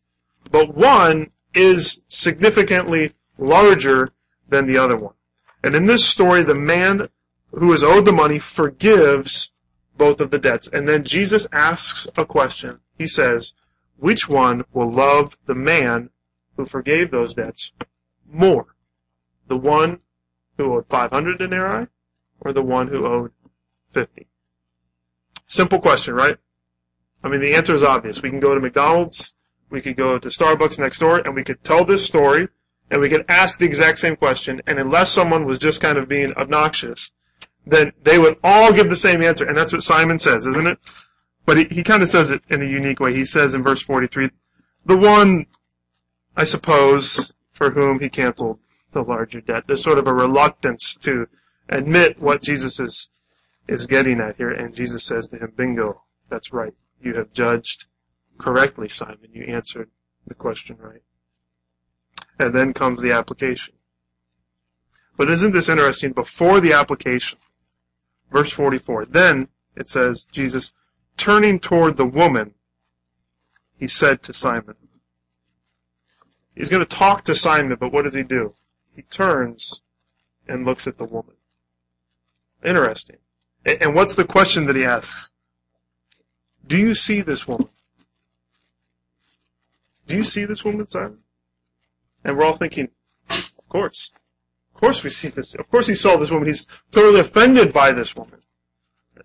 but 0.50 0.74
one 0.74 1.30
is 1.54 2.02
significantly 2.08 3.12
larger 3.38 4.10
than 4.48 4.66
the 4.66 4.78
other 4.78 4.96
one. 4.96 5.14
And 5.62 5.74
in 5.74 5.86
this 5.86 6.04
story, 6.04 6.42
the 6.42 6.54
man 6.54 7.08
who 7.52 7.72
is 7.72 7.84
owed 7.84 8.04
the 8.04 8.12
money 8.12 8.38
forgives 8.38 9.50
both 9.96 10.20
of 10.20 10.30
the 10.30 10.38
debts. 10.38 10.68
And 10.68 10.88
then 10.88 11.04
Jesus 11.04 11.46
asks 11.52 12.06
a 12.16 12.24
question. 12.24 12.80
He 12.98 13.06
says, 13.06 13.54
which 13.98 14.28
one 14.28 14.64
will 14.72 14.90
love 14.90 15.36
the 15.46 15.54
man 15.54 16.10
who 16.56 16.64
forgave 16.64 17.10
those 17.10 17.34
debts 17.34 17.72
more? 18.26 18.74
The 19.48 19.58
one 19.58 20.00
who 20.56 20.74
owed 20.74 20.86
500 20.86 21.38
denarii 21.38 21.88
or 22.40 22.52
the 22.52 22.62
one 22.62 22.88
who 22.88 23.06
owed 23.06 23.32
50? 23.92 24.26
Simple 25.46 25.80
question, 25.80 26.14
right? 26.14 26.38
I 27.22 27.28
mean, 27.28 27.40
the 27.40 27.54
answer 27.54 27.74
is 27.74 27.82
obvious. 27.82 28.22
We 28.22 28.30
can 28.30 28.40
go 28.40 28.54
to 28.54 28.60
McDonald's, 28.60 29.34
we 29.70 29.80
could 29.80 29.96
go 29.96 30.18
to 30.18 30.28
Starbucks 30.28 30.78
next 30.78 30.98
door, 30.98 31.18
and 31.18 31.34
we 31.34 31.44
could 31.44 31.62
tell 31.62 31.84
this 31.84 32.04
story, 32.04 32.48
and 32.90 33.00
we 33.00 33.08
could 33.08 33.24
ask 33.28 33.58
the 33.58 33.66
exact 33.66 33.98
same 33.98 34.16
question, 34.16 34.60
and 34.66 34.78
unless 34.78 35.10
someone 35.10 35.44
was 35.44 35.58
just 35.58 35.80
kind 35.80 35.98
of 35.98 36.08
being 36.08 36.32
obnoxious, 36.34 37.12
then 37.66 37.92
they 38.02 38.18
would 38.18 38.38
all 38.42 38.72
give 38.72 38.88
the 38.88 38.96
same 38.96 39.22
answer, 39.22 39.46
and 39.46 39.56
that's 39.56 39.72
what 39.72 39.82
Simon 39.82 40.18
says, 40.18 40.46
isn't 40.46 40.66
it? 40.66 40.78
But 41.46 41.58
he, 41.58 41.64
he 41.64 41.82
kind 41.82 42.02
of 42.02 42.08
says 42.08 42.30
it 42.30 42.42
in 42.50 42.62
a 42.62 42.66
unique 42.66 43.00
way. 43.00 43.14
He 43.14 43.24
says 43.24 43.54
in 43.54 43.62
verse 43.62 43.82
43, 43.82 44.30
the 44.86 44.96
one, 44.96 45.46
I 46.36 46.44
suppose, 46.44 47.32
for 47.52 47.70
whom 47.70 48.00
he 48.00 48.08
canceled 48.08 48.58
the 48.92 49.02
larger 49.02 49.40
debt. 49.40 49.64
There's 49.66 49.82
sort 49.82 49.98
of 49.98 50.06
a 50.06 50.14
reluctance 50.14 50.96
to 50.96 51.28
admit 51.68 52.20
what 52.20 52.42
Jesus 52.42 52.80
is, 52.80 53.10
is 53.68 53.86
getting 53.86 54.20
at 54.20 54.36
here, 54.36 54.50
and 54.50 54.74
Jesus 54.74 55.04
says 55.04 55.28
to 55.28 55.38
him, 55.38 55.52
bingo, 55.56 56.02
that's 56.28 56.52
right. 56.52 56.74
You 57.00 57.14
have 57.14 57.32
judged 57.32 57.86
correctly, 58.38 58.88
Simon. 58.88 59.30
You 59.32 59.44
answered 59.44 59.90
the 60.26 60.34
question 60.34 60.76
right. 60.78 61.02
And 62.38 62.54
then 62.54 62.72
comes 62.72 63.00
the 63.00 63.12
application. 63.12 63.74
But 65.16 65.30
isn't 65.30 65.52
this 65.52 65.68
interesting? 65.68 66.12
Before 66.12 66.60
the 66.60 66.72
application, 66.72 67.38
verse 68.30 68.50
44, 68.52 69.06
then 69.06 69.48
it 69.76 69.88
says, 69.88 70.26
Jesus, 70.26 70.72
turning 71.16 71.60
toward 71.60 71.96
the 71.96 72.06
woman, 72.06 72.54
he 73.76 73.86
said 73.88 74.22
to 74.22 74.32
Simon. 74.32 74.76
He's 76.54 76.68
going 76.68 76.84
to 76.84 76.96
talk 76.96 77.24
to 77.24 77.34
Simon, 77.34 77.76
but 77.78 77.92
what 77.92 78.02
does 78.02 78.14
he 78.14 78.22
do? 78.22 78.54
He 78.94 79.02
turns 79.02 79.80
and 80.48 80.66
looks 80.66 80.86
at 80.86 80.98
the 80.98 81.04
woman. 81.04 81.34
Interesting. 82.64 83.16
And 83.64 83.94
what's 83.94 84.14
the 84.14 84.24
question 84.24 84.66
that 84.66 84.76
he 84.76 84.84
asks? 84.84 85.29
Do 86.70 86.78
you 86.78 86.94
see 86.94 87.20
this 87.20 87.48
woman? 87.48 87.68
Do 90.06 90.14
you 90.14 90.22
see 90.22 90.44
this 90.44 90.64
woman, 90.64 90.88
Simon? 90.88 91.18
And 92.24 92.38
we're 92.38 92.44
all 92.44 92.54
thinking, 92.54 92.90
of 93.28 93.68
course. 93.68 94.12
Of 94.72 94.80
course 94.80 95.02
we 95.02 95.10
see 95.10 95.28
this. 95.28 95.56
Of 95.56 95.68
course 95.68 95.88
he 95.88 95.96
saw 95.96 96.16
this 96.16 96.30
woman. 96.30 96.46
He's 96.46 96.68
totally 96.92 97.18
offended 97.18 97.72
by 97.72 97.90
this 97.90 98.14
woman. 98.14 98.38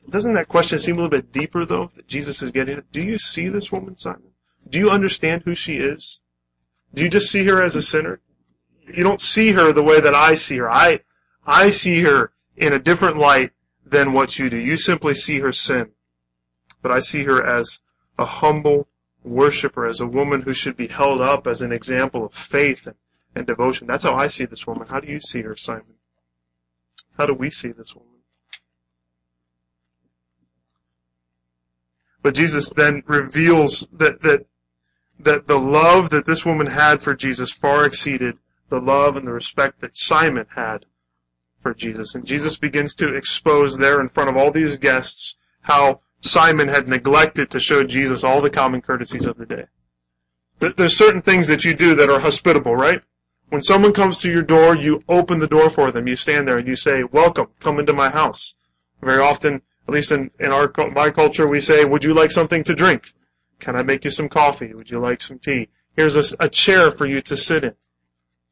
Doesn't 0.09 0.33
that 0.33 0.47
question 0.47 0.79
seem 0.79 0.95
a 0.95 0.97
little 0.97 1.09
bit 1.11 1.31
deeper, 1.31 1.65
though, 1.65 1.91
that 1.95 2.07
Jesus 2.07 2.41
is 2.41 2.51
getting 2.51 2.79
at? 2.79 2.91
Do 2.91 3.01
you 3.01 3.19
see 3.19 3.47
this 3.47 3.71
woman, 3.71 3.95
Simon? 3.95 4.31
Do 4.67 4.79
you 4.79 4.89
understand 4.89 5.43
who 5.45 5.53
she 5.53 5.75
is? 5.75 6.21
Do 6.95 7.03
you 7.03 7.09
just 7.09 7.31
see 7.31 7.45
her 7.45 7.61
as 7.61 7.75
a 7.75 7.81
sinner? 7.83 8.21
You 8.87 9.03
don't 9.03 9.21
see 9.21 9.51
her 9.51 9.71
the 9.71 9.83
way 9.83 9.99
that 9.99 10.15
I 10.15 10.33
see 10.33 10.57
her. 10.57 10.71
I, 10.71 11.01
I 11.45 11.69
see 11.69 12.01
her 12.01 12.31
in 12.57 12.73
a 12.73 12.79
different 12.79 13.17
light 13.17 13.51
than 13.85 14.13
what 14.13 14.39
you 14.39 14.49
do. 14.49 14.57
You 14.57 14.77
simply 14.77 15.13
see 15.13 15.41
her 15.41 15.51
sin. 15.51 15.91
But 16.85 16.93
I 16.93 16.99
see 16.99 17.23
her 17.23 17.43
as 17.43 17.81
a 18.19 18.25
humble 18.25 18.87
worshiper, 19.23 19.87
as 19.87 20.01
a 20.01 20.05
woman 20.05 20.43
who 20.43 20.53
should 20.53 20.77
be 20.77 20.85
held 20.85 21.19
up 21.19 21.47
as 21.47 21.63
an 21.63 21.71
example 21.71 22.23
of 22.23 22.31
faith 22.31 22.85
and, 22.85 22.95
and 23.35 23.47
devotion. 23.47 23.87
That's 23.87 24.03
how 24.03 24.13
I 24.13 24.27
see 24.27 24.45
this 24.45 24.67
woman. 24.67 24.87
How 24.87 24.99
do 24.99 25.11
you 25.11 25.19
see 25.19 25.41
her, 25.41 25.55
Simon? 25.55 25.95
How 27.17 27.25
do 27.25 27.33
we 27.33 27.49
see 27.49 27.69
this 27.69 27.95
woman? 27.95 28.19
But 32.21 32.35
Jesus 32.35 32.69
then 32.69 33.01
reveals 33.07 33.87
that, 33.91 34.21
that, 34.21 34.45
that 35.21 35.47
the 35.47 35.59
love 35.59 36.11
that 36.11 36.27
this 36.27 36.45
woman 36.45 36.67
had 36.67 37.01
for 37.01 37.15
Jesus 37.15 37.51
far 37.51 37.85
exceeded 37.85 38.37
the 38.69 38.79
love 38.79 39.17
and 39.17 39.25
the 39.25 39.33
respect 39.33 39.81
that 39.81 39.97
Simon 39.97 40.45
had 40.55 40.85
for 41.57 41.73
Jesus. 41.73 42.13
And 42.13 42.27
Jesus 42.27 42.57
begins 42.57 42.93
to 42.97 43.15
expose 43.15 43.75
there 43.75 43.99
in 44.01 44.09
front 44.09 44.29
of 44.29 44.37
all 44.37 44.51
these 44.51 44.77
guests 44.77 45.35
how 45.61 46.01
Simon 46.25 46.67
had 46.67 46.87
neglected 46.87 47.51
to 47.51 47.59
show 47.59 47.83
Jesus 47.83 48.23
all 48.23 48.41
the 48.41 48.49
common 48.49 48.81
courtesies 48.81 49.27
of 49.27 49.37
the 49.37 49.45
day. 49.45 49.65
There's 50.59 50.97
certain 50.97 51.21
things 51.21 51.47
that 51.47 51.63
you 51.63 51.75
do 51.75 51.93
that 51.95 52.09
are 52.09 52.19
hospitable, 52.19 52.75
right? 52.75 53.01
When 53.49 53.61
someone 53.61 53.93
comes 53.93 54.17
to 54.19 54.31
your 54.31 54.41
door, 54.41 54.75
you 54.75 55.03
open 55.07 55.37
the 55.37 55.47
door 55.47 55.69
for 55.69 55.91
them. 55.91 56.07
You 56.07 56.15
stand 56.15 56.47
there 56.47 56.57
and 56.57 56.67
you 56.67 56.75
say, 56.75 57.03
welcome, 57.03 57.49
come 57.59 57.79
into 57.79 57.93
my 57.93 58.09
house. 58.09 58.55
Very 59.01 59.21
often, 59.21 59.61
at 59.87 59.93
least 59.93 60.11
in, 60.11 60.31
in 60.39 60.51
our, 60.51 60.73
my 60.93 61.11
culture, 61.11 61.47
we 61.47 61.61
say, 61.61 61.85
would 61.85 62.03
you 62.03 62.15
like 62.15 62.31
something 62.31 62.63
to 62.63 62.73
drink? 62.73 63.13
Can 63.59 63.75
I 63.75 63.83
make 63.83 64.03
you 64.03 64.09
some 64.09 64.27
coffee? 64.27 64.73
Would 64.73 64.89
you 64.89 64.99
like 64.99 65.21
some 65.21 65.37
tea? 65.37 65.69
Here's 65.95 66.15
a, 66.15 66.23
a 66.39 66.49
chair 66.49 66.89
for 66.89 67.05
you 67.05 67.21
to 67.21 67.37
sit 67.37 67.63
in. 67.63 67.75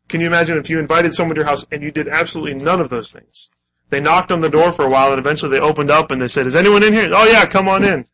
Can 0.09 0.21
you 0.21 0.27
imagine 0.27 0.59
if 0.59 0.69
you 0.69 0.77
invited 0.77 1.13
someone 1.13 1.35
to 1.35 1.41
your 1.41 1.47
house 1.47 1.65
and 1.71 1.81
you 1.81 1.89
did 1.89 2.07
absolutely 2.07 2.53
none 2.53 2.79
of 2.79 2.89
those 2.89 3.11
things? 3.11 3.49
They 3.93 4.01
knocked 4.01 4.31
on 4.31 4.41
the 4.41 4.49
door 4.49 4.71
for 4.71 4.85
a 4.85 4.89
while 4.89 5.11
and 5.11 5.19
eventually 5.19 5.51
they 5.51 5.59
opened 5.59 5.91
up 5.91 6.09
and 6.09 6.19
they 6.19 6.27
said, 6.27 6.47
is 6.47 6.55
anyone 6.55 6.81
in 6.81 6.93
here? 6.93 7.11
Oh 7.13 7.25
yeah, 7.25 7.45
come 7.45 7.67
on 7.67 7.83
in. 7.83 8.07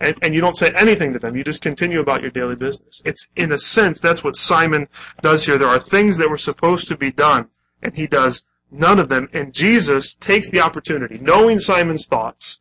And, 0.00 0.16
and 0.22 0.34
you 0.34 0.40
don't 0.40 0.56
say 0.56 0.72
anything 0.74 1.12
to 1.12 1.20
them. 1.20 1.36
You 1.36 1.44
just 1.44 1.62
continue 1.62 2.00
about 2.00 2.20
your 2.20 2.32
daily 2.32 2.56
business. 2.56 3.00
It's, 3.04 3.28
in 3.36 3.52
a 3.52 3.58
sense, 3.58 4.00
that's 4.00 4.24
what 4.24 4.34
Simon 4.34 4.88
does 5.20 5.46
here. 5.46 5.56
There 5.56 5.68
are 5.68 5.78
things 5.78 6.16
that 6.16 6.28
were 6.28 6.36
supposed 6.36 6.88
to 6.88 6.96
be 6.96 7.12
done 7.12 7.48
and 7.80 7.94
he 7.94 8.08
does 8.08 8.44
none 8.72 8.98
of 8.98 9.08
them. 9.08 9.28
And 9.32 9.54
Jesus 9.54 10.16
takes 10.16 10.50
the 10.50 10.62
opportunity, 10.62 11.16
knowing 11.18 11.60
Simon's 11.60 12.08
thoughts, 12.08 12.58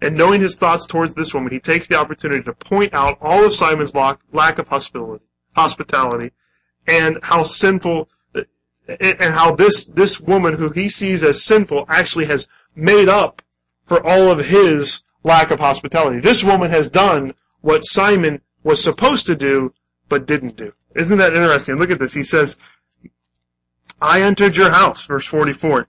and 0.00 0.16
knowing 0.16 0.42
his 0.42 0.54
thoughts 0.54 0.86
towards 0.86 1.14
this 1.14 1.34
woman, 1.34 1.52
he 1.52 1.58
takes 1.58 1.88
the 1.88 1.98
opportunity 1.98 2.44
to 2.44 2.52
point 2.52 2.94
out 2.94 3.18
all 3.20 3.44
of 3.44 3.52
Simon's 3.52 3.96
lack 3.96 4.60
of 4.60 4.68
hospitality, 4.68 5.24
hospitality, 5.56 6.30
and 6.86 7.18
how 7.24 7.42
sinful 7.42 8.08
and 8.88 9.34
how 9.34 9.54
this, 9.54 9.86
this 9.86 10.20
woman 10.20 10.54
who 10.54 10.70
he 10.70 10.88
sees 10.88 11.24
as 11.24 11.44
sinful 11.44 11.86
actually 11.88 12.26
has 12.26 12.48
made 12.74 13.08
up 13.08 13.42
for 13.86 14.04
all 14.06 14.30
of 14.30 14.44
his 14.46 15.02
lack 15.24 15.50
of 15.50 15.60
hospitality. 15.60 16.20
This 16.20 16.44
woman 16.44 16.70
has 16.70 16.88
done 16.88 17.34
what 17.60 17.84
Simon 17.84 18.40
was 18.62 18.82
supposed 18.82 19.26
to 19.26 19.34
do, 19.34 19.72
but 20.08 20.26
didn't 20.26 20.56
do. 20.56 20.72
Isn't 20.94 21.18
that 21.18 21.34
interesting? 21.34 21.76
Look 21.76 21.90
at 21.90 21.98
this. 21.98 22.14
He 22.14 22.22
says, 22.22 22.56
I 24.00 24.22
entered 24.22 24.56
your 24.56 24.70
house, 24.70 25.06
verse 25.06 25.26
44. 25.26 25.88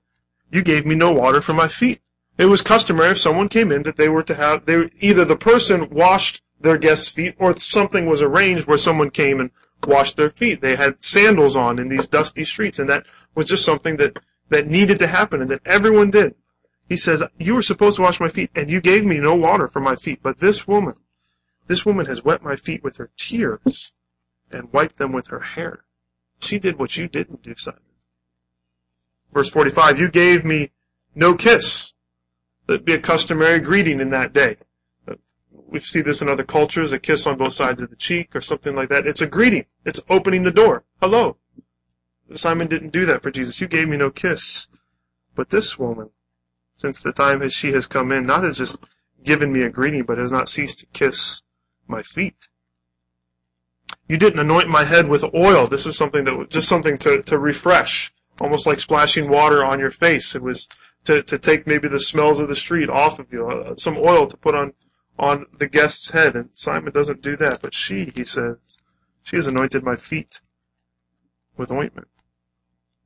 You 0.52 0.62
gave 0.62 0.86
me 0.86 0.96
no 0.96 1.12
water 1.12 1.42
for 1.42 1.54
my 1.54 1.68
feet. 1.68 2.02
It 2.38 2.46
was 2.46 2.62
customary 2.62 3.12
if 3.12 3.20
someone 3.20 3.50
came 3.50 3.72
in 3.72 3.84
that 3.84 3.98
they 3.98 4.10
were 4.10 4.24
to 4.24 4.36
have, 4.36 4.66
they, 4.66 4.90
either 5.00 5.26
the 5.26 5.36
person 5.36 5.90
washed 5.90 6.42
their 6.60 6.78
guest's 6.78 7.10
feet 7.10 7.36
or 7.38 7.56
something 7.60 8.06
was 8.06 8.22
arranged 8.22 8.66
where 8.66 8.78
someone 8.78 9.10
came 9.10 9.40
and 9.40 9.52
wash 9.86 10.14
their 10.14 10.30
feet. 10.30 10.62
They 10.62 10.76
had 10.76 11.04
sandals 11.04 11.56
on 11.56 11.80
in 11.80 11.90
these 11.90 12.08
dusty 12.08 12.46
streets, 12.46 12.80
and 12.80 12.90
that 12.90 13.06
was 13.36 13.46
just 13.46 13.66
something 13.66 13.98
that, 13.98 14.18
that 14.50 14.68
needed 14.68 15.00
to 15.00 15.08
happen 15.08 15.42
and 15.42 15.52
that 15.52 15.62
everyone 15.66 16.12
did. 16.12 16.36
He 16.90 16.98
says, 16.98 17.22
you 17.38 17.56
were 17.56 17.62
supposed 17.62 17.98
to 17.98 18.02
wash 18.02 18.20
my 18.20 18.30
feet, 18.30 18.52
and 18.56 18.70
you 18.70 18.80
gave 18.80 19.06
me 19.06 19.20
no 19.20 19.36
water 19.36 19.68
for 19.68 19.82
my 19.82 19.96
feet, 19.96 20.20
but 20.24 20.40
this 20.40 20.68
woman, 20.68 20.96
this 21.68 21.86
woman 21.86 22.06
has 22.06 22.24
wet 22.24 22.44
my 22.44 22.56
feet 22.56 22.84
with 22.84 22.98
her 22.98 23.10
tears 23.18 23.92
and 24.52 24.72
wiped 24.72 24.98
them 24.98 25.12
with 25.12 25.28
her 25.28 25.42
hair. 25.42 25.84
She 26.40 26.60
did 26.60 26.80
what 26.80 26.96
you 26.96 27.08
didn't 27.08 27.44
do, 27.44 27.56
Simon. 27.58 27.82
Verse 29.34 29.50
45, 29.50 30.00
you 30.00 30.10
gave 30.10 30.46
me 30.46 30.72
no 31.14 31.34
kiss. 31.34 31.94
That'd 32.68 32.86
be 32.86 32.94
a 32.94 33.00
customary 33.00 33.60
greeting 33.60 34.00
in 34.00 34.12
that 34.12 34.34
day 34.34 34.58
we 35.52 35.80
see 35.80 36.02
this 36.02 36.22
in 36.22 36.30
other 36.30 36.44
cultures, 36.44 36.94
a 36.94 37.00
kiss 37.00 37.28
on 37.28 37.38
both 37.38 37.54
sides 37.54 37.82
of 37.82 37.90
the 37.90 37.96
cheek 37.96 38.36
or 38.36 38.42
something 38.42 38.76
like 38.76 38.90
that. 38.90 39.06
It's 39.06 39.22
a 39.22 39.28
greeting. 39.28 39.66
It's 39.86 40.00
opening 40.10 40.44
the 40.44 40.52
door. 40.52 40.84
Hello. 41.02 41.38
Simon 42.36 42.68
didn't 42.68 42.92
do 42.92 43.06
that 43.06 43.22
for 43.22 43.32
Jesus. 43.32 43.62
You 43.62 43.68
gave 43.68 43.88
me 43.88 43.98
no 43.98 44.10
kiss. 44.10 44.68
But 45.36 45.50
this 45.50 45.78
woman, 45.78 46.10
since 46.76 47.02
the 47.02 47.14
time 47.14 47.42
as 47.42 47.54
she 47.54 47.72
has 47.72 47.86
come 47.86 48.12
in, 48.12 48.26
not 48.26 48.44
has 48.44 48.58
just 48.58 48.80
given 49.24 49.52
me 49.52 49.62
a 49.62 49.70
greeting, 49.70 50.04
but 50.04 50.18
has 50.18 50.32
not 50.32 50.50
ceased 50.50 50.80
to 50.80 50.86
kiss 50.88 51.42
my 51.88 52.02
feet. 52.02 52.50
You 54.08 54.18
didn't 54.18 54.40
anoint 54.40 54.70
my 54.70 54.84
head 54.84 55.08
with 55.08 55.24
oil. 55.34 55.68
This 55.68 55.86
is 55.86 55.98
something 55.98 56.24
that 56.26 56.36
was 56.36 56.48
just 56.50 56.68
something 56.68 56.98
to, 57.00 57.22
to 57.24 57.38
refresh, 57.38 58.14
almost 58.40 58.66
like 58.66 58.80
splashing 58.80 59.30
water 59.30 59.66
on 59.66 59.80
your 59.80 59.92
face. 59.92 60.36
It 60.36 60.42
was 60.42 60.68
to, 61.06 61.24
to 61.24 61.38
take 61.38 61.68
maybe 61.68 61.88
the 61.88 62.00
smells 62.00 62.40
of 62.40 62.48
the 62.48 62.56
street 62.56 62.90
off 62.90 63.20
of 63.20 63.32
you, 63.32 63.50
uh, 63.50 63.76
some 63.78 63.98
oil 63.98 64.28
to 64.28 64.38
put 64.38 64.56
on 64.56 64.74
on 65.20 65.46
the 65.58 65.68
guest's 65.68 66.12
head, 66.12 66.36
and 66.36 66.50
Simon 66.54 66.94
doesn't 66.94 67.22
do 67.22 67.36
that. 67.38 67.62
But 67.62 67.74
she, 67.74 68.12
he 68.16 68.24
says, 68.24 68.58
she 69.24 69.36
has 69.36 69.48
anointed 69.48 69.84
my 69.84 69.96
feet 69.96 70.42
with 71.58 71.72
ointment, 71.72 72.08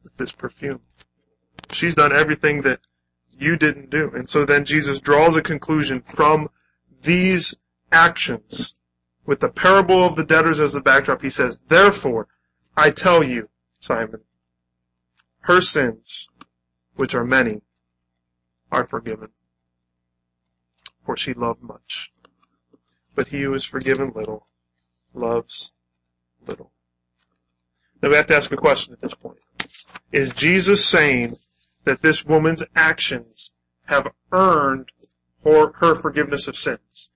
with 0.04 0.16
this 0.18 0.32
perfume. 0.32 0.82
She's 1.72 1.96
done 1.96 2.14
everything 2.14 2.62
that 2.64 2.80
you 3.38 3.56
didn't 3.56 3.90
do. 3.90 4.12
And 4.14 4.28
so 4.28 4.46
then 4.46 4.66
Jesus 4.66 5.00
draws 5.00 5.36
a 5.36 5.42
conclusion 5.42 6.02
from 6.02 6.50
these 7.02 7.56
actions 7.92 8.74
with 9.26 9.40
the 9.40 9.50
parable 9.50 10.04
of 10.04 10.16
the 10.16 10.24
debtors 10.24 10.60
as 10.60 10.74
the 10.74 10.82
backdrop, 10.82 11.22
he 11.22 11.30
says, 11.30 11.62
Therefore, 11.68 12.28
I 12.76 12.92
tell 12.92 13.24
you, 13.24 13.50
Simon, 13.80 14.22
her 15.42 15.62
sins, 15.62 16.28
which 16.96 17.16
are 17.16 17.26
many, 17.26 17.62
are 18.72 18.84
forgiven. 18.84 19.30
For 21.06 21.18
she 21.18 21.34
loved 21.34 21.62
much. 21.62 22.12
But 23.16 23.30
he 23.30 23.42
who 23.42 23.54
is 23.54 23.66
forgiven 23.66 24.14
little 24.16 24.48
loves 25.14 25.74
little. 26.48 26.72
Now 28.02 28.10
we 28.10 28.16
have 28.16 28.28
to 28.28 28.36
ask 28.36 28.52
a 28.52 28.58
question 28.58 28.94
at 28.94 29.02
this 29.02 29.14
point. 29.14 29.40
Is 30.12 30.32
Jesus 30.32 30.86
saying 30.86 31.36
that 31.84 32.02
this 32.02 32.26
woman's 32.26 32.64
actions 32.76 33.52
have 33.86 34.12
earned 34.32 34.92
her, 35.44 35.72
her 35.74 35.96
forgiveness 35.96 36.48
of 36.48 36.56
sins? 36.56 37.10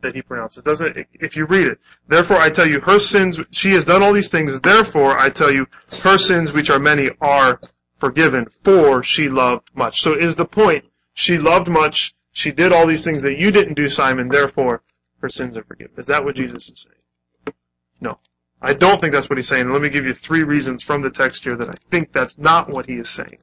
That 0.00 0.14
he 0.14 0.22
pronounces. 0.22 0.62
Doesn't 0.62 0.96
it, 0.96 1.08
if 1.12 1.36
you 1.36 1.44
read 1.44 1.66
it, 1.66 1.78
therefore 2.08 2.38
I 2.38 2.48
tell 2.48 2.66
you 2.66 2.80
her 2.80 2.98
sins, 2.98 3.38
she 3.50 3.72
has 3.72 3.84
done 3.84 4.02
all 4.02 4.12
these 4.12 4.30
things, 4.30 4.58
therefore 4.60 5.18
I 5.18 5.28
tell 5.28 5.52
you 5.52 5.66
her 6.02 6.16
sins 6.16 6.52
which 6.52 6.70
are 6.70 6.78
many 6.78 7.10
are 7.20 7.60
forgiven, 7.98 8.46
for 8.64 9.02
she 9.02 9.28
loved 9.28 9.68
much. 9.74 10.00
So 10.00 10.14
is 10.14 10.36
the 10.36 10.46
point, 10.46 10.86
she 11.12 11.36
loved 11.38 11.68
much, 11.68 12.14
she 12.32 12.52
did 12.52 12.72
all 12.72 12.86
these 12.86 13.04
things 13.04 13.22
that 13.22 13.38
you 13.38 13.50
didn't 13.50 13.74
do, 13.74 13.88
Simon, 13.88 14.28
therefore 14.28 14.82
her 15.20 15.28
sins 15.28 15.56
are 15.56 15.64
forgiven. 15.64 15.94
Is 15.98 16.06
that 16.06 16.24
what 16.24 16.36
Jesus 16.36 16.68
is 16.68 16.88
saying? 16.88 17.54
No. 18.00 18.18
I 18.62 18.74
don't 18.74 19.00
think 19.00 19.12
that's 19.12 19.30
what 19.30 19.38
he's 19.38 19.48
saying. 19.48 19.70
Let 19.70 19.82
me 19.82 19.88
give 19.88 20.04
you 20.04 20.12
three 20.12 20.42
reasons 20.42 20.82
from 20.82 21.02
the 21.02 21.10
text 21.10 21.44
here 21.44 21.56
that 21.56 21.70
I 21.70 21.74
think 21.90 22.12
that's 22.12 22.38
not 22.38 22.68
what 22.68 22.86
he 22.86 22.94
is 22.94 23.08
saying. 23.08 23.38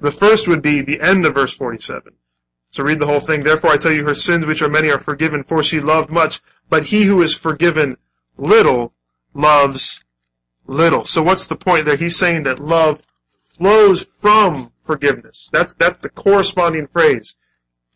The 0.00 0.10
first 0.10 0.48
would 0.48 0.62
be 0.62 0.80
the 0.80 1.00
end 1.00 1.26
of 1.26 1.34
verse 1.34 1.54
47. 1.54 2.12
So 2.70 2.82
read 2.82 3.00
the 3.00 3.06
whole 3.06 3.20
thing. 3.20 3.42
Therefore 3.42 3.70
I 3.70 3.76
tell 3.76 3.92
you 3.92 4.04
her 4.04 4.14
sins 4.14 4.46
which 4.46 4.62
are 4.62 4.68
many 4.68 4.90
are 4.90 4.98
forgiven, 4.98 5.42
for 5.42 5.62
she 5.62 5.80
loved 5.80 6.10
much, 6.10 6.40
but 6.68 6.84
he 6.84 7.04
who 7.04 7.22
is 7.22 7.34
forgiven 7.34 7.96
little 8.36 8.92
loves 9.34 10.04
little. 10.66 11.04
So 11.04 11.22
what's 11.22 11.46
the 11.46 11.56
point 11.56 11.86
there? 11.86 11.96
He's 11.96 12.18
saying 12.18 12.44
that 12.44 12.58
love 12.58 13.02
flows 13.34 14.02
from 14.20 14.72
forgiveness. 14.84 15.48
That's, 15.52 15.74
that's 15.74 15.98
the 15.98 16.10
corresponding 16.10 16.86
phrase. 16.86 17.36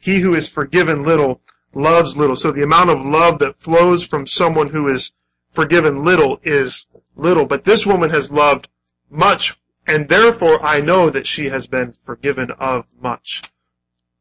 He 0.03 0.19
who 0.19 0.35
is 0.35 0.49
forgiven 0.49 1.05
little 1.05 1.41
loves 1.75 2.17
little. 2.17 2.35
So 2.35 2.51
the 2.51 2.65
amount 2.65 2.91
of 2.91 3.05
love 3.05 3.39
that 3.39 3.61
flows 3.61 4.05
from 4.05 4.27
someone 4.27 4.67
who 4.67 4.89
is 4.89 5.13
forgiven 5.53 6.05
little 6.05 6.41
is 6.43 6.87
little. 7.15 7.47
But 7.47 7.65
this 7.65 7.87
woman 7.87 8.11
has 8.11 8.29
loved 8.29 8.69
much, 9.09 9.57
and 9.87 10.09
therefore 10.09 10.61
I 10.65 10.81
know 10.81 11.09
that 11.09 11.29
she 11.29 11.51
has 11.51 11.69
been 11.69 11.95
forgiven 12.05 12.51
of 12.59 12.85
much. 13.01 13.43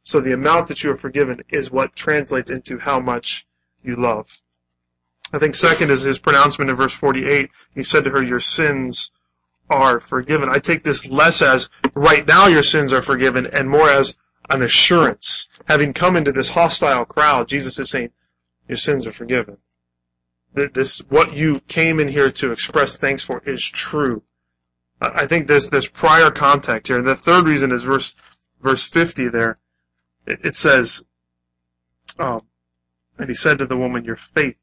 So 0.04 0.22
the 0.22 0.34
amount 0.34 0.67
that 0.67 0.84
you 0.84 0.91
are 0.91 0.98
forgiven 0.98 1.41
is 1.50 1.72
what 1.72 1.96
translates 1.96 2.52
into 2.52 2.78
how 2.78 3.00
much 3.00 3.48
you 3.84 3.96
love. 3.96 4.41
I 5.34 5.39
think 5.39 5.56
second 5.56 5.89
is 5.89 6.04
his 6.04 6.20
pronouncement 6.20 6.70
in 6.70 6.76
verse 6.76 6.94
48. 6.94 7.50
He 7.74 7.82
said 7.82 8.04
to 8.04 8.12
her, 8.12 8.22
your 8.22 8.39
sins 8.39 9.12
are 9.67 10.00
forgiven. 10.00 10.48
I 10.50 10.60
take 10.60 10.84
this 10.84 11.08
less 11.08 11.41
as 11.41 11.70
right 11.96 12.28
now 12.28 12.46
your 12.48 12.63
sins 12.63 12.94
are 12.94 13.02
forgiven 13.02 13.48
and 13.48 13.67
more 13.67 13.89
as 13.89 14.15
an 14.50 14.62
assurance. 14.62 15.48
Having 15.65 15.93
come 15.93 16.15
into 16.15 16.32
this 16.32 16.50
hostile 16.50 17.06
crowd, 17.06 17.47
Jesus 17.47 17.80
is 17.80 17.89
saying, 17.89 18.12
your 18.67 18.78
sins 18.78 19.06
are 19.06 19.12
forgiven. 19.12 19.58
This, 20.54 21.00
what 21.10 21.34
you 21.34 21.62
came 21.62 22.00
in 22.00 22.08
here 22.08 22.32
to 22.32 22.52
express 22.52 22.97
thanks 22.97 23.24
for 23.24 23.41
is 23.45 23.65
true. 23.65 24.24
I 25.00 25.26
think 25.26 25.47
there's 25.47 25.69
this 25.69 25.88
prior 25.88 26.30
contact 26.30 26.88
here. 26.88 27.02
The 27.02 27.15
third 27.15 27.45
reason 27.45 27.71
is 27.71 27.84
verse, 27.84 28.13
verse 28.62 28.84
50 28.84 29.30
there. 29.30 29.58
It, 30.28 30.56
says, 30.56 31.04
um, 32.19 32.41
and 33.17 33.28
he 33.28 33.36
said 33.36 33.58
to 33.58 33.65
the 33.65 33.78
woman, 33.78 34.06
your 34.06 34.17
faith 34.17 34.58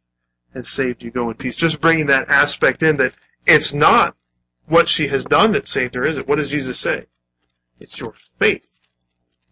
has 0.54 0.68
saved 0.68 1.02
you. 1.02 1.10
Go 1.10 1.30
in 1.30 1.36
peace. 1.36 1.56
Just 1.56 1.80
bringing 1.80 2.06
that 2.06 2.28
aspect 2.28 2.82
in 2.82 2.96
that 2.98 3.14
it's 3.46 3.74
not 3.74 4.14
what 4.66 4.88
she 4.88 5.08
has 5.08 5.24
done 5.24 5.52
that 5.52 5.66
saved 5.66 5.96
her, 5.96 6.06
is 6.06 6.18
it? 6.18 6.28
What 6.28 6.36
does 6.36 6.50
Jesus 6.50 6.78
say? 6.78 7.06
It's 7.80 7.98
your 7.98 8.12
faith 8.12 8.68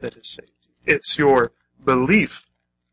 that 0.00 0.14
has 0.14 0.28
saved. 0.28 0.50
It's 0.86 1.18
your 1.18 1.52
belief 1.84 2.46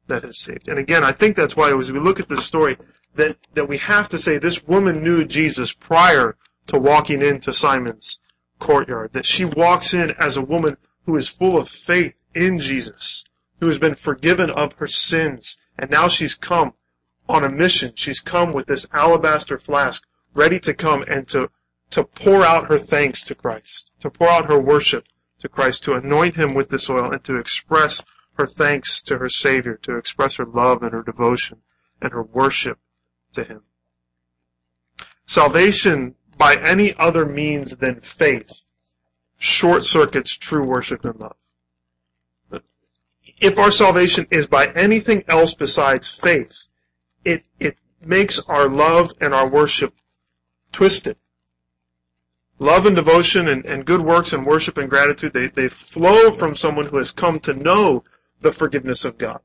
that 0.07 0.23
has 0.23 0.39
saved. 0.39 0.67
And 0.67 0.79
again, 0.79 1.03
I 1.03 1.11
think 1.11 1.35
that's 1.35 1.55
why 1.55 1.75
as 1.77 1.91
we 1.91 1.99
look 1.99 2.19
at 2.19 2.27
this 2.27 2.45
story, 2.45 2.77
that, 3.15 3.37
that 3.53 3.69
we 3.69 3.77
have 3.77 4.09
to 4.09 4.17
say 4.17 4.37
this 4.37 4.63
woman 4.63 5.03
knew 5.03 5.23
Jesus 5.23 5.71
prior 5.71 6.35
to 6.67 6.79
walking 6.79 7.21
into 7.21 7.53
Simon's 7.53 8.19
courtyard. 8.59 9.13
That 9.13 9.25
she 9.25 9.45
walks 9.45 9.93
in 9.93 10.11
as 10.11 10.37
a 10.37 10.41
woman 10.41 10.77
who 11.05 11.17
is 11.17 11.27
full 11.27 11.57
of 11.57 11.69
faith 11.69 12.15
in 12.33 12.59
Jesus, 12.59 13.23
who 13.59 13.67
has 13.67 13.77
been 13.77 13.95
forgiven 13.95 14.49
of 14.49 14.73
her 14.73 14.87
sins, 14.87 15.57
and 15.77 15.89
now 15.89 16.07
she's 16.07 16.35
come 16.35 16.73
on 17.29 17.43
a 17.43 17.49
mission. 17.49 17.93
She's 17.95 18.19
come 18.19 18.53
with 18.53 18.67
this 18.67 18.87
alabaster 18.91 19.57
flask, 19.57 20.03
ready 20.33 20.59
to 20.61 20.73
come 20.73 21.03
and 21.03 21.27
to, 21.29 21.49
to 21.91 22.03
pour 22.03 22.43
out 22.43 22.69
her 22.69 22.77
thanks 22.77 23.23
to 23.25 23.35
Christ, 23.35 23.91
to 23.99 24.09
pour 24.09 24.29
out 24.29 24.49
her 24.49 24.59
worship 24.59 25.07
to 25.39 25.49
Christ, 25.49 25.83
to 25.83 25.93
anoint 25.93 26.35
him 26.35 26.53
with 26.53 26.69
this 26.69 26.89
oil, 26.89 27.11
and 27.11 27.23
to 27.23 27.37
express 27.37 28.03
her 28.37 28.47
thanks 28.47 29.01
to 29.03 29.17
her 29.17 29.29
Savior, 29.29 29.75
to 29.83 29.97
express 29.97 30.35
her 30.35 30.45
love 30.45 30.83
and 30.83 30.93
her 30.93 31.03
devotion 31.03 31.61
and 32.01 32.11
her 32.13 32.23
worship 32.23 32.79
to 33.33 33.43
him. 33.43 33.61
Salvation 35.25 36.15
by 36.37 36.55
any 36.55 36.93
other 36.95 37.25
means 37.25 37.77
than 37.77 38.01
faith 38.01 38.65
short 39.37 39.83
circuits 39.83 40.35
true 40.35 40.65
worship 40.65 41.03
and 41.05 41.19
love. 41.19 41.35
If 43.39 43.57
our 43.57 43.71
salvation 43.71 44.27
is 44.31 44.47
by 44.47 44.67
anything 44.67 45.23
else 45.27 45.53
besides 45.53 46.07
faith, 46.07 46.67
it, 47.25 47.43
it 47.59 47.77
makes 48.01 48.39
our 48.39 48.67
love 48.67 49.11
and 49.19 49.33
our 49.33 49.49
worship 49.49 49.93
twisted. 50.71 51.17
Love 52.59 52.85
and 52.85 52.95
devotion 52.95 53.47
and, 53.47 53.65
and 53.65 53.85
good 53.85 54.01
works 54.01 54.33
and 54.33 54.45
worship 54.45 54.77
and 54.77 54.89
gratitude, 54.89 55.33
they, 55.33 55.47
they 55.47 55.67
flow 55.67 56.31
from 56.31 56.55
someone 56.55 56.85
who 56.85 56.97
has 56.97 57.11
come 57.11 57.39
to 57.39 57.53
know 57.53 58.03
the 58.41 58.51
forgiveness 58.51 59.05
of 59.05 59.17
God. 59.17 59.39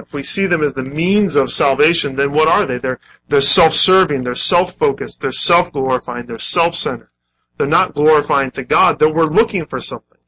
If 0.00 0.12
we 0.12 0.22
see 0.22 0.46
them 0.46 0.62
as 0.62 0.74
the 0.74 0.82
means 0.82 1.36
of 1.36 1.52
salvation, 1.52 2.16
then 2.16 2.32
what 2.32 2.48
are 2.48 2.66
they? 2.66 2.78
They're, 2.78 2.98
they're 3.28 3.40
self-serving, 3.40 4.24
they're 4.24 4.34
self-focused, 4.34 5.20
they're 5.20 5.30
self-glorifying, 5.30 6.26
they're 6.26 6.38
self-centered. 6.38 7.08
They're 7.56 7.66
not 7.66 7.94
glorifying 7.94 8.50
to 8.52 8.64
God, 8.64 8.98
though 8.98 9.12
we're 9.12 9.26
looking 9.26 9.66
for 9.66 9.80
something. 9.80 10.18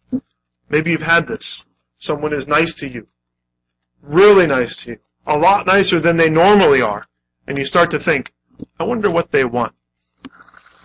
Maybe 0.69 0.93
you've 0.93 1.03
had 1.03 1.27
this. 1.27 1.65
Someone 1.99 2.33
is 2.33 2.47
nice 2.47 2.75
to 2.75 2.89
you. 2.89 3.09
Really 4.03 4.47
nice 4.47 4.77
to 4.85 4.91
you. 4.91 4.99
A 5.27 5.37
lot 5.37 5.67
nicer 5.67 5.99
than 5.99 6.17
they 6.17 6.31
normally 6.31 6.83
are. 6.83 7.07
And 7.47 7.59
you 7.59 7.65
start 7.65 7.91
to 7.91 7.99
think, 7.99 8.33
I 8.79 8.85
wonder 8.85 9.11
what 9.11 9.33
they 9.33 9.45
want. 9.45 9.75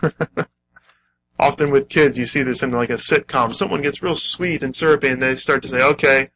Often 1.40 1.72
with 1.72 1.90
kids, 1.90 2.18
you 2.18 2.26
see 2.26 2.44
this 2.44 2.64
in 2.64 2.72
like 2.72 2.90
a 2.90 2.94
sitcom. 2.94 3.56
Someone 3.56 3.82
gets 3.82 4.04
real 4.04 4.16
sweet 4.16 4.64
and 4.64 4.76
syrupy 4.76 5.08
and 5.08 5.22
they 5.22 5.36
start 5.36 5.62
to 5.64 5.70
say, 5.70 5.82
okay, 5.82 6.30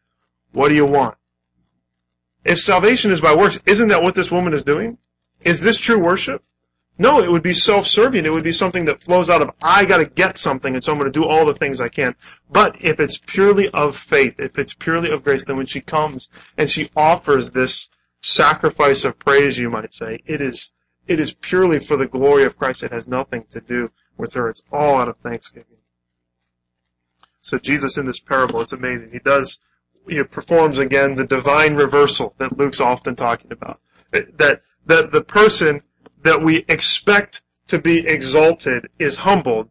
what 0.54 0.70
do 0.70 0.76
you 0.76 0.86
want? 0.86 1.16
If 2.46 2.60
salvation 2.60 3.12
is 3.12 3.22
by 3.22 3.36
works, 3.36 3.60
isn't 3.66 3.90
that 3.90 4.04
what 4.04 4.16
this 4.16 4.32
woman 4.32 4.54
is 4.54 4.64
doing? 4.64 4.98
Is 5.44 5.62
this 5.62 5.78
true 5.78 6.00
worship? 6.00 6.44
No, 6.98 7.22
it 7.22 7.32
would 7.32 7.42
be 7.42 7.54
self-serving. 7.54 8.26
It 8.26 8.32
would 8.32 8.44
be 8.44 8.52
something 8.52 8.86
that 8.86 9.02
flows 9.02 9.30
out 9.30 9.42
of, 9.42 9.52
I 9.64 9.86
gotta 9.86 10.06
get 10.06 10.38
something, 10.38 10.76
and 10.76 10.84
so 10.84 10.92
I'm 10.92 10.98
gonna 10.98 11.10
do 11.10 11.26
all 11.26 11.46
the 11.46 11.56
things 11.56 11.82
I 11.82 11.90
can. 11.90 12.16
But 12.52 12.76
if 12.82 13.00
it's 13.00 13.18
purely 13.18 13.70
of 13.70 13.98
faith, 13.98 14.36
if 14.38 14.60
it's 14.60 14.74
purely 14.74 15.10
of 15.10 15.24
grace, 15.24 15.44
then 15.46 15.58
when 15.58 15.66
she 15.66 15.82
comes 15.82 16.30
and 16.58 16.70
she 16.70 16.92
offers 16.96 17.52
this 17.52 17.90
sacrifice 18.22 19.06
of 19.06 19.18
praise, 19.18 19.58
you 19.58 19.70
might 19.70 19.94
say, 19.94 20.22
it 20.26 20.40
is, 20.40 20.72
it 21.08 21.20
is 21.20 21.34
purely 21.34 21.80
for 21.80 21.98
the 21.98 22.08
glory 22.08 22.44
of 22.46 22.58
Christ. 22.58 22.84
It 22.84 22.92
has 22.92 23.08
nothing 23.08 23.46
to 23.50 23.60
do 23.62 23.92
with 24.18 24.34
her. 24.34 24.50
It's 24.50 24.64
all 24.72 24.98
out 24.98 25.10
of 25.10 25.18
thanksgiving. 25.18 25.78
So 27.42 27.58
Jesus 27.58 27.98
in 27.98 28.06
this 28.06 28.20
parable, 28.20 28.62
it's 28.62 28.74
amazing. 28.74 29.12
He 29.12 29.20
does 29.20 29.60
he 30.08 30.22
performs 30.24 30.80
again 30.80 31.16
the 31.16 31.26
divine 31.26 31.76
reversal 31.76 32.34
that 32.38 32.58
Luke's 32.58 32.82
often 32.82 33.16
talking 33.16 33.52
about. 33.52 33.80
That, 34.12 34.62
that 34.86 35.12
the 35.12 35.24
person 35.24 35.82
that 36.24 36.42
we 36.42 36.66
expect 36.68 37.42
to 37.68 37.80
be 37.80 38.06
exalted 38.06 38.90
is 39.00 39.18
humbled, 39.18 39.70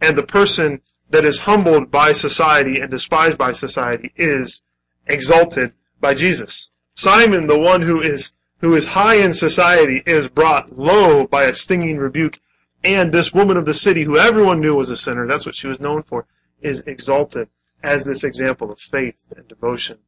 and 0.00 0.16
the 0.16 0.22
person 0.22 0.80
that 1.10 1.24
is 1.24 1.40
humbled 1.40 1.90
by 1.90 2.12
society 2.12 2.80
and 2.80 2.90
despised 2.90 3.38
by 3.38 3.52
society 3.52 4.12
is 4.16 4.62
exalted 5.06 5.72
by 6.00 6.14
Jesus. 6.14 6.70
Simon, 6.94 7.46
the 7.46 7.58
one 7.58 7.82
who 7.82 8.00
is 8.00 8.32
who 8.58 8.74
is 8.74 8.84
high 8.84 9.16
in 9.16 9.32
society, 9.32 10.02
is 10.06 10.28
brought 10.28 10.78
low 10.78 11.26
by 11.26 11.44
a 11.44 11.52
stinging 11.52 11.98
rebuke, 11.98 12.38
and 12.82 13.12
this 13.12 13.32
woman 13.32 13.56
of 13.56 13.66
the 13.66 13.74
city, 13.74 14.02
who 14.02 14.18
everyone 14.18 14.60
knew 14.60 14.74
was 14.74 14.90
a 14.90 14.96
sinner, 14.96 15.26
that's 15.26 15.46
what 15.46 15.56
she 15.56 15.66
was 15.66 15.80
known 15.80 16.02
for, 16.02 16.26
is 16.60 16.82
exalted 16.82 17.48
as 17.82 18.04
this 18.04 18.24
example 18.24 18.70
of 18.70 18.78
faith 18.78 19.22
and 19.36 19.46
devotion 19.48 19.98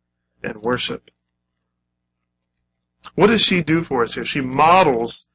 and 0.43 0.63
worship. 0.63 1.11
What 3.15 3.29
does 3.29 3.43
she 3.43 3.63
do 3.63 3.83
for 3.83 4.03
us 4.03 4.15
here? 4.15 4.25
She 4.25 4.41
models 4.41 5.27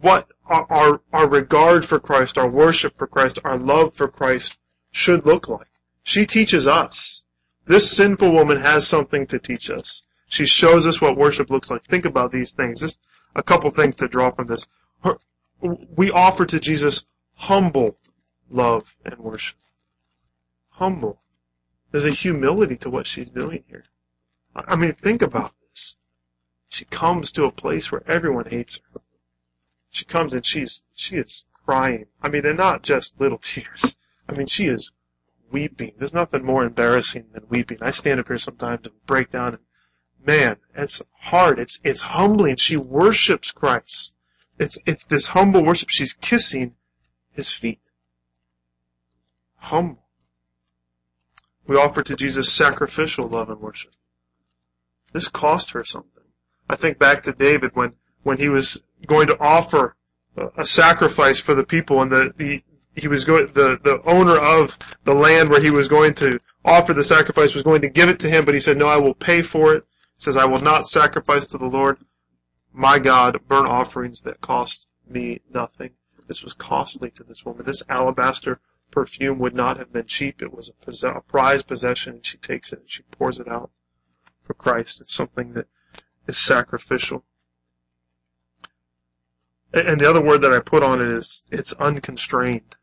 what 0.00 0.28
our, 0.46 1.00
our, 1.12 1.28
regard 1.28 1.84
for 1.84 1.98
Christ, 1.98 2.38
our 2.38 2.48
worship 2.48 2.96
for 2.96 3.06
Christ, 3.06 3.38
our 3.44 3.58
love 3.58 3.96
for 3.96 4.08
Christ 4.08 4.58
should 4.90 5.26
look 5.26 5.48
like. 5.48 5.68
She 6.02 6.24
teaches 6.24 6.66
us. 6.66 7.24
This 7.66 7.90
sinful 7.90 8.32
woman 8.32 8.58
has 8.58 8.86
something 8.86 9.26
to 9.26 9.38
teach 9.38 9.70
us. 9.70 10.04
She 10.28 10.44
shows 10.44 10.86
us 10.86 11.00
what 11.00 11.16
worship 11.16 11.50
looks 11.50 11.70
like. 11.70 11.82
Think 11.84 12.04
about 12.04 12.30
these 12.30 12.52
things. 12.52 12.80
Just 12.80 13.00
a 13.34 13.42
couple 13.42 13.70
things 13.70 13.96
to 13.96 14.08
draw 14.08 14.30
from 14.30 14.46
this. 14.46 14.68
Her, 15.02 15.18
we 15.60 16.10
offer 16.10 16.44
to 16.44 16.60
Jesus 16.60 17.04
humble 17.34 17.98
love 18.50 18.94
and 19.04 19.18
worship. 19.18 19.58
Humble. 20.70 21.22
There's 21.90 22.04
a 22.04 22.10
humility 22.10 22.76
to 22.78 22.90
what 22.90 23.06
she's 23.06 23.30
doing 23.30 23.64
here. 23.68 23.84
I 24.54 24.76
mean, 24.76 24.94
think 24.94 25.22
about 25.22 25.54
this. 25.62 25.96
She 26.68 26.84
comes 26.84 27.32
to 27.32 27.44
a 27.44 27.52
place 27.52 27.90
where 27.90 28.02
everyone 28.06 28.46
hates 28.46 28.80
her. 28.92 29.00
She 29.90 30.04
comes 30.04 30.34
and 30.34 30.44
she's, 30.44 30.82
she 30.92 31.16
is 31.16 31.44
crying. 31.64 32.06
I 32.22 32.28
mean, 32.28 32.42
they're 32.42 32.54
not 32.54 32.82
just 32.82 33.20
little 33.20 33.38
tears. 33.42 33.96
I 34.28 34.32
mean, 34.34 34.46
she 34.46 34.66
is 34.66 34.90
weeping. 35.50 35.94
There's 35.98 36.12
nothing 36.12 36.44
more 36.44 36.64
embarrassing 36.64 37.28
than 37.32 37.46
weeping. 37.48 37.78
I 37.80 37.92
stand 37.92 38.20
up 38.20 38.28
here 38.28 38.36
sometimes 38.36 38.86
and 38.86 39.06
break 39.06 39.30
down 39.30 39.54
and 39.54 39.58
man, 40.28 40.56
it's 40.76 41.00
hard. 41.18 41.58
It's, 41.58 41.80
it's 41.82 42.02
humbling. 42.02 42.56
She 42.56 42.76
worships 42.76 43.50
Christ. 43.50 44.14
It's, 44.58 44.76
it's 44.84 45.06
this 45.06 45.28
humble 45.28 45.64
worship. 45.64 45.88
She's 45.88 46.12
kissing 46.12 46.74
his 47.32 47.50
feet. 47.50 47.80
Humble. 49.56 50.04
We 51.66 51.76
offer 51.76 52.02
to 52.02 52.14
Jesus 52.14 52.52
sacrificial 52.52 53.26
love 53.26 53.48
and 53.48 53.58
worship. 53.58 53.92
This 55.12 55.28
cost 55.28 55.70
her 55.70 55.82
something. 55.82 56.24
I 56.68 56.76
think 56.76 56.98
back 56.98 57.22
to 57.22 57.32
David 57.32 57.70
when, 57.74 57.94
when 58.22 58.36
he 58.36 58.50
was 58.50 58.82
going 59.06 59.28
to 59.28 59.40
offer 59.40 59.96
a 60.58 60.66
sacrifice 60.66 61.40
for 61.40 61.54
the 61.54 61.64
people 61.64 62.02
and 62.02 62.12
the, 62.12 62.34
the 62.36 62.62
he 62.94 63.08
was 63.08 63.24
going 63.24 63.46
the, 63.54 63.78
the 63.82 64.02
owner 64.04 64.36
of 64.36 64.76
the 65.04 65.14
land 65.14 65.48
where 65.48 65.60
he 65.60 65.70
was 65.70 65.88
going 65.88 66.14
to 66.14 66.38
offer 66.64 66.92
the 66.92 67.04
sacrifice 67.04 67.54
was 67.54 67.62
going 67.62 67.80
to 67.80 67.88
give 67.88 68.08
it 68.08 68.20
to 68.20 68.28
him, 68.28 68.44
but 68.44 68.54
he 68.54 68.60
said, 68.60 68.76
No, 68.76 68.88
I 68.88 68.98
will 68.98 69.14
pay 69.14 69.40
for 69.40 69.74
it. 69.74 69.84
Says, 70.18 70.36
I 70.36 70.44
will 70.44 70.60
not 70.60 70.86
sacrifice 70.86 71.46
to 71.46 71.58
the 71.58 71.66
Lord 71.66 71.98
my 72.72 72.98
God 72.98 73.40
burnt 73.48 73.68
offerings 73.68 74.22
that 74.22 74.40
cost 74.40 74.86
me 75.08 75.40
nothing. 75.52 75.90
This 76.26 76.42
was 76.42 76.52
costly 76.52 77.10
to 77.12 77.24
this 77.24 77.44
woman. 77.44 77.64
This 77.64 77.82
alabaster 77.88 78.60
perfume 78.90 79.38
would 79.38 79.54
not 79.54 79.78
have 79.78 79.92
been 79.92 80.06
cheap. 80.06 80.42
It 80.42 80.52
was 80.52 80.70
a, 80.86 81.08
a 81.08 81.20
prized 81.22 81.66
possession, 81.66 82.16
and 82.16 82.26
she 82.26 82.36
takes 82.38 82.72
it 82.72 82.80
and 82.80 82.90
she 82.90 83.02
pours 83.04 83.38
it 83.38 83.48
out 83.48 83.70
for 84.44 84.54
Christ. 84.54 85.00
It's 85.00 85.14
something 85.14 85.54
that 85.54 85.66
is 86.26 86.36
sacrificial. 86.36 87.24
And 89.72 90.00
the 90.00 90.08
other 90.08 90.22
word 90.22 90.40
that 90.42 90.52
I 90.52 90.60
put 90.60 90.82
on 90.82 91.00
it 91.00 91.08
is 91.08 91.44
it's 91.50 91.72
unconstrained. 91.74 92.76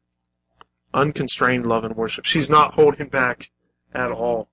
Unconstrained 0.93 1.65
love 1.65 1.83
and 1.83 1.95
worship. 1.95 2.25
She's 2.25 2.49
not 2.49 2.73
holding 2.75 3.09
back 3.09 3.51
at 3.93 4.11
all. 4.11 4.49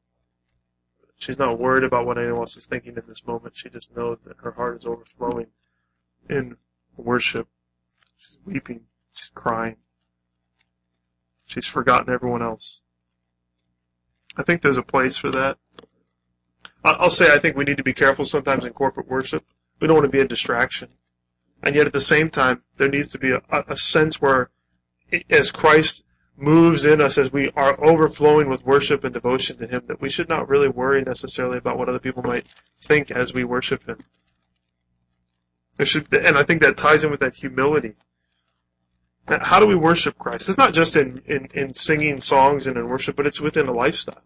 She's 1.22 1.38
not 1.38 1.60
worried 1.60 1.84
about 1.84 2.04
what 2.04 2.18
anyone 2.18 2.38
else 2.38 2.56
is 2.56 2.66
thinking 2.66 2.96
in 2.96 3.04
this 3.06 3.24
moment. 3.24 3.56
She 3.56 3.68
just 3.68 3.96
knows 3.96 4.18
that 4.26 4.38
her 4.38 4.50
heart 4.50 4.74
is 4.74 4.86
overflowing 4.86 5.46
in 6.28 6.56
worship. 6.96 7.46
She's 8.16 8.38
weeping. 8.44 8.80
She's 9.12 9.30
crying. 9.32 9.76
She's 11.46 11.68
forgotten 11.68 12.12
everyone 12.12 12.42
else. 12.42 12.80
I 14.36 14.42
think 14.42 14.62
there's 14.62 14.78
a 14.78 14.82
place 14.82 15.16
for 15.16 15.30
that. 15.30 15.58
I'll 16.84 17.08
say 17.08 17.32
I 17.32 17.38
think 17.38 17.56
we 17.56 17.66
need 17.66 17.76
to 17.76 17.84
be 17.84 17.92
careful 17.92 18.24
sometimes 18.24 18.64
in 18.64 18.72
corporate 18.72 19.06
worship. 19.06 19.44
We 19.78 19.86
don't 19.86 19.98
want 19.98 20.10
to 20.10 20.16
be 20.16 20.22
a 20.22 20.26
distraction. 20.26 20.88
And 21.62 21.76
yet 21.76 21.86
at 21.86 21.92
the 21.92 22.00
same 22.00 22.30
time, 22.30 22.64
there 22.78 22.88
needs 22.88 23.06
to 23.10 23.18
be 23.20 23.30
a, 23.30 23.42
a 23.48 23.76
sense 23.76 24.20
where 24.20 24.50
as 25.30 25.52
Christ 25.52 26.02
moves 26.42 26.84
in 26.84 27.00
us, 27.00 27.16
as 27.18 27.32
we 27.32 27.50
are 27.56 27.82
overflowing 27.82 28.48
with 28.48 28.66
worship 28.66 29.04
and 29.04 29.14
devotion 29.14 29.56
to 29.58 29.66
Him, 29.66 29.84
that 29.86 30.00
we 30.00 30.10
should 30.10 30.28
not 30.28 30.48
really 30.48 30.68
worry 30.68 31.02
necessarily 31.02 31.58
about 31.58 31.78
what 31.78 31.88
other 31.88 31.98
people 31.98 32.22
might 32.22 32.46
think 32.80 33.10
as 33.10 33.32
we 33.32 33.44
worship 33.44 33.86
Him. 33.86 33.98
There 35.76 35.86
should, 35.86 36.12
and 36.14 36.36
I 36.36 36.42
think 36.42 36.62
that 36.62 36.76
ties 36.76 37.04
in 37.04 37.10
with 37.10 37.20
that 37.20 37.36
humility. 37.36 37.94
How 39.28 39.60
do 39.60 39.66
we 39.66 39.76
worship 39.76 40.18
Christ? 40.18 40.48
It's 40.48 40.58
not 40.58 40.74
just 40.74 40.96
in, 40.96 41.22
in, 41.26 41.46
in 41.54 41.74
singing 41.74 42.20
songs 42.20 42.66
and 42.66 42.76
in 42.76 42.88
worship, 42.88 43.16
but 43.16 43.26
it's 43.26 43.40
within 43.40 43.68
a 43.68 43.72
lifestyle. 43.72 44.22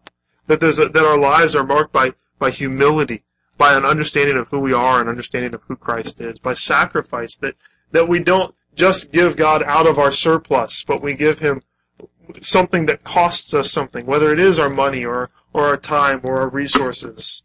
That 0.47 0.59
there's 0.59 0.79
a, 0.79 0.87
that 0.87 1.05
our 1.05 1.19
lives 1.19 1.55
are 1.55 1.65
marked 1.65 1.93
by, 1.93 2.13
by 2.39 2.49
humility, 2.49 3.23
by 3.57 3.75
an 3.75 3.85
understanding 3.85 4.37
of 4.37 4.49
who 4.49 4.59
we 4.59 4.73
are, 4.73 4.99
an 4.99 5.07
understanding 5.07 5.53
of 5.53 5.63
who 5.63 5.75
Christ 5.75 6.19
is, 6.19 6.39
by 6.39 6.53
sacrifice, 6.53 7.37
that, 7.37 7.55
that 7.91 8.09
we 8.09 8.19
don't 8.19 8.55
just 8.75 9.11
give 9.11 9.35
God 9.35 9.63
out 9.63 9.87
of 9.87 9.99
our 9.99 10.11
surplus, 10.11 10.83
but 10.83 11.01
we 11.01 11.13
give 11.13 11.39
Him 11.39 11.61
something 12.41 12.85
that 12.87 13.03
costs 13.03 13.53
us 13.53 13.71
something, 13.71 14.05
whether 14.05 14.31
it 14.31 14.39
is 14.39 14.59
our 14.59 14.69
money 14.69 15.05
or, 15.05 15.29
or 15.53 15.65
our 15.65 15.77
time 15.77 16.21
or 16.23 16.41
our 16.41 16.49
resources 16.49 17.43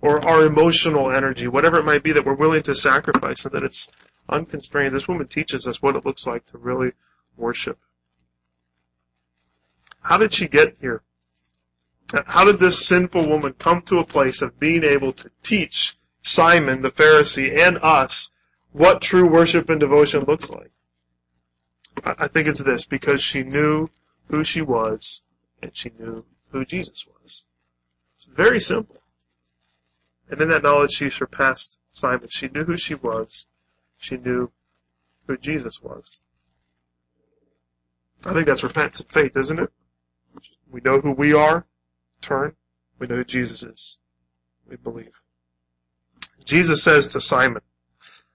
or 0.00 0.26
our 0.26 0.44
emotional 0.44 1.14
energy, 1.14 1.46
whatever 1.46 1.78
it 1.78 1.84
might 1.84 2.02
be 2.02 2.12
that 2.12 2.24
we're 2.24 2.34
willing 2.34 2.62
to 2.62 2.74
sacrifice 2.74 3.44
and 3.44 3.52
that 3.52 3.62
it's 3.62 3.88
unconstrained. 4.28 4.94
This 4.94 5.08
woman 5.08 5.26
teaches 5.28 5.66
us 5.66 5.82
what 5.82 5.96
it 5.96 6.06
looks 6.06 6.26
like 6.26 6.46
to 6.46 6.58
really 6.58 6.92
worship. 7.36 7.78
How 10.00 10.16
did 10.16 10.32
she 10.32 10.48
get 10.48 10.76
here? 10.80 11.02
How 12.26 12.44
did 12.44 12.58
this 12.58 12.84
sinful 12.86 13.28
woman 13.28 13.52
come 13.52 13.82
to 13.82 13.98
a 13.98 14.04
place 14.04 14.42
of 14.42 14.58
being 14.58 14.82
able 14.82 15.12
to 15.12 15.30
teach 15.42 15.96
Simon 16.22 16.82
the 16.82 16.90
Pharisee 16.90 17.56
and 17.58 17.78
us 17.82 18.30
what 18.72 19.00
true 19.00 19.28
worship 19.28 19.68
and 19.70 19.78
devotion 19.78 20.24
looks 20.24 20.50
like? 20.50 20.70
I 22.04 22.28
think 22.28 22.48
it's 22.48 22.62
this 22.62 22.84
because 22.84 23.22
she 23.22 23.42
knew 23.42 23.88
who 24.30 24.44
she 24.44 24.62
was 24.62 25.22
and 25.62 25.76
she 25.76 25.90
knew 25.98 26.24
who 26.52 26.64
Jesus 26.64 27.06
was. 27.06 27.46
It's 28.16 28.26
very 28.26 28.60
simple. 28.60 29.02
And 30.30 30.40
in 30.40 30.48
that 30.48 30.62
knowledge, 30.62 30.92
she 30.92 31.10
surpassed 31.10 31.80
Simon. 31.92 32.28
She 32.28 32.48
knew 32.48 32.64
who 32.64 32.76
she 32.76 32.94
was. 32.94 33.46
She 33.98 34.16
knew 34.16 34.50
who 35.26 35.36
Jesus 35.36 35.82
was. 35.82 36.24
I 38.24 38.32
think 38.32 38.46
that's 38.46 38.62
repentance 38.62 39.00
and 39.00 39.10
faith, 39.10 39.36
isn't 39.36 39.58
it? 39.58 39.70
We 40.70 40.80
know 40.84 41.00
who 41.00 41.12
we 41.12 41.32
are, 41.32 41.66
turn. 42.20 42.54
We 42.98 43.06
know 43.06 43.16
who 43.16 43.24
Jesus 43.24 43.62
is. 43.62 43.98
We 44.68 44.76
believe. 44.76 45.20
Jesus 46.44 46.82
says 46.82 47.08
to 47.08 47.20
Simon, 47.20 47.62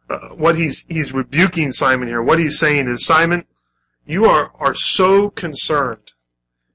uh, 0.09 0.29
what 0.29 0.57
he's, 0.57 0.85
he's 0.89 1.13
rebuking 1.13 1.71
Simon 1.71 2.07
here, 2.07 2.21
what 2.21 2.39
he's 2.39 2.59
saying 2.59 2.89
is, 2.89 3.05
Simon, 3.05 3.45
you 4.05 4.25
are, 4.25 4.51
are 4.59 4.73
so 4.73 5.29
concerned. 5.29 6.11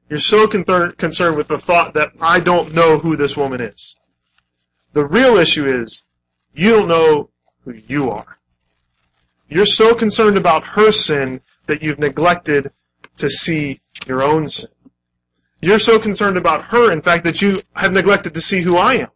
You're 0.09 0.19
so 0.19 0.49
con- 0.49 0.93
concerned 0.93 1.37
with 1.37 1.49
the 1.49 1.59
thought 1.59 1.95
that 1.95 2.13
I 2.21 2.41
don't 2.41 2.75
know 2.75 2.99
who 2.99 3.17
this 3.17 3.37
woman 3.37 3.61
is. 3.61 3.97
The 4.93 5.07
real 5.07 5.37
issue 5.37 5.67
is, 5.67 6.05
you 6.53 6.71
don't 6.71 6.89
know 6.89 7.31
who 7.65 7.75
you 7.87 8.11
are. 8.11 8.39
You're 9.49 9.67
so 9.67 9.95
concerned 9.95 10.37
about 10.37 10.65
her 10.65 10.91
sin 10.91 11.41
that 11.67 11.83
you've 11.83 11.99
neglected 11.99 12.73
to 13.19 13.31
see 13.31 13.81
your 14.07 14.23
own 14.23 14.49
sin. 14.49 14.71
You're 15.63 15.79
so 15.79 15.99
concerned 15.99 16.39
about 16.39 16.65
her, 16.67 16.91
in 16.91 17.03
fact, 17.03 17.25
that 17.25 17.43
you 17.43 17.61
have 17.75 17.93
neglected 17.93 18.35
to 18.35 18.41
see 18.41 18.63
who 18.63 18.79
I 18.79 18.95
am. 18.95 19.09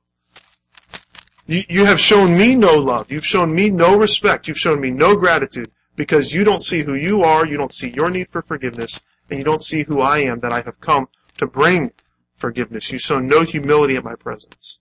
You, 1.47 1.63
you 1.69 1.85
have 1.87 1.99
shown 1.99 2.37
me 2.37 2.55
no 2.55 2.75
love. 2.75 3.11
You've 3.11 3.27
shown 3.27 3.55
me 3.55 3.71
no 3.71 3.97
respect. 3.97 4.47
You've 4.47 4.59
shown 4.59 4.81
me 4.81 4.91
no 4.91 5.17
gratitude 5.17 5.71
because 5.97 6.33
you 6.33 6.45
don't 6.45 6.63
see 6.63 6.83
who 6.83 6.95
you 6.95 7.23
are. 7.23 7.47
You 7.47 7.57
don't 7.57 7.73
see 7.73 7.91
your 7.91 8.11
need 8.11 8.29
for 8.31 8.43
forgiveness 8.43 9.01
and 9.31 9.39
you 9.39 9.45
don't 9.45 9.63
see 9.63 9.83
who 9.83 10.01
I 10.01 10.19
am 10.19 10.41
that 10.41 10.53
I 10.53 10.61
have 10.63 10.81
come 10.81 11.09
to 11.39 11.47
bring 11.47 11.93
forgiveness. 12.35 12.91
You 12.91 12.99
show 12.99 13.19
no 13.19 13.43
humility 13.43 13.97
in 13.97 14.05
my 14.05 14.15
presence. 14.15 14.79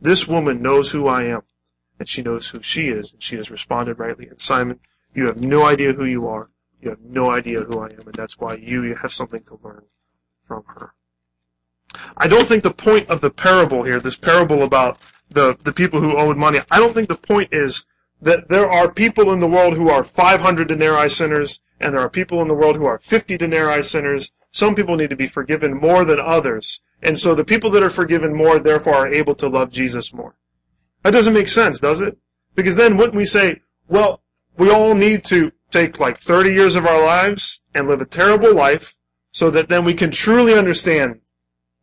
This 0.00 0.28
woman 0.28 0.62
knows 0.62 0.90
who 0.90 1.08
I 1.08 1.24
am 1.24 1.42
and 1.98 2.08
she 2.08 2.22
knows 2.22 2.48
who 2.48 2.62
she 2.62 2.88
is 2.88 3.12
and 3.12 3.22
she 3.22 3.36
has 3.36 3.50
responded 3.50 3.98
rightly. 3.98 4.28
And 4.28 4.40
Simon, 4.40 4.80
you 5.14 5.26
have 5.26 5.42
no 5.42 5.64
idea 5.64 5.92
who 5.92 6.04
you 6.04 6.28
are. 6.28 6.50
You 6.80 6.90
have 6.90 7.00
no 7.00 7.32
idea 7.32 7.62
who 7.62 7.80
I 7.80 7.86
am 7.86 8.06
and 8.06 8.14
that's 8.14 8.38
why 8.38 8.54
you, 8.54 8.84
you 8.84 8.94
have 8.96 9.12
something 9.12 9.42
to 9.44 9.58
learn 9.62 9.84
from 10.46 10.64
her. 10.66 10.94
I 12.16 12.28
don't 12.28 12.46
think 12.46 12.62
the 12.62 12.70
point 12.70 13.08
of 13.08 13.20
the 13.20 13.30
parable 13.30 13.82
here, 13.82 13.98
this 13.98 14.16
parable 14.16 14.62
about 14.62 14.98
the, 15.30 15.56
the 15.64 15.72
people 15.72 16.00
who 16.00 16.16
owed 16.16 16.36
money, 16.36 16.60
I 16.70 16.78
don't 16.78 16.92
think 16.92 17.08
the 17.08 17.16
point 17.16 17.48
is 17.52 17.84
that 18.20 18.48
there 18.48 18.70
are 18.70 18.90
people 18.90 19.32
in 19.32 19.40
the 19.40 19.46
world 19.46 19.74
who 19.74 19.88
are 19.88 20.04
500 20.04 20.68
denarii 20.68 21.08
sinners, 21.08 21.60
and 21.80 21.94
there 21.94 22.00
are 22.00 22.10
people 22.10 22.42
in 22.42 22.48
the 22.48 22.54
world 22.54 22.76
who 22.76 22.86
are 22.86 22.98
50 22.98 23.36
denarii 23.36 23.82
sinners. 23.82 24.32
Some 24.50 24.74
people 24.74 24.96
need 24.96 25.10
to 25.10 25.16
be 25.16 25.26
forgiven 25.26 25.76
more 25.76 26.04
than 26.04 26.20
others. 26.20 26.80
And 27.02 27.18
so 27.18 27.34
the 27.34 27.44
people 27.44 27.70
that 27.70 27.82
are 27.82 27.90
forgiven 27.90 28.34
more, 28.34 28.58
therefore, 28.58 28.94
are 28.94 29.12
able 29.12 29.34
to 29.36 29.48
love 29.48 29.70
Jesus 29.70 30.12
more. 30.12 30.34
That 31.02 31.12
doesn't 31.12 31.34
make 31.34 31.48
sense, 31.48 31.78
does 31.78 32.00
it? 32.00 32.18
Because 32.54 32.74
then 32.74 32.96
wouldn't 32.96 33.16
we 33.16 33.24
say, 33.24 33.60
well, 33.88 34.22
we 34.56 34.70
all 34.70 34.94
need 34.94 35.24
to 35.26 35.52
take 35.70 36.00
like 36.00 36.18
30 36.18 36.52
years 36.52 36.74
of 36.74 36.86
our 36.86 37.04
lives 37.04 37.60
and 37.74 37.86
live 37.86 38.00
a 38.00 38.06
terrible 38.06 38.54
life 38.54 38.96
so 39.30 39.50
that 39.50 39.68
then 39.68 39.84
we 39.84 39.94
can 39.94 40.10
truly 40.10 40.54
understand 40.54 41.20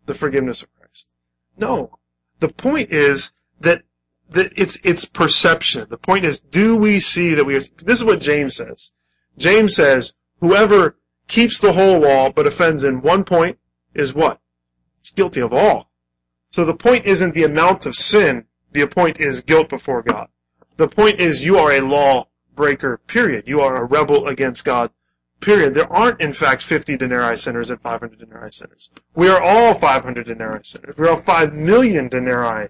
the 0.06 0.14
forgiveness 0.14 0.62
of 0.62 0.74
Christ. 0.76 1.14
No. 1.58 2.00
The 2.40 2.50
point 2.50 2.92
is 2.92 3.32
that, 3.62 3.84
it's, 4.34 4.78
it's 4.84 5.06
perception. 5.06 5.88
The 5.90 5.98
point 5.98 6.26
is, 6.26 6.40
do 6.40 6.76
we 6.76 7.00
see 7.00 7.34
that 7.36 7.46
we 7.46 7.56
are, 7.56 7.62
this 7.62 8.00
is 8.00 8.04
what 8.04 8.22
James 8.22 8.56
says. 8.56 8.92
James 9.38 9.76
says, 9.76 10.14
whoever 10.40 10.98
keeps 11.28 11.60
the 11.60 11.74
whole 11.74 12.00
law 12.00 12.32
but 12.32 12.48
offends 12.48 12.84
in 12.84 13.02
one 13.02 13.24
point 13.24 13.58
is 13.94 14.14
what? 14.14 14.40
It's 15.00 15.12
guilty 15.12 15.42
of 15.42 15.54
all. 15.54 15.92
So 16.52 16.66
the 16.66 16.76
point 16.76 17.06
isn't 17.06 17.34
the 17.34 17.44
amount 17.44 17.86
of 17.86 17.96
sin 17.96 18.46
The 18.76 18.86
point 18.88 19.22
is 19.22 19.40
guilt 19.40 19.70
before 19.70 20.02
God. 20.02 20.28
The 20.76 20.90
point 20.90 21.22
is 21.22 21.46
you 21.46 21.58
are 21.58 21.72
a 21.72 21.80
law 21.80 22.28
breaker, 22.56 22.98
period. 23.08 23.46
You 23.48 23.62
are 23.62 23.78
a 23.78 23.86
rebel 23.86 24.28
against 24.28 24.66
God, 24.66 24.92
period. 25.40 25.74
There 25.74 25.92
aren't, 25.92 26.20
in 26.20 26.34
fact, 26.34 26.62
50 26.62 26.98
denarii 26.98 27.38
sinners 27.38 27.70
and 27.70 27.80
500 27.80 28.20
denarii 28.20 28.52
sinners. 28.52 28.90
We 29.16 29.30
are 29.30 29.42
all 29.42 29.76
500 29.76 30.26
denarii 30.26 30.64
sinners. 30.64 30.98
We 30.98 31.06
are 31.08 31.12
all 31.12 31.16
5 31.22 31.54
million 31.54 32.10
denarii 32.10 32.68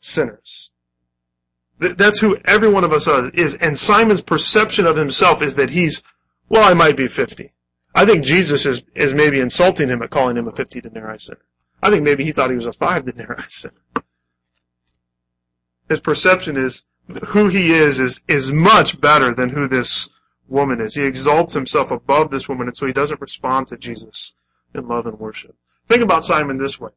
sinners. 0.00 0.72
That's 1.78 2.20
who 2.20 2.36
every 2.44 2.68
one 2.68 2.84
of 2.84 2.92
us 2.92 3.08
is. 3.34 3.54
And 3.54 3.78
Simon's 3.78 4.22
perception 4.22 4.86
of 4.86 4.96
himself 4.96 5.42
is 5.42 5.56
that 5.56 5.70
he's, 5.70 6.02
well, 6.48 6.68
I 6.68 6.74
might 6.74 6.96
be 6.96 7.08
50. 7.08 7.52
I 7.94 8.04
think 8.04 8.24
Jesus 8.24 8.66
is, 8.66 8.82
is 8.94 9.14
maybe 9.14 9.40
insulting 9.40 9.88
him 9.88 10.02
at 10.02 10.10
calling 10.10 10.36
him 10.36 10.48
a 10.48 10.52
50 10.52 10.80
denarii 10.80 11.18
sinner. 11.18 11.44
I 11.82 11.90
think 11.90 12.02
maybe 12.02 12.24
he 12.24 12.32
thought 12.32 12.50
he 12.50 12.56
was 12.56 12.66
a 12.66 12.72
5 12.72 13.04
denarii 13.16 13.44
sinner. 13.48 13.74
His 15.88 16.00
perception 16.00 16.56
is 16.56 16.84
who 17.28 17.48
he 17.48 17.72
is 17.72 18.00
is, 18.00 18.22
is 18.26 18.52
much 18.52 19.00
better 19.00 19.34
than 19.34 19.50
who 19.50 19.68
this 19.68 20.08
woman 20.48 20.80
is. 20.80 20.94
He 20.94 21.04
exalts 21.04 21.52
himself 21.52 21.90
above 21.90 22.30
this 22.30 22.48
woman, 22.48 22.66
and 22.66 22.76
so 22.76 22.86
he 22.86 22.92
doesn't 22.92 23.20
respond 23.20 23.66
to 23.68 23.76
Jesus 23.76 24.32
in 24.74 24.88
love 24.88 25.06
and 25.06 25.18
worship. 25.18 25.54
Think 25.88 26.02
about 26.02 26.24
Simon 26.24 26.58
this 26.58 26.80
way. 26.80 26.90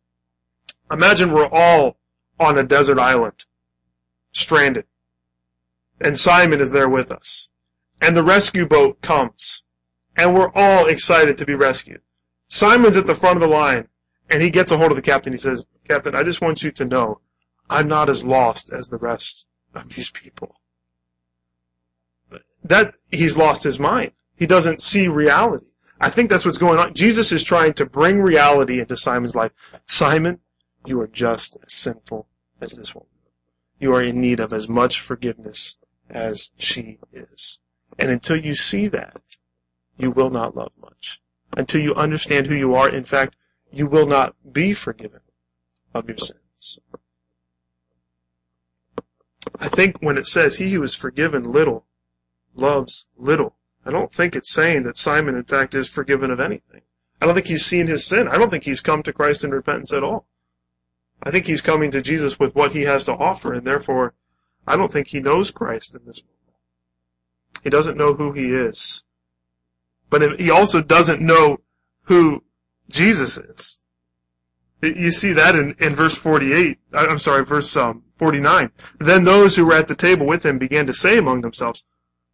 Imagine 0.92 1.34
we're 1.34 1.50
all 1.52 1.98
on 2.40 2.58
a 2.58 2.64
desert 2.64 3.00
island, 3.00 3.46
stranded, 4.32 4.86
and 6.00 6.18
Simon 6.18 6.62
is 6.62 6.72
there 6.72 6.90
with 6.90 7.12
us. 7.12 7.50
And 8.02 8.16
the 8.16 8.24
rescue 8.24 8.68
boat 8.68 9.02
comes, 9.02 9.64
and 10.16 10.36
we're 10.36 10.52
all 10.54 10.86
excited 10.86 11.38
to 11.38 11.46
be 11.46 11.56
rescued. 11.56 12.02
Simon's 12.48 12.96
at 12.96 13.08
the 13.08 13.16
front 13.16 13.38
of 13.38 13.42
the 13.42 13.48
line, 13.48 13.88
and 14.30 14.42
he 14.42 14.50
gets 14.50 14.72
a 14.72 14.78
hold 14.78 14.92
of 14.92 14.96
the 14.96 15.02
captain. 15.02 15.34
He 15.34 15.40
says, 15.40 15.68
Captain, 15.88 16.16
I 16.16 16.24
just 16.24 16.42
want 16.42 16.62
you 16.62 16.72
to 16.74 16.86
know 16.86 17.22
I'm 17.70 17.88
not 17.88 18.10
as 18.10 18.24
lost 18.24 18.72
as 18.72 18.88
the 18.88 18.98
rest 18.98 19.48
of 19.74 19.90
these 19.90 20.12
people. 20.12 20.56
That 22.64 22.96
he's 23.12 23.38
lost 23.38 23.64
his 23.64 23.80
mind. 23.80 24.12
He 24.36 24.46
doesn't 24.46 24.82
see 24.82 25.08
reality. 25.08 25.66
I 26.00 26.10
think 26.10 26.30
that's 26.30 26.46
what's 26.46 26.58
going 26.58 26.78
on. 26.78 26.94
Jesus 26.94 27.32
is 27.32 27.44
trying 27.44 27.74
to 27.76 27.86
bring 27.86 28.22
reality 28.22 28.80
into 28.80 28.96
Simon's 28.96 29.36
life. 29.36 29.52
Simon, 29.86 30.40
you 30.86 31.02
are 31.02 31.08
just 31.08 31.58
as 31.66 31.74
sinful 31.74 32.28
as 32.62 32.74
this 32.74 32.94
woman. 32.94 33.10
You 33.80 33.94
are 33.94 34.04
in 34.04 34.20
need 34.20 34.40
of 34.40 34.54
as 34.54 34.68
much 34.68 35.02
forgiveness 35.02 35.78
as 36.10 36.52
she 36.58 37.00
is. 37.14 37.60
And 38.00 38.10
until 38.12 38.38
you 38.38 38.56
see 38.56 38.88
that, 38.88 39.22
you 39.98 40.12
will 40.12 40.30
not 40.30 40.56
love 40.56 40.72
much. 40.80 41.22
Until 41.56 41.82
you 41.82 41.96
understand 41.96 42.48
who 42.48 42.56
you 42.56 42.76
are, 42.76 42.90
in 42.90 43.04
fact, 43.04 43.36
you 43.72 43.88
will 43.88 44.08
not 44.08 44.36
be 44.52 44.74
forgiven 44.74 45.22
of 45.94 46.08
your 46.08 46.18
sins. 46.18 46.80
I 49.60 49.68
think 49.68 49.98
when 50.00 50.18
it 50.18 50.28
says 50.28 50.58
he 50.58 50.74
who 50.74 50.84
is 50.84 50.94
forgiven 50.94 51.52
little 51.52 51.86
loves 52.56 53.06
little, 53.18 53.56
I 53.86 53.92
don't 53.92 54.14
think 54.14 54.36
it's 54.36 54.52
saying 54.52 54.84
that 54.84 54.98
Simon, 54.98 55.36
in 55.36 55.46
fact, 55.46 55.74
is 55.74 55.88
forgiven 55.88 56.32
of 56.32 56.40
anything. 56.40 56.82
I 57.22 57.26
don't 57.26 57.34
think 57.34 57.48
he's 57.48 57.66
seen 57.66 57.88
his 57.88 58.06
sin. 58.06 58.28
I 58.28 58.38
don't 58.38 58.50
think 58.50 58.64
he's 58.64 58.82
come 58.82 59.02
to 59.04 59.14
Christ 59.14 59.44
in 59.44 59.52
repentance 59.52 59.94
at 59.94 60.04
all. 60.04 60.28
I 61.24 61.32
think 61.32 61.46
he's 61.46 61.62
coming 61.62 61.92
to 61.92 62.02
Jesus 62.02 62.40
with 62.40 62.56
what 62.56 62.74
he 62.74 62.84
has 62.84 63.04
to 63.06 63.14
offer, 63.14 63.54
and 63.54 63.66
therefore, 63.66 64.14
I 64.68 64.76
don't 64.76 64.92
think 64.92 65.08
he 65.08 65.20
knows 65.20 65.52
Christ 65.52 65.96
in 65.96 66.02
this 66.06 66.22
moment. 66.22 66.38
He 67.64 67.70
doesn't 67.70 67.98
know 67.98 68.14
who 68.14 68.34
he 68.34 68.52
is. 68.52 69.04
But 70.10 70.40
he 70.40 70.50
also 70.50 70.82
doesn't 70.82 71.22
know 71.22 71.58
who 72.04 72.44
Jesus 72.90 73.38
is. 73.38 73.80
You 74.82 75.12
see 75.12 75.34
that 75.34 75.56
in, 75.56 75.76
in 75.80 75.96
verse 75.96 76.16
48, 76.16 76.78
I'm 76.94 77.18
sorry, 77.18 77.44
verse 77.44 77.76
um, 77.76 78.04
49. 78.20 78.72
Then 79.00 79.24
those 79.24 79.56
who 79.56 79.66
were 79.66 79.74
at 79.74 79.88
the 79.88 79.96
table 79.96 80.28
with 80.28 80.46
him 80.46 80.60
began 80.60 80.86
to 80.86 80.94
say 80.94 81.18
among 81.18 81.42
themselves, 81.42 81.84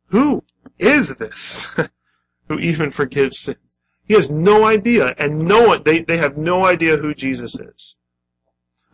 Who 0.07 0.43
is 0.77 1.15
this 1.15 1.75
who 2.49 2.59
even 2.59 2.91
forgives 2.91 3.39
sins? 3.39 3.57
He 4.05 4.13
has 4.15 4.29
no 4.29 4.65
idea, 4.65 5.15
and 5.17 5.47
no 5.47 5.67
one, 5.69 5.83
they, 5.83 6.01
they 6.01 6.17
have 6.17 6.37
no 6.37 6.65
idea 6.65 6.97
who 6.97 7.13
Jesus 7.13 7.57
is. 7.57 7.95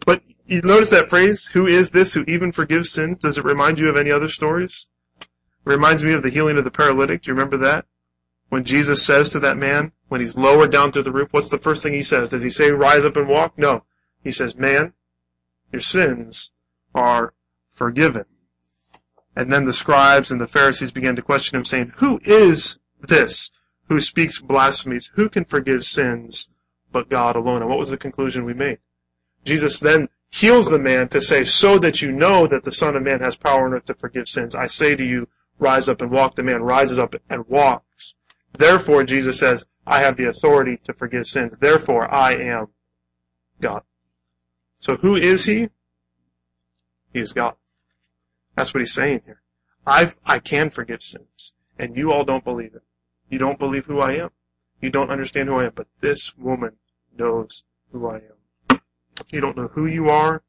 But 0.05 0.21
you 0.45 0.62
notice 0.62 0.89
that 0.89 1.09
phrase, 1.09 1.45
who 1.45 1.67
is 1.67 1.91
this 1.91 2.13
who 2.13 2.23
even 2.27 2.51
forgives 2.51 2.91
sins? 2.91 3.19
Does 3.19 3.38
it 3.38 3.45
remind 3.45 3.79
you 3.79 3.89
of 3.89 3.97
any 3.97 4.12
other 4.12 4.27
stories? 4.27 4.88
It 5.21 5.27
reminds 5.65 6.03
me 6.03 6.13
of 6.13 6.23
the 6.23 6.29
healing 6.29 6.57
of 6.57 6.63
the 6.63 6.71
paralytic. 6.71 7.21
Do 7.21 7.31
you 7.31 7.35
remember 7.35 7.57
that? 7.57 7.85
When 8.49 8.63
Jesus 8.63 9.05
says 9.05 9.29
to 9.29 9.39
that 9.41 9.57
man, 9.57 9.91
when 10.07 10.21
he's 10.21 10.38
lowered 10.38 10.71
down 10.71 10.91
to 10.93 11.03
the 11.03 11.12
roof, 11.12 11.31
what's 11.31 11.49
the 11.49 11.59
first 11.59 11.83
thing 11.83 11.93
he 11.93 12.01
says? 12.01 12.29
Does 12.29 12.41
he 12.41 12.49
say, 12.49 12.71
rise 12.71 13.05
up 13.05 13.15
and 13.15 13.27
walk? 13.27 13.57
No. 13.57 13.83
He 14.23 14.31
says, 14.31 14.55
man, 14.55 14.93
your 15.71 15.81
sins 15.81 16.51
are 16.95 17.33
forgiven. 17.71 18.25
And 19.35 19.53
then 19.53 19.63
the 19.63 19.73
scribes 19.73 20.31
and 20.31 20.41
the 20.41 20.47
Pharisees 20.47 20.91
began 20.91 21.15
to 21.15 21.21
question 21.21 21.57
him, 21.57 21.63
saying, 21.63 21.93
Who 21.97 22.19
is 22.25 22.79
this 22.99 23.51
who 23.88 23.99
speaks 23.99 24.39
blasphemies? 24.39 25.12
Who 25.13 25.29
can 25.29 25.45
forgive 25.45 25.85
sins 25.85 26.49
but 26.91 27.09
God 27.09 27.35
alone? 27.35 27.62
And 27.62 27.69
what 27.69 27.79
was 27.79 27.89
the 27.89 27.97
conclusion 27.97 28.45
we 28.45 28.53
made? 28.53 28.79
Jesus 29.45 29.80
then 29.80 30.10
heals 30.32 30.69
the 30.69 30.80
man 30.80 31.08
to 31.10 31.21
say, 31.21 31.43
So 31.43 31.80
that 31.80 32.02
you 32.02 32.12
know 32.12 32.47
that 32.47 32.63
the 32.63 32.71
Son 32.71 32.95
of 32.95 33.04
Man 33.04 33.19
has 33.21 33.36
power 33.36 33.65
on 33.65 33.73
earth 33.73 33.86
to 33.86 33.93
forgive 33.93 34.28
sins, 34.28 34.56
I 34.56 34.67
say 34.67 34.95
to 34.95 35.06
you, 35.06 35.28
rise 35.58 35.89
up 35.89 36.02
and 36.02 36.12
walk. 36.12 36.36
The 36.36 36.43
man 36.43 36.62
rises 36.62 36.99
up 36.99 37.15
and 37.30 37.47
walks. 37.47 38.15
Therefore, 38.54 39.04
Jesus 39.04 39.39
says, 39.39 39.67
I 39.86 39.99
have 39.99 40.17
the 40.17 40.28
authority 40.28 40.78
to 40.84 40.93
forgive 40.93 41.28
sins. 41.28 41.58
Therefore, 41.58 42.13
I 42.13 42.34
am 42.34 42.67
God. 43.60 43.84
So 44.80 44.95
who 44.95 45.15
is 45.15 45.45
he? 45.45 45.69
He 47.13 47.19
is 47.19 47.34
God. 47.34 47.56
That's 48.56 48.73
what 48.73 48.82
he's 48.82 48.93
saying 48.93 49.21
here. 49.25 49.41
I 49.86 50.12
I 50.25 50.39
can 50.39 50.69
forgive 50.69 51.02
sins, 51.02 51.54
and 51.78 51.95
you 51.95 52.12
all 52.12 52.23
don't 52.23 52.43
believe 52.43 52.75
it. 52.75 52.84
You 53.30 53.39
don't 53.39 53.58
believe 53.58 53.86
who 53.86 53.99
I 53.99 54.13
am. 54.13 54.30
You 54.82 54.89
don't 54.89 55.10
understand 55.10 55.49
who 55.49 55.56
I 55.56 55.65
am, 55.65 55.71
but 55.75 55.88
this 56.02 56.38
woman 56.38 56.78
knows 57.17 57.63
who 57.91 58.08
I 58.08 58.17
am. 58.17 58.38
You 59.29 59.41
don't 59.41 59.58
know 59.58 59.67
who 59.67 59.86
you 59.86 60.10
are, 60.10 60.43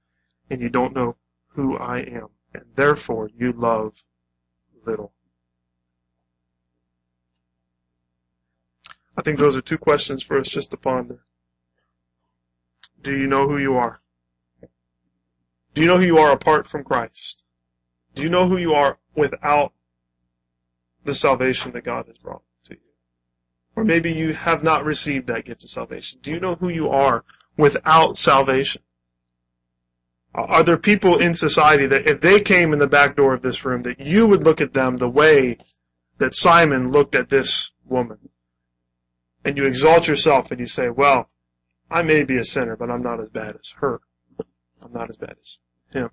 and 0.48 0.60
you 0.60 0.68
don't 0.68 0.94
know 0.94 1.16
who 1.48 1.76
I 1.76 1.98
am, 1.98 2.28
and 2.54 2.64
therefore 2.74 3.30
you 3.36 3.52
love 3.52 4.04
little. 4.84 5.12
I 9.16 9.22
think 9.22 9.38
those 9.38 9.56
are 9.56 9.60
two 9.60 9.78
questions 9.78 10.22
for 10.22 10.38
us 10.38 10.48
just 10.48 10.70
to 10.70 10.76
ponder. 10.76 11.24
Do 13.02 13.16
you 13.16 13.26
know 13.26 13.48
who 13.48 13.58
you 13.58 13.74
are? 13.76 14.00
Do 15.74 15.82
you 15.82 15.86
know 15.86 15.98
who 15.98 16.06
you 16.06 16.18
are 16.18 16.32
apart 16.32 16.66
from 16.66 16.84
Christ? 16.84 17.42
Do 18.14 18.22
you 18.22 18.28
know 18.28 18.48
who 18.48 18.56
you 18.56 18.74
are 18.74 18.98
without 19.14 19.72
the 21.04 21.14
salvation 21.14 21.72
that 21.72 21.84
God 21.84 22.06
has 22.06 22.18
brought 22.18 22.42
to 22.64 22.74
you? 22.74 22.80
Or 23.76 23.84
maybe 23.84 24.12
you 24.12 24.32
have 24.32 24.62
not 24.62 24.84
received 24.84 25.26
that 25.28 25.44
gift 25.44 25.64
of 25.64 25.70
salvation. 25.70 26.18
Do 26.22 26.30
you 26.30 26.40
know 26.40 26.54
who 26.54 26.68
you 26.68 26.88
are 26.88 27.24
without 27.60 28.16
salvation? 28.16 28.82
Are 30.34 30.62
there 30.62 30.76
people 30.76 31.18
in 31.18 31.34
society 31.34 31.86
that 31.88 32.08
if 32.08 32.20
they 32.20 32.40
came 32.40 32.72
in 32.72 32.78
the 32.78 32.86
back 32.86 33.16
door 33.16 33.34
of 33.34 33.42
this 33.42 33.64
room 33.64 33.82
that 33.82 34.00
you 34.00 34.26
would 34.26 34.44
look 34.44 34.60
at 34.60 34.72
them 34.72 34.96
the 34.96 35.08
way 35.08 35.58
that 36.18 36.34
Simon 36.34 36.90
looked 36.90 37.14
at 37.14 37.28
this 37.28 37.70
woman? 37.84 38.30
and 39.44 39.56
you 39.56 39.64
exalt 39.64 40.06
yourself 40.06 40.50
and 40.50 40.60
you 40.60 40.66
say, 40.66 40.88
well, 40.90 41.28
I 41.90 42.02
may 42.02 42.24
be 42.24 42.36
a 42.36 42.44
sinner, 42.44 42.76
but 42.76 42.90
I'm 42.90 43.02
not 43.02 43.20
as 43.20 43.30
bad 43.30 43.56
as 43.56 43.74
her. 43.78 44.00
I'm 44.82 44.92
not 44.92 45.10
as 45.10 45.16
bad 45.16 45.36
as 45.40 45.58
him. 45.92 46.10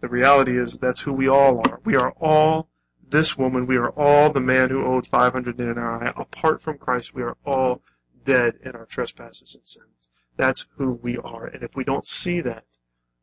The 0.00 0.08
reality 0.08 0.58
is 0.58 0.78
that's 0.78 1.00
who 1.00 1.12
we 1.12 1.28
all 1.28 1.58
are. 1.66 1.80
We 1.84 1.96
are 1.96 2.12
all 2.20 2.68
this 3.08 3.38
woman. 3.38 3.66
We 3.66 3.76
are 3.76 3.90
all 3.90 4.30
the 4.30 4.40
man 4.40 4.70
who 4.70 4.84
owed 4.84 5.06
500 5.06 5.56
denarii. 5.56 6.12
Apart 6.16 6.60
from 6.60 6.78
Christ, 6.78 7.14
we 7.14 7.22
are 7.22 7.36
all 7.44 7.82
dead 8.26 8.58
in 8.62 8.72
our 8.72 8.84
trespasses 8.84 9.54
and 9.54 9.66
sins. 9.66 10.08
That's 10.36 10.66
who 10.76 10.92
we 11.02 11.16
are. 11.16 11.46
And 11.46 11.62
if 11.62 11.74
we 11.74 11.84
don't 11.84 12.04
see 12.04 12.42
that, 12.42 12.64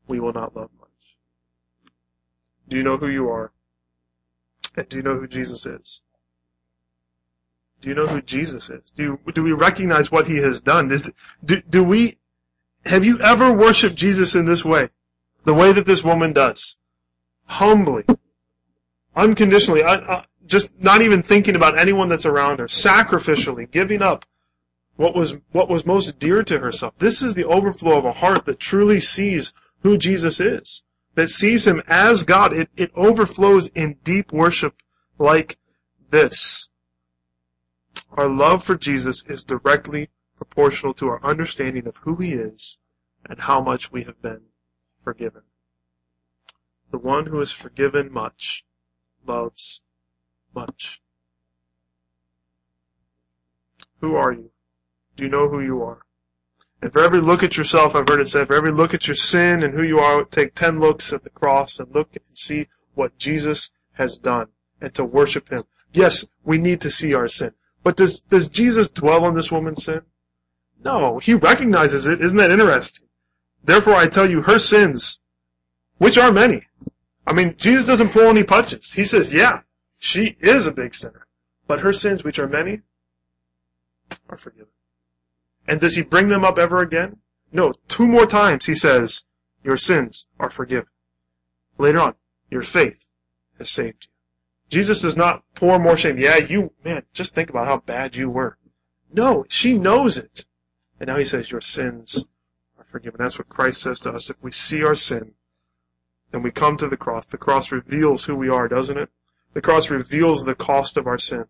we 0.08 0.20
will 0.20 0.34
not 0.34 0.56
love 0.56 0.72
much. 0.80 0.90
Do 2.68 2.78
you 2.78 2.84
know 2.84 2.98
who 2.98 3.08
you 3.08 3.30
are? 3.30 3.52
And 4.76 4.90
do 4.90 4.98
you 4.98 5.04
know 5.04 5.20
who 5.20 5.28
Jesus 5.28 5.66
is? 5.66 6.02
Do 7.82 7.90
you 7.90 7.96
know 7.96 8.08
who 8.08 8.22
Jesus 8.22 8.70
is? 8.70 8.82
Do 8.96 9.20
do 9.34 9.44
we 9.44 9.52
recognize 9.52 10.10
what 10.10 10.26
he 10.26 10.38
has 10.38 10.62
done? 10.62 10.90
Is, 10.92 11.12
do, 11.44 11.62
do 11.62 11.84
we, 11.84 12.18
have 12.86 13.04
you 13.04 13.20
ever 13.20 13.52
worshiped 13.52 13.96
Jesus 13.96 14.36
in 14.36 14.46
this 14.46 14.64
way? 14.64 14.90
The 15.44 15.54
way 15.54 15.74
that 15.74 15.86
this 15.86 16.04
woman 16.04 16.32
does? 16.32 16.78
Humbly. 17.46 18.06
Unconditionally. 19.16 19.84
I, 19.84 19.96
I, 19.96 20.24
just 20.46 20.72
not 20.80 21.02
even 21.02 21.24
thinking 21.24 21.56
about 21.56 21.78
anyone 21.78 22.10
that's 22.10 22.26
around 22.26 22.60
her. 22.60 22.66
Sacrificially. 22.66 23.70
Giving 23.70 24.02
up 24.02 24.26
what 24.96 25.16
was, 25.16 25.36
what 25.52 25.70
was 25.70 25.86
most 25.86 26.20
dear 26.20 26.44
to 26.44 26.60
herself. 26.60 26.94
This 26.98 27.22
is 27.22 27.34
the 27.34 27.46
overflow 27.46 27.98
of 27.98 28.06
a 28.06 28.14
heart 28.14 28.46
that 28.46 28.60
truly 28.60 29.00
sees 29.00 29.54
who 29.82 29.98
Jesus 29.98 30.40
is. 30.40 30.84
That 31.16 31.30
sees 31.30 31.68
him 31.68 31.82
as 31.88 32.24
God. 32.24 32.54
It, 32.54 32.70
it 32.76 32.92
overflows 32.96 33.68
in 33.68 33.98
deep 34.04 34.32
worship 34.32 34.82
like 35.18 35.58
this. 36.10 36.70
Our 38.12 38.28
love 38.28 38.64
for 38.64 38.76
Jesus 38.76 39.24
is 39.28 39.44
directly 39.44 40.10
proportional 40.38 40.94
to 40.96 41.08
our 41.08 41.24
understanding 41.24 41.88
of 41.88 41.98
who 41.98 42.18
he 42.18 42.34
is 42.34 42.78
and 43.26 43.40
how 43.40 43.62
much 43.62 43.92
we 43.92 44.04
have 44.04 44.22
been 44.22 44.42
forgiven. 45.04 45.42
The 46.92 46.98
one 46.98 47.26
who 47.26 47.42
is 47.42 47.52
forgiven 47.52 48.12
much 48.12 48.66
loves 49.26 49.82
much. 50.54 51.02
Who 54.02 54.16
are 54.16 54.32
you? 54.32 54.52
Do 55.16 55.24
you 55.24 55.30
know 55.30 55.48
who 55.48 55.60
you 55.60 55.84
are? 55.84 56.00
And 56.82 56.92
for 56.92 57.02
every 57.02 57.22
look 57.22 57.44
at 57.44 57.56
yourself, 57.56 57.96
I've 57.96 58.08
heard 58.08 58.20
it 58.20 58.28
said, 58.28 58.48
for 58.48 58.56
every 58.56 58.72
look 58.72 58.94
at 58.94 59.08
your 59.08 59.16
sin 59.16 59.64
and 59.64 59.74
who 59.74 59.84
you 59.84 60.00
are, 60.00 60.26
take 60.26 60.54
ten 60.54 60.80
looks 60.80 61.14
at 61.14 61.24
the 61.24 61.30
cross 61.30 61.80
and 61.80 61.94
look 61.94 62.10
and 62.16 62.38
see 62.38 62.68
what 62.96 63.18
Jesus 63.18 63.70
has 63.94 64.18
done 64.18 64.48
and 64.82 64.94
to 64.96 65.06
worship 65.06 65.50
Him. 65.50 65.64
Yes, 65.94 66.26
we 66.44 66.58
need 66.58 66.82
to 66.82 66.90
see 66.90 67.14
our 67.14 67.28
sin. 67.28 67.52
But 67.84 67.96
does, 67.96 68.22
does 68.22 68.50
Jesus 68.50 68.90
dwell 68.90 69.24
on 69.24 69.34
this 69.34 69.52
woman's 69.52 69.86
sin? 69.86 70.02
No, 70.84 71.20
He 71.20 71.36
recognizes 71.36 72.06
it. 72.08 72.22
Isn't 72.22 72.38
that 72.38 72.52
interesting? 72.52 73.08
Therefore 73.64 73.96
I 73.96 74.08
tell 74.08 74.30
you, 74.30 74.42
her 74.42 74.60
sins, 74.60 75.20
which 76.00 76.18
are 76.18 76.34
many. 76.34 76.68
I 77.26 77.32
mean, 77.32 77.56
Jesus 77.58 77.86
doesn't 77.86 78.10
pull 78.10 78.28
any 78.28 78.44
punches. 78.44 78.92
He 78.92 79.06
says, 79.06 79.34
yeah, 79.34 79.62
she 80.00 80.36
is 80.42 80.66
a 80.66 80.72
big 80.72 80.94
sinner. 80.94 81.28
But 81.66 81.80
her 81.80 81.94
sins, 81.94 82.26
which 82.26 82.40
are 82.40 82.48
many, 82.50 82.82
are 84.28 84.38
forgiven. 84.38 84.68
And 85.68 85.80
does 85.80 85.96
he 85.96 86.04
bring 86.04 86.30
them 86.30 86.44
up 86.44 86.58
ever 86.58 86.80
again? 86.80 87.18
No, 87.52 87.72
two 87.88 88.08
more 88.08 88.26
times 88.26 88.66
he 88.66 88.76
says, 88.76 89.24
your 89.64 89.78
sins 89.78 90.28
are 90.40 90.50
forgiven. 90.50 90.90
Later 91.78 92.00
on, 92.00 92.16
your 92.50 92.62
faith 92.62 93.08
has 93.58 93.70
saved 93.70 94.06
you. 94.06 94.10
Jesus 94.70 95.02
does 95.02 95.16
not 95.16 95.44
pour 95.56 95.80
more 95.80 95.96
shame. 95.96 96.18
Yeah, 96.18 96.38
you, 96.38 96.72
man, 96.84 97.04
just 97.14 97.36
think 97.36 97.50
about 97.50 97.68
how 97.68 97.78
bad 97.78 98.16
you 98.16 98.30
were. 98.30 98.58
No, 99.12 99.46
she 99.48 99.78
knows 99.78 100.18
it. 100.18 100.46
And 101.00 101.08
now 101.08 101.18
he 101.18 101.26
says, 101.26 101.52
your 101.52 101.62
sins 101.62 102.26
are 102.78 102.86
forgiven. 102.86 103.20
That's 103.20 103.38
what 103.38 103.50
Christ 103.50 103.82
says 103.82 104.00
to 104.02 104.12
us. 104.12 104.30
If 104.30 104.44
we 104.44 104.52
see 104.52 104.84
our 104.84 104.96
sin, 104.96 105.34
then 106.32 106.42
we 106.42 106.52
come 106.52 106.78
to 106.78 106.88
the 106.88 106.98
cross. 106.98 107.28
The 107.28 107.38
cross 107.38 107.72
reveals 107.72 108.26
who 108.26 108.36
we 108.36 108.50
are, 108.50 108.68
doesn't 108.68 108.98
it? 108.98 109.10
The 109.54 109.62
cross 109.62 109.92
reveals 109.92 110.44
the 110.44 110.56
cost 110.56 110.98
of 110.98 111.06
our 111.06 111.20
sin. 111.20 111.46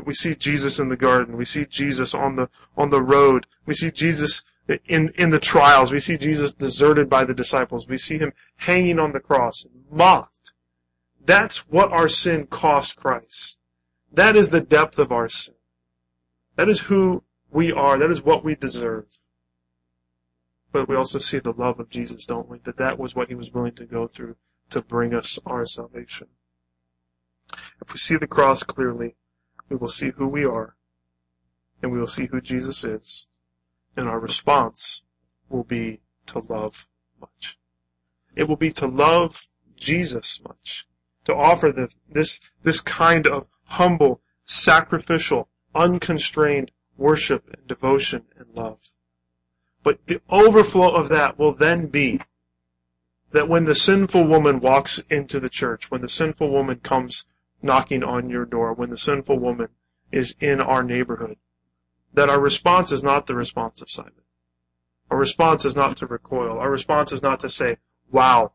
We 0.00 0.14
see 0.14 0.34
Jesus 0.34 0.78
in 0.78 0.88
the 0.88 0.96
garden. 0.96 1.36
We 1.36 1.44
see 1.44 1.66
Jesus 1.66 2.14
on 2.14 2.36
the, 2.36 2.48
on 2.76 2.90
the 2.90 3.02
road. 3.02 3.46
We 3.66 3.74
see 3.74 3.90
Jesus 3.90 4.42
in, 4.86 5.10
in 5.16 5.30
the 5.30 5.40
trials. 5.40 5.92
We 5.92 6.00
see 6.00 6.16
Jesus 6.16 6.52
deserted 6.52 7.08
by 7.08 7.24
the 7.24 7.34
disciples. 7.34 7.86
We 7.86 7.98
see 7.98 8.18
him 8.18 8.32
hanging 8.56 8.98
on 8.98 9.12
the 9.12 9.20
cross, 9.20 9.64
mocked. 9.90 10.54
That's 11.24 11.58
what 11.68 11.92
our 11.92 12.08
sin 12.08 12.46
cost 12.46 12.96
Christ. 12.96 13.58
That 14.12 14.36
is 14.36 14.50
the 14.50 14.60
depth 14.60 14.98
of 14.98 15.12
our 15.12 15.28
sin. 15.28 15.54
That 16.56 16.68
is 16.68 16.80
who 16.80 17.24
we 17.50 17.72
are. 17.72 17.98
That 17.98 18.10
is 18.10 18.22
what 18.22 18.44
we 18.44 18.54
deserve. 18.54 19.06
But 20.72 20.88
we 20.88 20.96
also 20.96 21.18
see 21.18 21.38
the 21.38 21.52
love 21.52 21.78
of 21.78 21.88
Jesus, 21.88 22.26
don't 22.26 22.48
we? 22.48 22.58
That 22.58 22.78
that 22.78 22.98
was 22.98 23.14
what 23.14 23.28
he 23.28 23.34
was 23.34 23.52
willing 23.52 23.74
to 23.74 23.86
go 23.86 24.06
through 24.06 24.36
to 24.70 24.82
bring 24.82 25.14
us 25.14 25.38
our 25.46 25.64
salvation. 25.66 26.28
If 27.80 27.92
we 27.92 27.98
see 27.98 28.16
the 28.16 28.26
cross 28.26 28.62
clearly, 28.62 29.14
we 29.68 29.76
will 29.76 29.88
see 29.88 30.10
who 30.10 30.26
we 30.26 30.44
are, 30.44 30.76
and 31.82 31.92
we 31.92 31.98
will 31.98 32.06
see 32.06 32.26
who 32.26 32.40
Jesus 32.40 32.84
is, 32.84 33.26
and 33.96 34.08
our 34.08 34.18
response 34.18 35.02
will 35.48 35.64
be 35.64 36.00
to 36.26 36.38
love 36.40 36.86
much. 37.20 37.58
It 38.36 38.48
will 38.48 38.56
be 38.56 38.72
to 38.72 38.86
love 38.86 39.48
Jesus 39.76 40.40
much, 40.46 40.86
to 41.24 41.34
offer 41.34 41.72
the, 41.72 41.88
this, 42.10 42.40
this 42.62 42.80
kind 42.80 43.26
of 43.26 43.48
humble, 43.64 44.20
sacrificial, 44.44 45.48
unconstrained 45.74 46.70
worship 46.96 47.48
and 47.52 47.66
devotion 47.66 48.24
and 48.36 48.46
love. 48.54 48.78
But 49.82 50.06
the 50.06 50.20
overflow 50.30 50.94
of 50.94 51.08
that 51.10 51.38
will 51.38 51.54
then 51.54 51.88
be 51.88 52.20
that 53.32 53.48
when 53.48 53.64
the 53.64 53.74
sinful 53.74 54.26
woman 54.26 54.60
walks 54.60 55.02
into 55.10 55.40
the 55.40 55.48
church, 55.48 55.90
when 55.90 56.00
the 56.00 56.08
sinful 56.08 56.50
woman 56.50 56.78
comes 56.80 57.26
knocking 57.64 58.04
on 58.04 58.28
your 58.28 58.44
door, 58.44 58.74
when 58.74 58.90
the 58.90 58.96
sinful 58.96 59.38
woman 59.38 59.68
is 60.12 60.36
in 60.38 60.60
our 60.60 60.82
neighborhood, 60.82 61.38
that 62.12 62.28
our 62.28 62.38
response 62.38 62.92
is 62.92 63.02
not 63.02 63.26
the 63.26 63.34
response 63.34 63.80
of 63.80 63.90
Simon. 63.90 64.12
Our 65.10 65.16
response 65.16 65.64
is 65.64 65.74
not 65.74 65.96
to 65.96 66.06
recoil. 66.06 66.58
Our 66.58 66.70
response 66.70 67.10
is 67.10 67.22
not 67.22 67.40
to 67.40 67.48
say, 67.48 67.78
wow, 68.10 68.52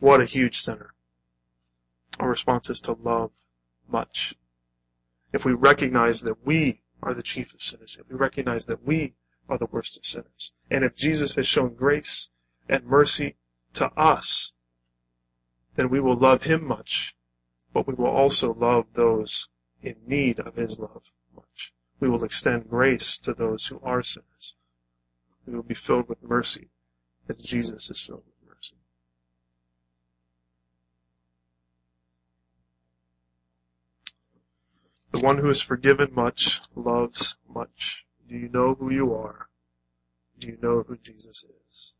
what 0.00 0.20
a 0.20 0.24
huge 0.24 0.60
sinner. 0.60 0.92
Our 2.18 2.28
response 2.28 2.68
is 2.68 2.80
to 2.80 2.92
love 2.92 3.30
much. 3.88 4.34
If 5.32 5.44
we 5.44 5.52
recognize 5.52 6.22
that 6.22 6.44
we 6.44 6.80
are 7.00 7.14
the 7.14 7.22
chief 7.22 7.54
of 7.54 7.62
sinners, 7.62 7.96
if 8.00 8.10
we 8.10 8.16
recognize 8.16 8.66
that 8.66 8.84
we 8.84 9.14
are 9.48 9.56
the 9.56 9.66
worst 9.66 9.96
of 9.96 10.04
sinners, 10.04 10.52
and 10.68 10.84
if 10.84 10.96
Jesus 10.96 11.36
has 11.36 11.46
shown 11.46 11.74
grace 11.74 12.28
and 12.68 12.84
mercy 12.84 13.36
to 13.74 13.86
us, 13.96 14.52
then 15.76 15.90
we 15.90 16.00
will 16.00 16.16
love 16.16 16.42
him 16.42 16.66
much 16.66 17.14
but 17.72 17.86
we 17.86 17.94
will 17.94 18.06
also 18.06 18.54
love 18.54 18.86
those 18.92 19.48
in 19.82 19.96
need 20.06 20.40
of 20.40 20.56
His 20.56 20.78
love 20.78 21.12
much. 21.34 21.72
We 22.00 22.08
will 22.08 22.24
extend 22.24 22.70
grace 22.70 23.16
to 23.18 23.34
those 23.34 23.66
who 23.66 23.80
are 23.82 24.02
sinners. 24.02 24.54
We 25.46 25.54
will 25.54 25.62
be 25.62 25.74
filled 25.74 26.08
with 26.08 26.22
mercy 26.22 26.68
as 27.28 27.36
Jesus 27.36 27.90
is 27.90 28.00
filled 28.00 28.24
with 28.24 28.48
mercy. 28.48 28.76
The 35.12 35.20
one 35.20 35.38
who 35.38 35.48
is 35.48 35.60
forgiven 35.60 36.14
much 36.14 36.60
loves 36.74 37.36
much. 37.48 38.06
Do 38.28 38.36
you 38.36 38.48
know 38.48 38.74
who 38.74 38.90
you 38.90 39.14
are? 39.14 39.48
Do 40.38 40.48
you 40.48 40.58
know 40.62 40.84
who 40.86 40.96
Jesus 40.96 41.44
is? 41.68 41.94